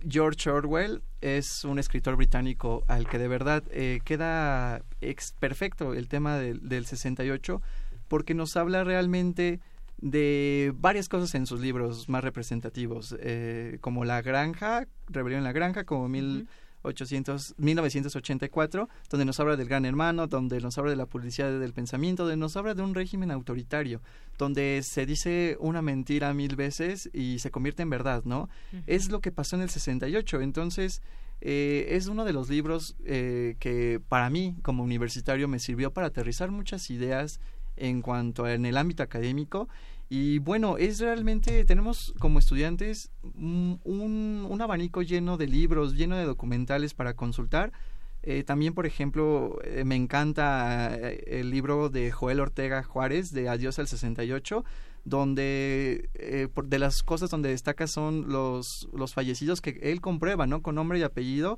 [0.07, 6.07] George Orwell es un escritor británico al que de verdad eh, queda ex perfecto el
[6.07, 7.61] tema del 68
[8.07, 9.59] porque nos habla realmente
[9.97, 15.53] de varias cosas en sus libros más representativos, eh, como La Granja, Rebelión en la
[15.53, 16.47] Granja, como mil,
[16.83, 21.73] 800, 1984, donde nos habla del gran hermano, donde nos habla de la publicidad del
[21.73, 24.01] pensamiento, donde nos habla de un régimen autoritario,
[24.37, 28.49] donde se dice una mentira mil veces y se convierte en verdad, ¿no?
[28.87, 30.41] Es lo que pasó en el 68.
[30.41, 31.01] Entonces,
[31.41, 36.07] eh, es uno de los libros eh, que para mí, como universitario, me sirvió para
[36.07, 37.39] aterrizar muchas ideas
[37.75, 39.67] en cuanto a en el ámbito académico
[40.15, 46.25] y bueno, es realmente, tenemos como estudiantes un, un abanico lleno de libros, lleno de
[46.25, 47.73] documentales para consultar.
[48.21, 53.49] Eh, también, por ejemplo, eh, me encanta eh, el libro de Joel Ortega Juárez, de
[53.49, 54.63] Adiós al 68,
[55.03, 60.61] donde de las cosas donde destaca son los, los fallecidos que él comprueba, ¿no?
[60.61, 61.57] Con nombre y apellido.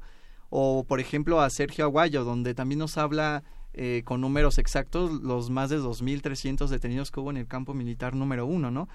[0.49, 3.43] O, por ejemplo, a Sergio Aguayo, donde también nos habla
[3.77, 8.15] eh, con números exactos los más de 2.300 detenidos que hubo en el campo militar
[8.15, 8.87] número uno, ¿no?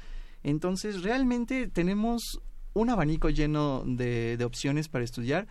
[0.43, 2.41] Entonces, realmente tenemos
[2.73, 5.47] un abanico lleno de, de opciones para estudiar.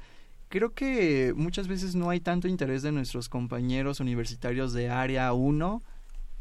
[0.47, 5.83] Creo que muchas veces no hay tanto interés de nuestros compañeros universitarios de área 1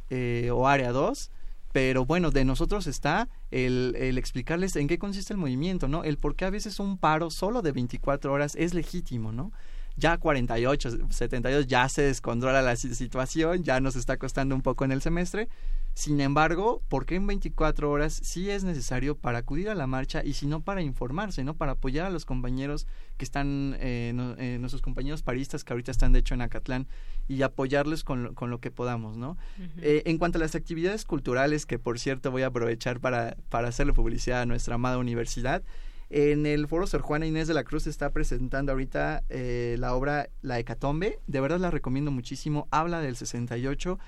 [0.09, 1.31] eh, o área 2,
[1.73, 6.05] pero bueno, de nosotros está el, el, explicarles en qué consiste el movimiento, ¿no?
[6.05, 9.53] El por qué a veces un paro solo de 24 horas es legítimo, ¿no?
[9.99, 14.93] Ya 48, 72 ya se descontrola la situación, ya nos está costando un poco en
[14.93, 15.49] el semestre.
[15.95, 20.23] Sin embargo, ¿por qué en 24 horas sí es necesario para acudir a la marcha
[20.25, 24.59] y si no para informarse, no para apoyar a los compañeros que están, eh, eh,
[24.61, 26.87] nuestros compañeros paristas que ahorita están de hecho en Acatlán
[27.27, 29.37] y apoyarles con, con lo que podamos, ¿no?
[29.79, 33.67] Eh, en cuanto a las actividades culturales, que por cierto voy a aprovechar para, para
[33.67, 35.65] hacerle publicidad a nuestra amada universidad,
[36.11, 40.31] en el foro Sor Juana Inés de la Cruz está presentando ahorita eh, la obra
[40.41, 41.19] La Hecatombe.
[41.27, 42.67] De verdad la recomiendo muchísimo.
[42.71, 43.99] Habla del 68.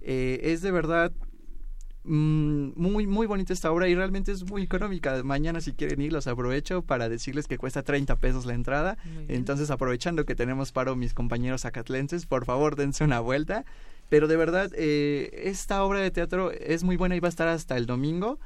[0.00, 1.12] Eh, es de verdad
[2.04, 5.22] mm, muy, muy bonita esta obra y realmente es muy económica.
[5.22, 8.96] Mañana si quieren ir los aprovecho para decirles que cuesta 30 pesos la entrada.
[9.28, 13.66] Entonces aprovechando que tenemos paro mis compañeros acatlenses, por favor dense una vuelta.
[14.08, 17.48] Pero de verdad, eh, esta obra de teatro es muy buena y va a estar
[17.48, 18.40] hasta el domingo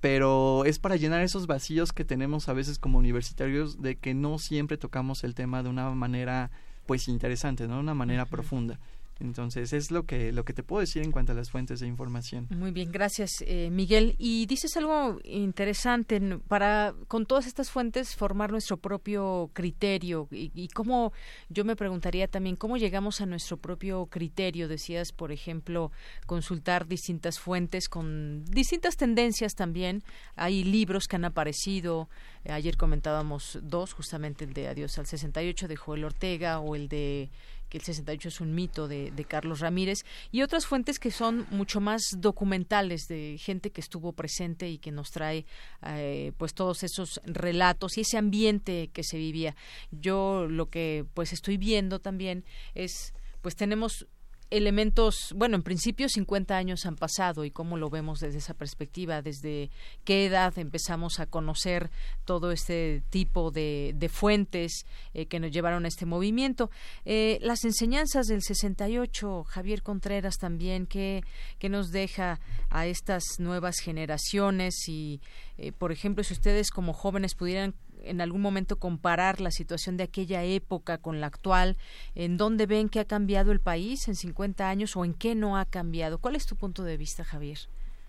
[0.00, 4.38] pero es para llenar esos vacíos que tenemos a veces como universitarios de que no
[4.38, 6.50] siempre tocamos el tema de una manera
[6.86, 7.78] pues interesante, ¿no?
[7.78, 8.80] Una manera profunda.
[9.20, 11.86] Entonces, es lo que, lo que te puedo decir en cuanto a las fuentes de
[11.86, 12.46] información.
[12.50, 14.16] Muy bien, gracias, eh, Miguel.
[14.18, 20.26] Y dices algo interesante para, con todas estas fuentes, formar nuestro propio criterio.
[20.30, 21.12] Y, y cómo,
[21.48, 24.68] yo me preguntaría también, ¿cómo llegamos a nuestro propio criterio?
[24.68, 25.92] Decías, por ejemplo,
[26.26, 30.02] consultar distintas fuentes con distintas tendencias también.
[30.36, 32.08] Hay libros que han aparecido.
[32.48, 37.30] Ayer comentábamos dos, justamente el de Adiós al 68 de Joel Ortega o el de
[37.70, 41.80] que el 68 es un mito de, Carlos Ramírez, y otras fuentes que son mucho
[41.80, 45.46] más documentales de gente que estuvo presente y que nos trae
[45.86, 49.54] eh, pues todos esos relatos y ese ambiente que se vivía.
[49.92, 52.44] Yo lo que pues estoy viendo también
[52.74, 54.06] es pues tenemos
[54.50, 59.22] elementos, bueno, en principio 50 años han pasado y cómo lo vemos desde esa perspectiva,
[59.22, 59.70] desde
[60.04, 61.90] qué edad empezamos a conocer
[62.24, 66.70] todo este tipo de, fuentes eh, que nos llevaron a este movimiento.
[67.04, 71.22] Eh, las enseñanzas del 68, Javier Contreras también, que,
[71.58, 72.40] que nos deja
[72.70, 75.20] a estas nuevas generaciones y,
[75.58, 77.74] eh, por ejemplo, si ustedes como jóvenes pudieran
[78.04, 81.76] en algún momento comparar la situación de aquella época con la actual,
[82.14, 85.56] en dónde ven que ha cambiado el país en 50 años o en qué no
[85.56, 86.18] ha cambiado.
[86.18, 87.58] ¿Cuál es tu punto de vista, Javier?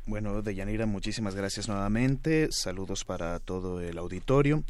[0.07, 2.47] Bueno, Deyanira, muchísimas gracias nuevamente.
[2.51, 4.63] Saludos para todo el auditorio.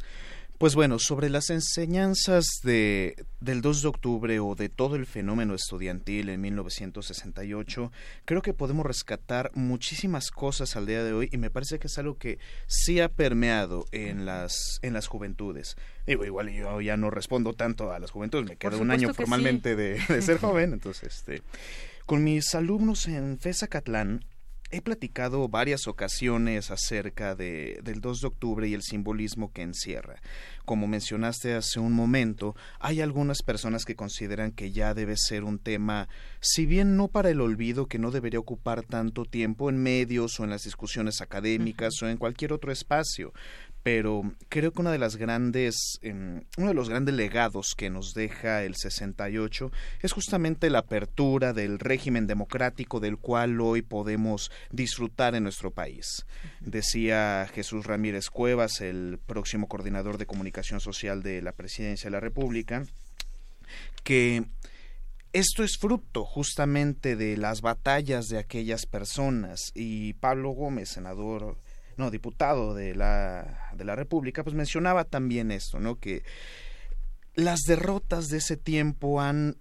[0.62, 5.56] Pues bueno, sobre las enseñanzas de, del 2 de octubre o de todo el fenómeno
[5.56, 7.90] estudiantil en 1968,
[8.24, 11.98] creo que podemos rescatar muchísimas cosas al día de hoy y me parece que es
[11.98, 15.74] algo que sí ha permeado en las, en las juventudes.
[16.06, 19.74] Digo, igual yo ya no respondo tanto a las juventudes, me quedo un año formalmente
[19.74, 21.42] de, de, ser joven, entonces, este,
[22.06, 24.24] con mis alumnos en FESA Catlán,
[24.74, 30.22] He platicado varias ocasiones acerca de, del 2 de octubre y el simbolismo que encierra.
[30.64, 35.58] Como mencionaste hace un momento, hay algunas personas que consideran que ya debe ser un
[35.58, 36.08] tema,
[36.40, 40.44] si bien no para el olvido, que no debería ocupar tanto tiempo en medios o
[40.44, 43.34] en las discusiones académicas o en cualquier otro espacio,
[43.82, 48.14] pero creo que una de las grandes, em, uno de los grandes legados que nos
[48.14, 55.34] deja el 68 es justamente la apertura del régimen democrático del cual hoy podemos disfrutar
[55.34, 56.26] en nuestro país.
[56.60, 62.20] Decía Jesús Ramírez Cuevas, el próximo coordinador de comunicación social de la Presidencia de la
[62.20, 62.84] República,
[64.04, 64.44] que
[65.32, 71.56] esto es fruto justamente de las batallas de aquellas personas y Pablo Gómez, senador
[71.98, 75.98] no, diputado de la, de la República, pues mencionaba también esto, ¿no?
[75.98, 76.22] Que
[77.34, 79.56] las derrotas de ese tiempo han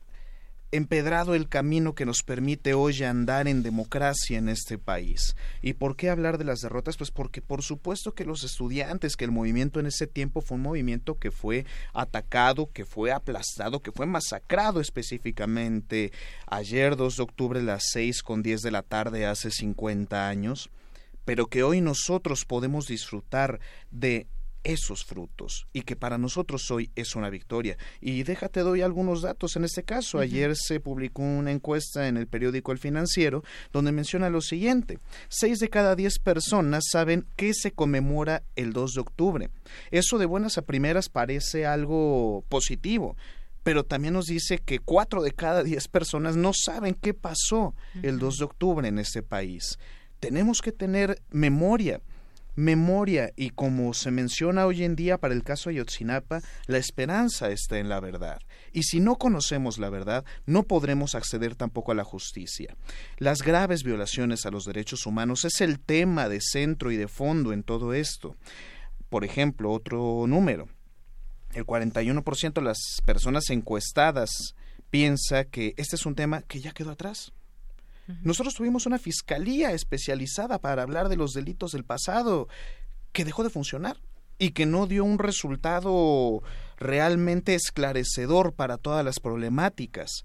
[0.71, 5.35] empedrado el camino que nos permite hoy andar en democracia en este país.
[5.61, 6.97] ¿Y por qué hablar de las derrotas?
[6.97, 10.63] Pues porque por supuesto que los estudiantes, que el movimiento en ese tiempo fue un
[10.63, 16.11] movimiento que fue atacado, que fue aplastado, que fue masacrado específicamente
[16.47, 20.69] ayer 2 de octubre a las 6 con 10 de la tarde hace 50 años
[21.25, 24.27] pero que hoy nosotros podemos disfrutar de
[24.63, 27.77] esos frutos y que para nosotros hoy es una victoria.
[27.99, 30.19] Y déjate doy algunos datos en este caso.
[30.19, 34.99] Ayer se publicó una encuesta en el periódico El Financiero donde menciona lo siguiente.
[35.29, 39.49] Seis de cada diez personas saben que se conmemora el 2 de octubre.
[39.89, 43.15] Eso de buenas a primeras parece algo positivo
[43.63, 48.17] pero también nos dice que cuatro de cada diez personas no saben qué pasó el
[48.17, 49.77] 2 de octubre en este país
[50.21, 51.99] tenemos que tener memoria,
[52.55, 57.79] memoria y como se menciona hoy en día para el caso Ayotzinapa, la esperanza está
[57.79, 58.39] en la verdad.
[58.71, 62.77] Y si no conocemos la verdad, no podremos acceder tampoco a la justicia.
[63.17, 67.51] Las graves violaciones a los derechos humanos es el tema de centro y de fondo
[67.51, 68.37] en todo esto.
[69.09, 70.69] Por ejemplo, otro número.
[71.53, 74.29] El 41% de las personas encuestadas
[74.91, 77.33] piensa que este es un tema que ya quedó atrás
[78.23, 82.47] nosotros tuvimos una fiscalía especializada para hablar de los delitos del pasado
[83.11, 83.97] que dejó de funcionar
[84.37, 86.41] y que no dio un resultado
[86.77, 90.23] realmente esclarecedor para todas las problemáticas.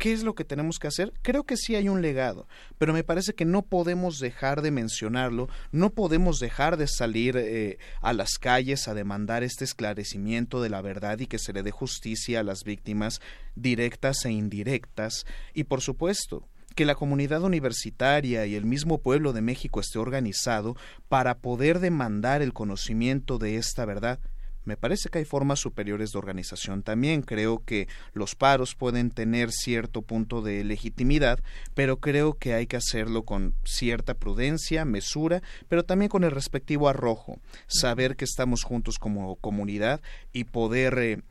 [0.00, 1.12] ¿Qué es lo que tenemos que hacer?
[1.20, 5.50] Creo que sí hay un legado, pero me parece que no podemos dejar de mencionarlo,
[5.72, 10.80] no podemos dejar de salir eh, a las calles a demandar este esclarecimiento de la
[10.80, 13.20] verdad y que se le dé justicia a las víctimas
[13.56, 15.26] directas e indirectas.
[15.52, 20.76] Y por supuesto, que la comunidad universitaria y el mismo pueblo de México esté organizado
[21.08, 24.18] para poder demandar el conocimiento de esta verdad.
[24.64, 27.22] Me parece que hay formas superiores de organización también.
[27.22, 31.40] Creo que los paros pueden tener cierto punto de legitimidad,
[31.74, 36.88] pero creo que hay que hacerlo con cierta prudencia, mesura, pero también con el respectivo
[36.88, 37.40] arrojo.
[37.66, 40.02] Saber que estamos juntos como comunidad
[40.32, 41.22] y poder eh,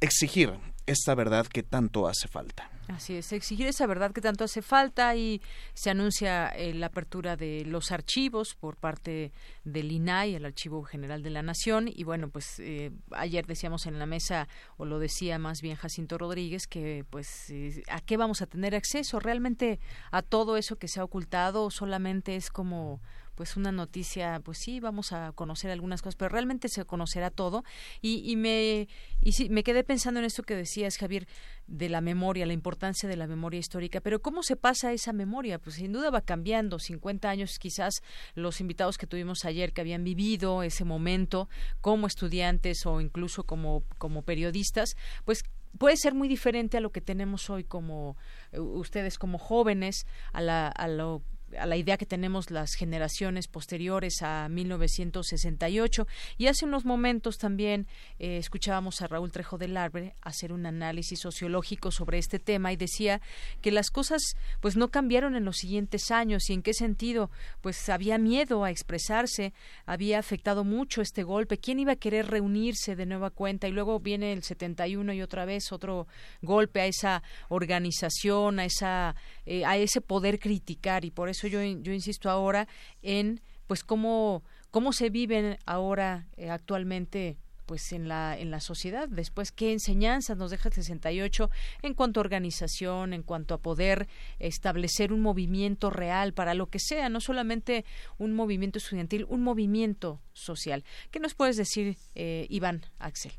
[0.00, 0.52] exigir
[0.86, 2.73] esta verdad que tanto hace falta.
[2.88, 5.40] Así es, exigir esa verdad que tanto hace falta y
[5.72, 9.32] se anuncia eh, la apertura de los archivos por parte
[9.64, 11.88] del INAI, el Archivo General de la Nación.
[11.88, 16.18] Y bueno, pues eh, ayer decíamos en la mesa, o lo decía más bien Jacinto
[16.18, 19.80] Rodríguez, que pues eh, a qué vamos a tener acceso realmente
[20.10, 23.00] a todo eso que se ha ocultado, solamente es como
[23.34, 27.64] pues una noticia, pues sí, vamos a conocer algunas cosas, pero realmente se conocerá todo.
[28.00, 28.88] Y, y me
[29.20, 31.26] y sí, me quedé pensando en esto que decías, Javier,
[31.66, 34.00] de la memoria, la importancia de la memoria histórica.
[34.00, 35.58] Pero ¿cómo se pasa esa memoria?
[35.58, 36.78] Pues sin duda va cambiando.
[36.78, 38.02] 50 años quizás
[38.34, 41.48] los invitados que tuvimos ayer que habían vivido ese momento
[41.80, 45.44] como estudiantes o incluso como, como periodistas, pues
[45.78, 48.16] puede ser muy diferente a lo que tenemos hoy como
[48.52, 51.22] eh, ustedes como jóvenes, a, la, a lo
[51.58, 56.06] a la idea que tenemos las generaciones posteriores a 1968
[56.38, 57.86] y hace unos momentos también
[58.18, 62.76] eh, escuchábamos a Raúl Trejo del Arbre hacer un análisis sociológico sobre este tema y
[62.76, 63.20] decía
[63.60, 67.88] que las cosas pues no cambiaron en los siguientes años y en qué sentido pues
[67.88, 69.52] había miedo a expresarse
[69.86, 71.58] había afectado mucho este golpe.
[71.58, 75.44] Quién iba a querer reunirse de nueva cuenta y luego viene el 71 y otra
[75.44, 76.06] vez otro
[76.42, 79.16] golpe a esa organización a esa
[79.46, 82.68] eh, a ese poder criticar y por eso yo, yo insisto ahora
[83.02, 89.08] en pues cómo, cómo se viven ahora eh, actualmente pues en la en la sociedad.
[89.08, 91.50] Después qué enseñanzas nos deja el 68
[91.82, 94.08] en cuanto a organización en cuanto a poder
[94.38, 97.84] establecer un movimiento real para lo que sea no solamente
[98.18, 103.32] un movimiento estudiantil un movimiento social qué nos puedes decir eh, Iván Axel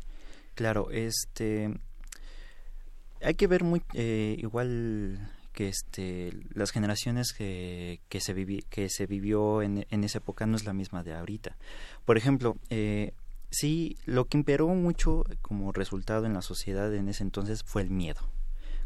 [0.55, 1.79] claro este
[3.21, 8.35] hay que ver muy eh, igual que este las generaciones que, que se
[8.69, 11.57] que se vivió en, en, esa época no es la misma de ahorita
[12.03, 13.13] por ejemplo eh,
[13.49, 17.89] sí lo que imperó mucho como resultado en la sociedad en ese entonces fue el
[17.89, 18.29] miedo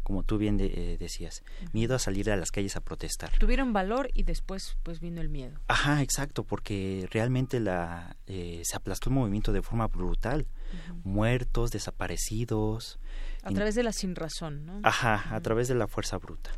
[0.02, 3.30] como tú bien eh, decías, miedo a salir a las calles a protestar.
[3.38, 5.60] Tuvieron valor y después pues vino el miedo.
[5.68, 10.48] Ajá, exacto, porque realmente la eh, se aplastó el movimiento de forma brutal,
[11.04, 12.98] muertos, desaparecidos,
[13.42, 14.80] a través de la sin razón, ¿no?
[14.82, 16.50] Ajá, a través de la fuerza bruta.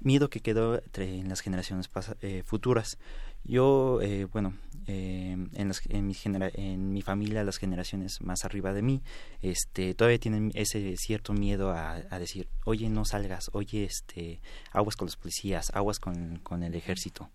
[0.00, 1.88] Miedo que quedó en las generaciones
[2.22, 2.98] eh, futuras.
[3.44, 4.54] Yo, eh, bueno,
[4.86, 9.02] eh, en, las, en, mi en mi familia, las generaciones más arriba de mí,
[9.42, 14.40] este, todavía tienen ese cierto miedo a, decir, oye, no salgas, oye, este,
[14.72, 17.30] aguas con los policías, aguas con, con el ejército.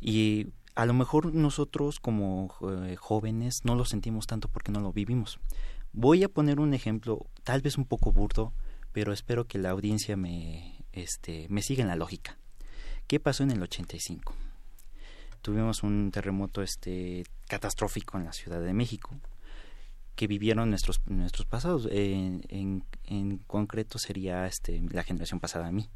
[0.00, 2.48] Y a lo mejor nosotros como
[2.98, 5.38] jóvenes no lo sentimos tanto porque no lo vivimos.
[5.96, 8.52] Voy a poner un ejemplo, tal vez un poco burdo,
[8.90, 12.36] pero espero que la audiencia me, este, me siga en la lógica.
[13.06, 14.34] ¿Qué pasó en el 85?
[15.40, 19.10] Tuvimos un terremoto este, catastrófico en la Ciudad de México
[20.16, 21.86] que vivieron nuestros nuestros pasados.
[21.88, 22.42] en,
[23.04, 25.90] en, concreto sería este, la generación pasada a mí.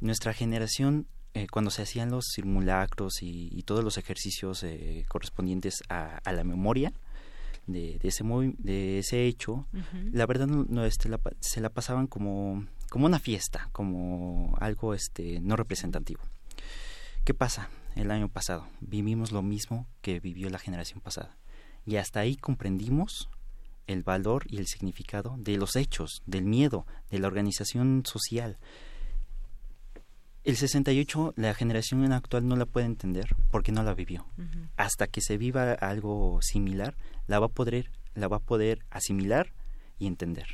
[0.00, 6.18] Nuestra generación, eh, cuando se hacían los simulacros y, todos los ejercicios eh, correspondientes a,
[6.24, 6.92] a, la memoria,
[7.68, 8.24] de, ese
[8.58, 9.66] de ese hecho,
[10.12, 11.08] la verdad no, este,
[11.40, 16.22] se la pasaban como, como una fiesta, como algo este, no representativo.
[17.24, 17.68] ¿Qué pasa?
[17.94, 21.36] El año pasado vivimos lo mismo que vivió la generación pasada.
[21.84, 23.28] Y hasta ahí comprendimos
[23.86, 28.58] el valor y el significado de los hechos, del miedo, de la organización social.
[30.48, 34.26] El 68, la generación actual no la puede entender porque no la vivió.
[34.78, 36.96] Hasta que se viva algo similar,
[37.26, 39.52] la va a poder, la va a poder asimilar
[39.98, 40.46] y entender.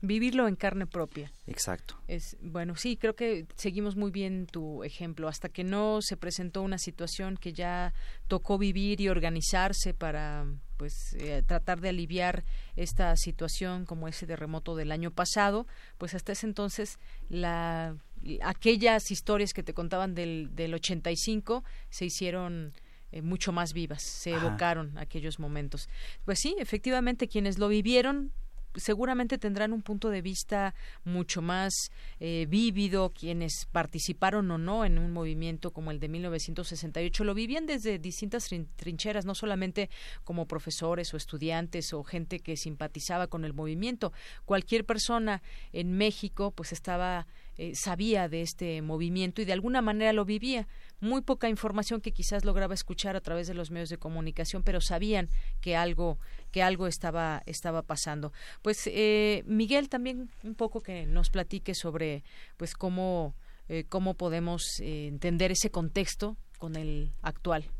[0.00, 1.30] Vivirlo en carne propia.
[1.46, 1.96] Exacto.
[2.08, 5.28] Es bueno, sí, creo que seguimos muy bien tu ejemplo.
[5.28, 7.94] Hasta que no se presentó una situación que ya
[8.26, 10.44] tocó vivir y organizarse para
[10.76, 15.68] pues eh, tratar de aliviar esta situación como ese terremoto del año pasado,
[15.98, 17.96] pues hasta ese entonces la
[18.42, 22.72] aquellas historias que te contaban del del 85 se hicieron
[23.12, 25.88] eh, mucho más vivas, se evocaron aquellos momentos.
[26.24, 28.32] Pues sí, efectivamente, quienes lo vivieron
[28.76, 30.74] seguramente tendrán un punto de vista
[31.04, 37.24] mucho más eh, vívido quienes participaron o no en un movimiento como el de 1968
[37.24, 39.90] lo vivían desde distintas trincheras no solamente
[40.24, 44.12] como profesores o estudiantes o gente que simpatizaba con el movimiento.
[44.44, 45.42] Cualquier persona
[45.72, 50.66] en México pues estaba eh, sabía de este movimiento y de alguna manera lo vivía.
[51.00, 54.80] Muy poca información que quizás lograba escuchar a través de los medios de comunicación, pero
[54.80, 55.28] sabían
[55.60, 56.18] que algo
[56.50, 58.32] que algo estaba estaba pasando.
[58.62, 62.24] Pues eh, Miguel también un poco que nos platique sobre
[62.56, 63.34] pues cómo
[63.68, 67.70] eh, cómo podemos entender ese contexto con el actual.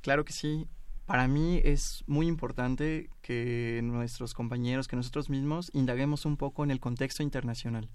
[0.00, 0.66] claro que sí.
[1.06, 6.70] Para mí es muy importante que nuestros compañeros, que nosotros mismos indaguemos un poco en
[6.70, 7.90] el contexto internacional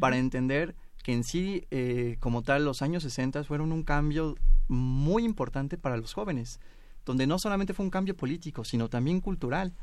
[0.00, 4.36] para entender que en sí, eh, como tal, los años 60 fueron un cambio
[4.68, 6.60] muy importante para los jóvenes,
[7.04, 9.74] donde no solamente fue un cambio político, sino también cultural.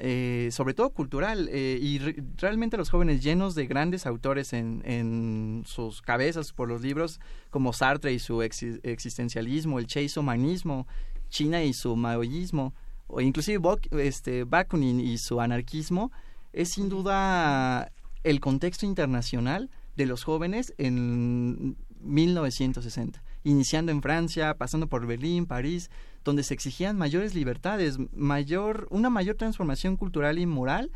[0.00, 1.98] Eh, sobre todo cultural eh, y
[2.38, 7.20] realmente los jóvenes llenos de grandes autores en, en, sus cabezas por los libros
[7.50, 9.86] como Sartre y su existencialismo, el
[10.16, 10.86] Humanismo,
[11.28, 12.72] China y su maoísmo
[13.08, 13.60] o inclusive
[13.98, 16.12] este, Bakunin y su anarquismo
[16.52, 17.92] es sin duda
[18.24, 25.90] el contexto internacional de los jóvenes en 1960, iniciando en Francia, pasando por Berlín, París,
[26.24, 30.90] donde se exigían mayores libertades, mayor, una mayor transformación cultural y moral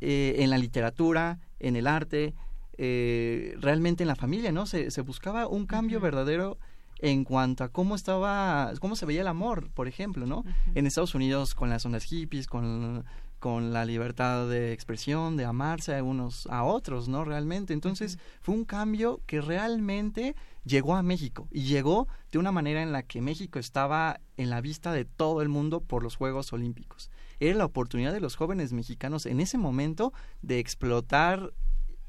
[0.00, 2.34] eh, en la literatura, en el arte,
[2.76, 4.66] eh, realmente en la familia, ¿no?
[4.66, 6.58] Se, se buscaba un cambio verdadero
[7.00, 10.44] en cuanto a cómo estaba, cómo se veía el amor, por ejemplo, ¿no?
[10.74, 13.04] En Estados Unidos con las ondas hippies, con
[13.38, 17.24] con la libertad de expresión, de amarse a unos a otros, ¿no?
[17.24, 17.72] Realmente.
[17.72, 20.34] Entonces, fue un cambio que realmente
[20.64, 24.60] llegó a México y llegó de una manera en la que México estaba en la
[24.60, 27.10] vista de todo el mundo por los Juegos Olímpicos.
[27.40, 30.12] Era la oportunidad de los jóvenes mexicanos en ese momento
[30.42, 31.52] de explotar,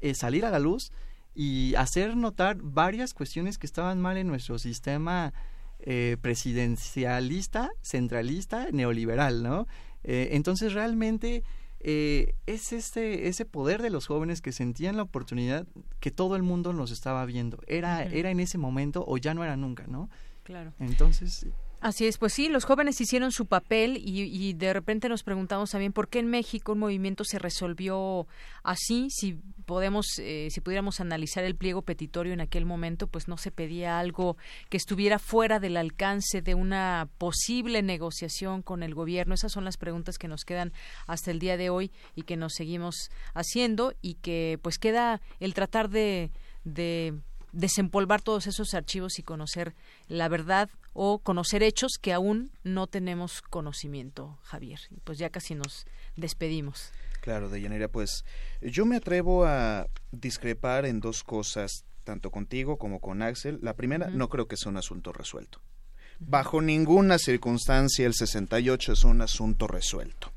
[0.00, 0.92] eh, salir a la luz
[1.34, 5.32] y hacer notar varias cuestiones que estaban mal en nuestro sistema
[5.82, 9.66] eh, presidencialista, centralista, neoliberal, ¿no?
[10.04, 11.42] Eh, entonces realmente
[11.80, 15.66] eh, es este, ese poder de los jóvenes que sentían la oportunidad
[15.98, 17.58] que todo el mundo nos estaba viendo.
[17.66, 20.10] Era, era en ese momento o ya no era nunca, ¿no?
[20.42, 20.72] Claro.
[20.78, 21.46] Entonces,
[21.80, 25.94] Así es, pues sí, los jóvenes hicieron su papel y, de repente nos preguntamos también
[25.94, 28.26] por qué en México un movimiento se resolvió
[28.62, 33.38] así, si podemos, eh, si pudiéramos analizar el pliego petitorio en aquel momento, pues no
[33.38, 34.36] se pedía algo
[34.68, 39.32] que estuviera fuera del alcance de una posible negociación con el gobierno.
[39.32, 40.74] Esas son las preguntas que nos quedan
[41.06, 45.54] hasta el día de hoy y que nos seguimos haciendo y que pues queda el
[45.54, 46.30] tratar de,
[46.64, 47.14] de
[47.52, 49.74] desempolvar todos esos archivos y conocer
[50.08, 54.80] la verdad o conocer hechos que aún no tenemos conocimiento, Javier.
[55.04, 55.86] Pues ya casi nos
[56.16, 56.92] despedimos.
[57.20, 58.24] Claro, Deyanira, pues
[58.62, 63.58] yo me atrevo a discrepar en dos cosas, tanto contigo como con Axel.
[63.62, 65.60] La primera, no creo que sea un asunto resuelto.
[66.18, 70.32] Bajo ninguna circunstancia el 68 es un asunto resuelto.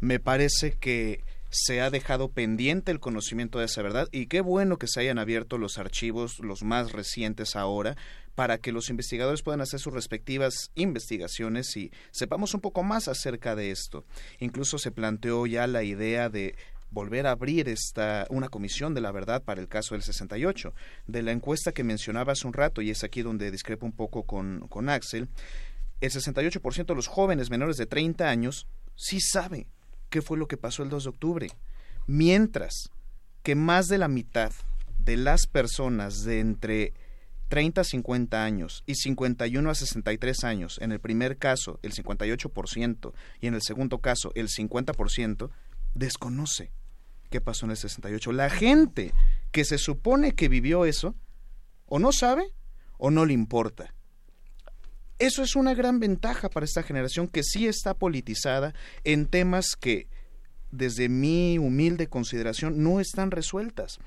[0.00, 4.76] Me parece que se ha dejado pendiente el conocimiento de esa verdad y qué bueno
[4.76, 7.96] que se hayan abierto los archivos, los más recientes ahora,
[8.34, 13.56] para que los investigadores puedan hacer sus respectivas investigaciones y sepamos un poco más acerca
[13.56, 14.04] de esto.
[14.38, 16.54] Incluso se planteó ya la idea de
[16.90, 20.74] volver a abrir esta una comisión de la verdad para el caso del 68.
[21.06, 24.22] De la encuesta que mencionaba hace un rato, y es aquí donde discrepo un poco
[24.22, 25.28] con, con Axel,
[26.00, 29.66] el 68% de los jóvenes menores de 30 años sí sabe
[30.10, 31.48] qué fue lo que pasó el 2 de octubre.
[32.06, 32.90] Mientras
[33.42, 34.52] que más de la mitad
[34.98, 36.92] de las personas de entre
[37.48, 43.12] 30 a 50 años y 51 a 63 años, en el primer caso el 58%
[43.40, 45.50] y en el segundo caso el 50%,
[45.94, 46.72] desconoce
[47.30, 48.32] qué pasó en el 68.
[48.32, 49.12] La gente
[49.50, 51.14] que se supone que vivió eso,
[51.86, 52.52] o no sabe
[52.98, 53.94] o no le importa.
[55.18, 58.72] Eso es una gran ventaja para esta generación que sí está politizada
[59.02, 60.06] en temas que,
[60.70, 63.98] desde mi humilde consideración, no están resueltas.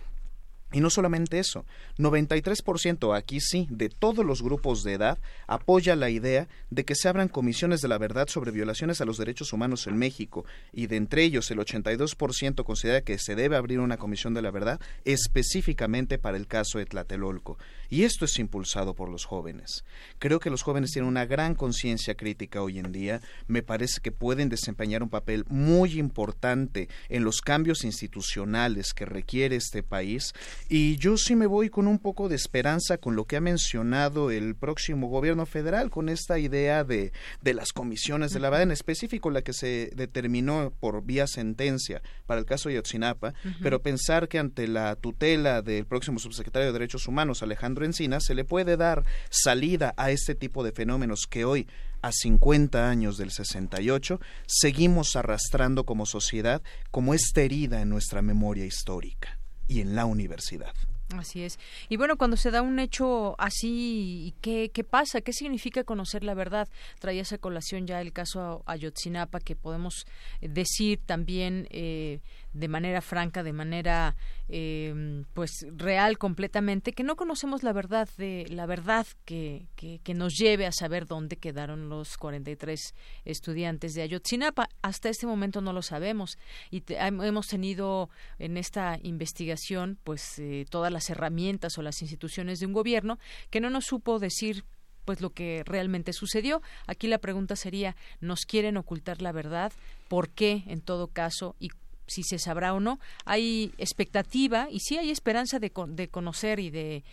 [0.72, 1.66] Y no solamente eso,
[1.98, 7.10] 93% aquí sí, de todos los grupos de edad, apoya la idea de que se
[7.10, 10.96] abran comisiones de la verdad sobre violaciones a los derechos humanos en México, y de
[10.96, 16.18] entre ellos el 82% considera que se debe abrir una comisión de la verdad específicamente
[16.18, 17.58] para el caso de Tlatelolco.
[17.90, 19.84] Y esto es impulsado por los jóvenes.
[20.20, 23.22] Creo que los jóvenes tienen una gran conciencia crítica hoy en día.
[23.48, 29.58] Me parece que pueden desempeñar un papel muy importante en los cambios institucionales que requiere
[29.58, 30.34] este país.
[30.70, 34.32] Y yo sí me voy con un poco de esperanza con lo que ha mencionado
[34.32, 37.12] el próximo gobierno federal, con esta idea de,
[37.42, 42.02] de las comisiones de la verdad, en específico la que se determinó por vía sentencia
[42.26, 46.74] para el caso de Yotzinapa, pero pensar que ante la tutela del próximo subsecretario de
[46.74, 51.46] Derechos Humanos, Alejandro Encina, se le puede dar salida a este tipo de fenómenos que
[51.46, 51.68] hoy,
[52.02, 58.66] a 50 años del 68, seguimos arrastrando como sociedad como esta herida en nuestra memoria
[58.66, 59.41] histórica.
[59.72, 60.74] Y en la universidad.
[61.18, 61.60] Así es.
[61.88, 65.22] Y bueno, cuando se da un hecho así, ¿qué, ¿qué pasa?
[65.22, 66.68] ¿Qué significa conocer la verdad?
[67.00, 70.06] Traía esa colación ya el caso Ayotzinapa, que podemos
[70.42, 72.20] decir también eh,
[72.54, 74.16] de manera franca, de manera
[74.50, 80.38] eh, pues real completamente, que no conocemos la verdad de la verdad que, que, nos
[80.38, 84.70] lleve a saber dónde quedaron los 43 estudiantes de Ayotzinapa.
[84.82, 86.38] Hasta este momento no lo sabemos
[86.70, 88.10] y hemos tenido
[88.40, 93.20] en esta investigación pues eh, todas las herramientas o las instituciones de un gobierno
[93.50, 94.66] que no nos supo decir
[95.06, 96.62] pues lo que realmente sucedió.
[96.88, 99.72] Aquí la pregunta sería, ¿nos quieren ocultar la verdad?
[100.08, 101.56] ¿Por qué en todo caso?
[101.60, 101.70] ¿Y
[102.12, 103.00] si se sabrá o no.
[103.26, 107.04] Hay expectativa y sí hay esperanza de, de conocer y de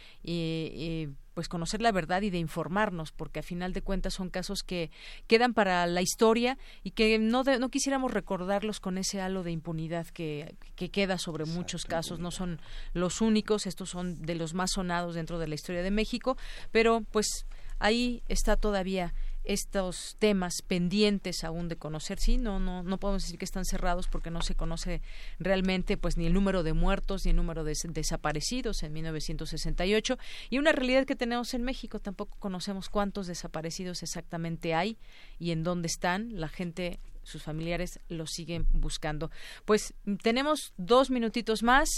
[1.38, 4.90] pues conocer la verdad y de informarnos, porque a final de cuentas son casos que
[5.28, 10.08] quedan para la historia y que no, no quisiéramos recordarlos con ese halo de impunidad
[10.08, 12.18] que, que queda sobre muchos casos.
[12.18, 12.60] No son
[12.92, 16.36] los únicos, estos son de los más sonados dentro de la historia de México,
[16.72, 17.46] pero pues
[17.78, 19.14] ahí está todavía
[19.48, 22.20] estos temas pendientes aún de conocer.
[22.20, 25.00] Sí, no, no, no podemos decir que están cerrados porque no se conoce
[25.38, 30.18] realmente pues ni el número de muertos ni el número de desaparecidos en 1968
[30.50, 34.98] y una realidad que tenemos en México tampoco conocemos cuántos desaparecidos exactamente hay
[35.38, 36.38] y en dónde están.
[36.38, 39.30] La gente sus familiares los siguen buscando.
[39.64, 41.88] Pues tenemos dos minutitos más.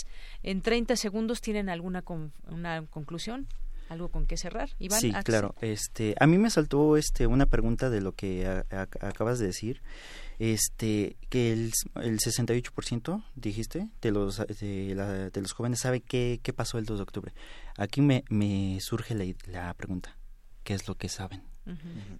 [0.42, 2.04] En 30 segundos, ¿tienen alguna
[2.48, 3.46] una conclusión?
[3.90, 4.70] Algo con qué cerrar.
[4.78, 5.54] Iván, sí, claro.
[5.60, 8.46] Este, a mí me saltó este una pregunta de lo que
[9.00, 9.82] acabas de decir.
[10.38, 16.54] Este, que el, el 68% dijiste de los de, de, los jóvenes sabe qué, qué
[16.54, 17.34] pasó el 2 de octubre.
[17.76, 20.16] Aquí me, me surge la, la pregunta,
[20.64, 21.49] ¿qué es lo que saben?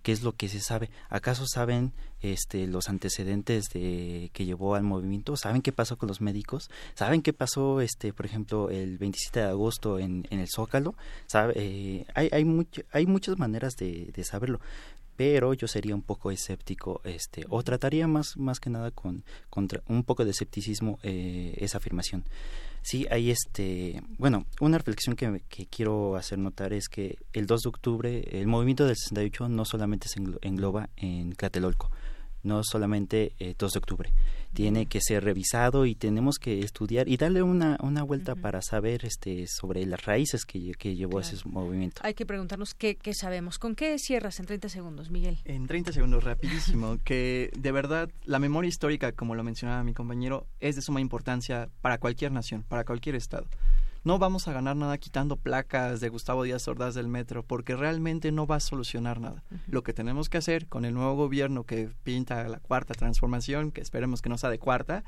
[0.02, 0.90] ¿Qué es lo que se sabe?
[1.08, 5.36] ¿Acaso saben este, los antecedentes de que llevó al movimiento?
[5.36, 6.70] ¿Saben qué pasó con los médicos?
[6.94, 10.94] ¿Saben qué pasó, este, por ejemplo, el 27 de agosto en, el Zócalo?
[11.54, 14.60] Eh, hay, hay, hay muchas maneras de, de saberlo
[15.20, 19.82] pero yo sería un poco escéptico este o trataría más más que nada con contra
[19.86, 22.24] un poco de escepticismo eh, esa afirmación
[22.82, 27.60] Sí, hay este, bueno, una reflexión que, que, quiero hacer notar es que el 2
[27.62, 31.90] de octubre el movimiento del 68 no solamente se engloba en Tlatelolco,
[32.42, 34.12] no solamente el eh, 2 de octubre.
[34.52, 39.04] Tiene que ser revisado y tenemos que estudiar y darle una, una vuelta para saber
[39.04, 42.00] este sobre las raíces que, que llevó ese movimiento.
[42.04, 43.58] Hay que preguntarnos qué, qué sabemos.
[43.58, 45.38] ¿Con qué cierras en 30 segundos, Miguel?
[45.44, 46.98] En 30 segundos, rapidísimo.
[47.04, 51.68] que de verdad la memoria histórica, como lo mencionaba mi compañero, es de suma importancia
[51.80, 53.46] para cualquier nación, para cualquier estado
[54.04, 58.32] no vamos a ganar nada quitando placas de Gustavo Díaz Ordaz del metro, porque realmente
[58.32, 59.42] no va a solucionar nada.
[59.66, 63.80] Lo que tenemos que hacer con el nuevo gobierno que pinta la cuarta transformación, que
[63.80, 65.04] esperemos que no sea de cuarta,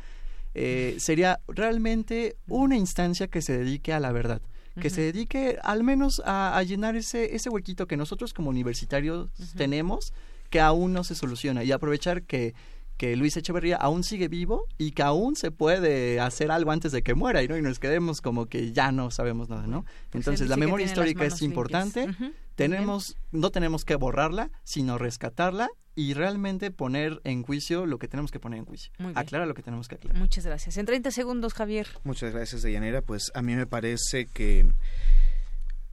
[0.55, 4.43] eh, sería realmente una instancia que se dedique a la verdad
[4.81, 10.15] que se dedique al menos a, llenar ese, ese huequito que nosotros como universitarios tenemos
[10.51, 12.55] que aún no se soluciona y aprovechar que
[12.97, 17.03] que Luis Echeverría aún sigue vivo y que aún se puede hacer algo antes de
[17.03, 17.57] que muera y, ¿no?
[17.57, 19.85] y nos quedemos como que ya no sabemos nada, ¿no?
[20.11, 22.09] Pues Entonces la memoria histórica es importante,
[22.55, 28.31] tenemos, no tenemos que borrarla, sino rescatarla y realmente poner en juicio lo que tenemos
[28.31, 28.93] que poner en juicio.
[29.15, 30.19] Aclara lo que tenemos que aclarar.
[30.19, 30.77] Muchas gracias.
[30.77, 31.89] En 30 segundos, Javier.
[32.05, 33.03] Muchas gracias, Deyanira.
[33.03, 34.67] Pues a mí me parece que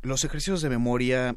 [0.02, 1.36] los ejercicios de memoria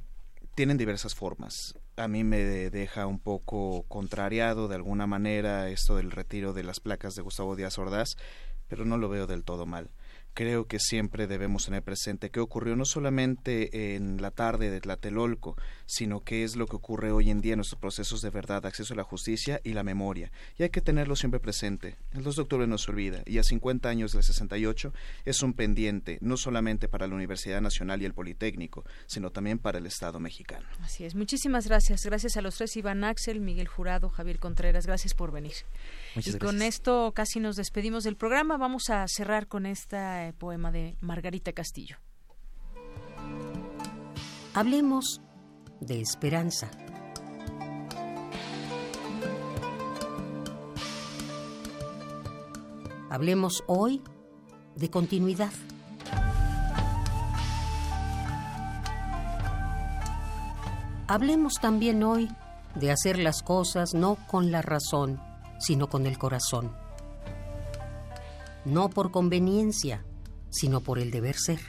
[0.55, 2.39] tienen diversas formas a mí me
[2.71, 7.57] deja un poco contrariado de alguna manera esto del retiro de las placas de Gustavo
[7.57, 8.17] Díaz Ordaz,
[8.69, 9.91] pero no lo veo del todo mal
[10.35, 15.57] creo que siempre debemos tener presente qué ocurrió no solamente en la tarde de Tlatelolco,
[15.87, 18.95] sino qué es lo que ocurre hoy en día en nuestros procesos de verdad, acceso
[18.95, 20.33] a la justicia y la memoria.
[20.59, 21.97] Y hay que tenerlo siempre presente.
[22.13, 24.93] El 2 de octubre no se olvida, y a 50 años del 68
[25.25, 29.79] es un pendiente, no solamente para la Universidad Nacional y el Politécnico, sino también para
[29.79, 30.67] el Estado mexicano.
[30.81, 31.15] Así es.
[31.15, 32.05] Muchísimas gracias.
[32.05, 34.87] Gracias a los tres, Iván Axel, Miguel Jurado, Javier Contreras.
[34.87, 35.53] Gracias por venir.
[36.15, 38.57] Muchas y con esto casi nos despedimos del programa.
[38.57, 41.97] Vamos a cerrar con este poema de Margarita Castillo.
[44.55, 45.21] Hablemos
[45.81, 46.71] de esperanza.
[53.09, 54.03] Hablemos hoy
[54.77, 55.53] de continuidad.
[61.09, 62.31] Hablemos también hoy
[62.75, 65.21] de hacer las cosas no con la razón,
[65.63, 66.77] sino con el corazón.
[68.67, 70.05] No por conveniencia,
[70.51, 71.61] sino por el deber ser.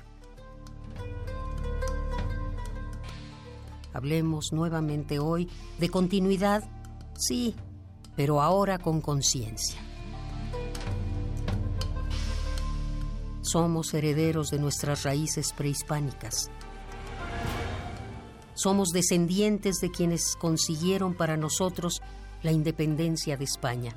[3.94, 5.50] Hablemos nuevamente hoy
[5.80, 6.70] de continuidad,
[7.16, 7.56] sí,
[8.18, 9.80] pero ahora con conciencia.
[13.54, 16.50] somos herederos de nuestras raíces prehispánicas.
[18.56, 22.02] Somos descendientes de quienes consiguieron para nosotros
[22.44, 23.96] la independencia de España.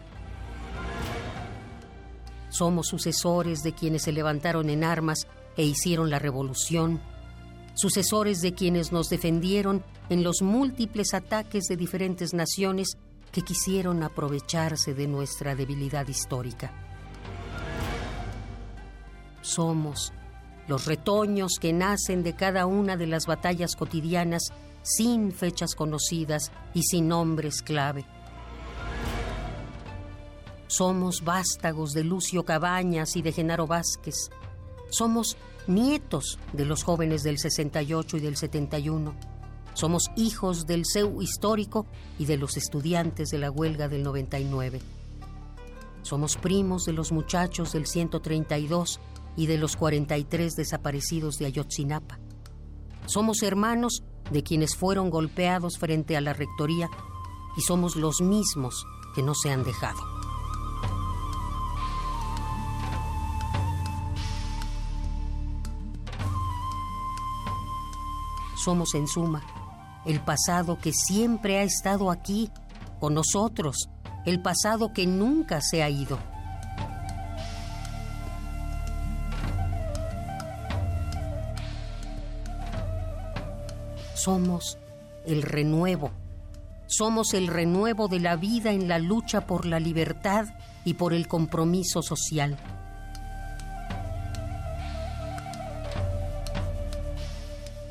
[2.49, 7.01] Somos sucesores de quienes se levantaron en armas e hicieron la revolución,
[7.75, 12.97] sucesores de quienes nos defendieron en los múltiples ataques de diferentes naciones
[13.33, 16.73] que quisieron aprovecharse de nuestra debilidad histórica.
[19.43, 20.13] Somos
[20.69, 24.53] los retoños que nacen de cada una de las batallas cotidianas
[24.83, 28.07] sin fechas conocidas y sin nombres clave.
[30.69, 34.31] Somos vástagos de Lucio Cabañas y de Genaro Vázquez.
[34.91, 35.37] Somos
[35.69, 39.15] nietos de los jóvenes del 68 y del 71.
[39.75, 41.87] Somos hijos del CEU histórico
[42.19, 44.81] y de los estudiantes de la huelga del 99.
[46.03, 49.01] Somos primos de los muchachos del 132
[49.37, 52.19] y de los 43 desaparecidos de Ayotzinapa.
[53.07, 56.89] Somos hermanos de quienes fueron golpeados frente a la rectoría
[57.57, 58.85] y somos los mismos
[59.15, 60.26] que no se han dejado.
[68.67, 69.45] Somos en suma
[70.07, 72.51] el pasado que siempre ha estado aquí
[72.99, 73.89] con nosotros,
[74.25, 76.19] el pasado que nunca se ha ido.
[84.17, 84.79] Somos
[85.27, 86.11] el renuevo.
[86.89, 90.47] Somos el renuevo de la vida en la lucha por la libertad
[90.85, 92.57] y por el compromiso social.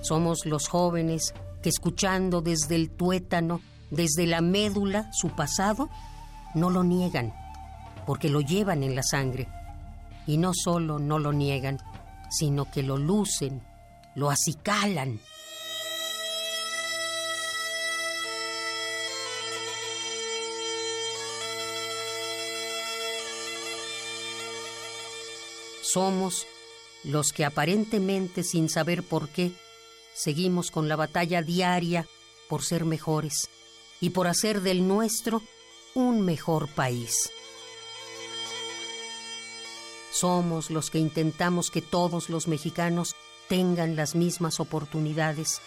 [0.08, 1.34] Somos los jóvenes
[1.64, 3.60] que escuchando desde el tuétano,
[3.90, 5.90] desde la médula, su pasado,
[6.54, 7.34] no lo niegan,
[8.06, 9.48] porque lo llevan en la sangre.
[10.28, 11.80] Y no solo no lo niegan,
[12.30, 13.64] sino que lo lucen,
[14.14, 15.20] lo acicalan.
[25.82, 26.46] Somos
[27.04, 29.52] los que aparentemente sin saber por qué
[30.16, 32.08] seguimos con la batalla diaria
[32.50, 33.50] por ser mejores
[34.00, 35.44] y por hacer del nuestro
[35.94, 37.32] un mejor país.
[40.12, 43.16] Somos los que intentamos que todos los mexicanos
[43.50, 45.62] tengan las mismas oportunidades.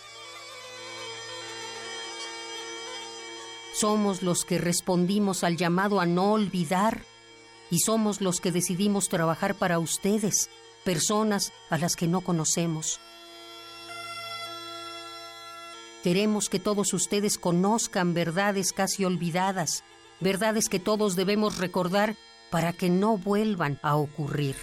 [3.75, 7.05] Somos los que respondimos al llamado a no olvidar
[7.71, 10.49] y somos los que decidimos trabajar para ustedes,
[10.85, 12.99] personas a las que no conocemos.
[16.09, 19.85] Queremos que todos ustedes conozcan verdades casi olvidadas,
[20.21, 22.17] verdades que todos debemos recordar
[22.49, 24.57] para que no vuelvan a ocurrir.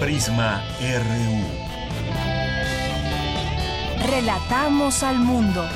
[0.00, 1.53] Prisma RU.
[4.06, 5.66] Relatamos al mundo.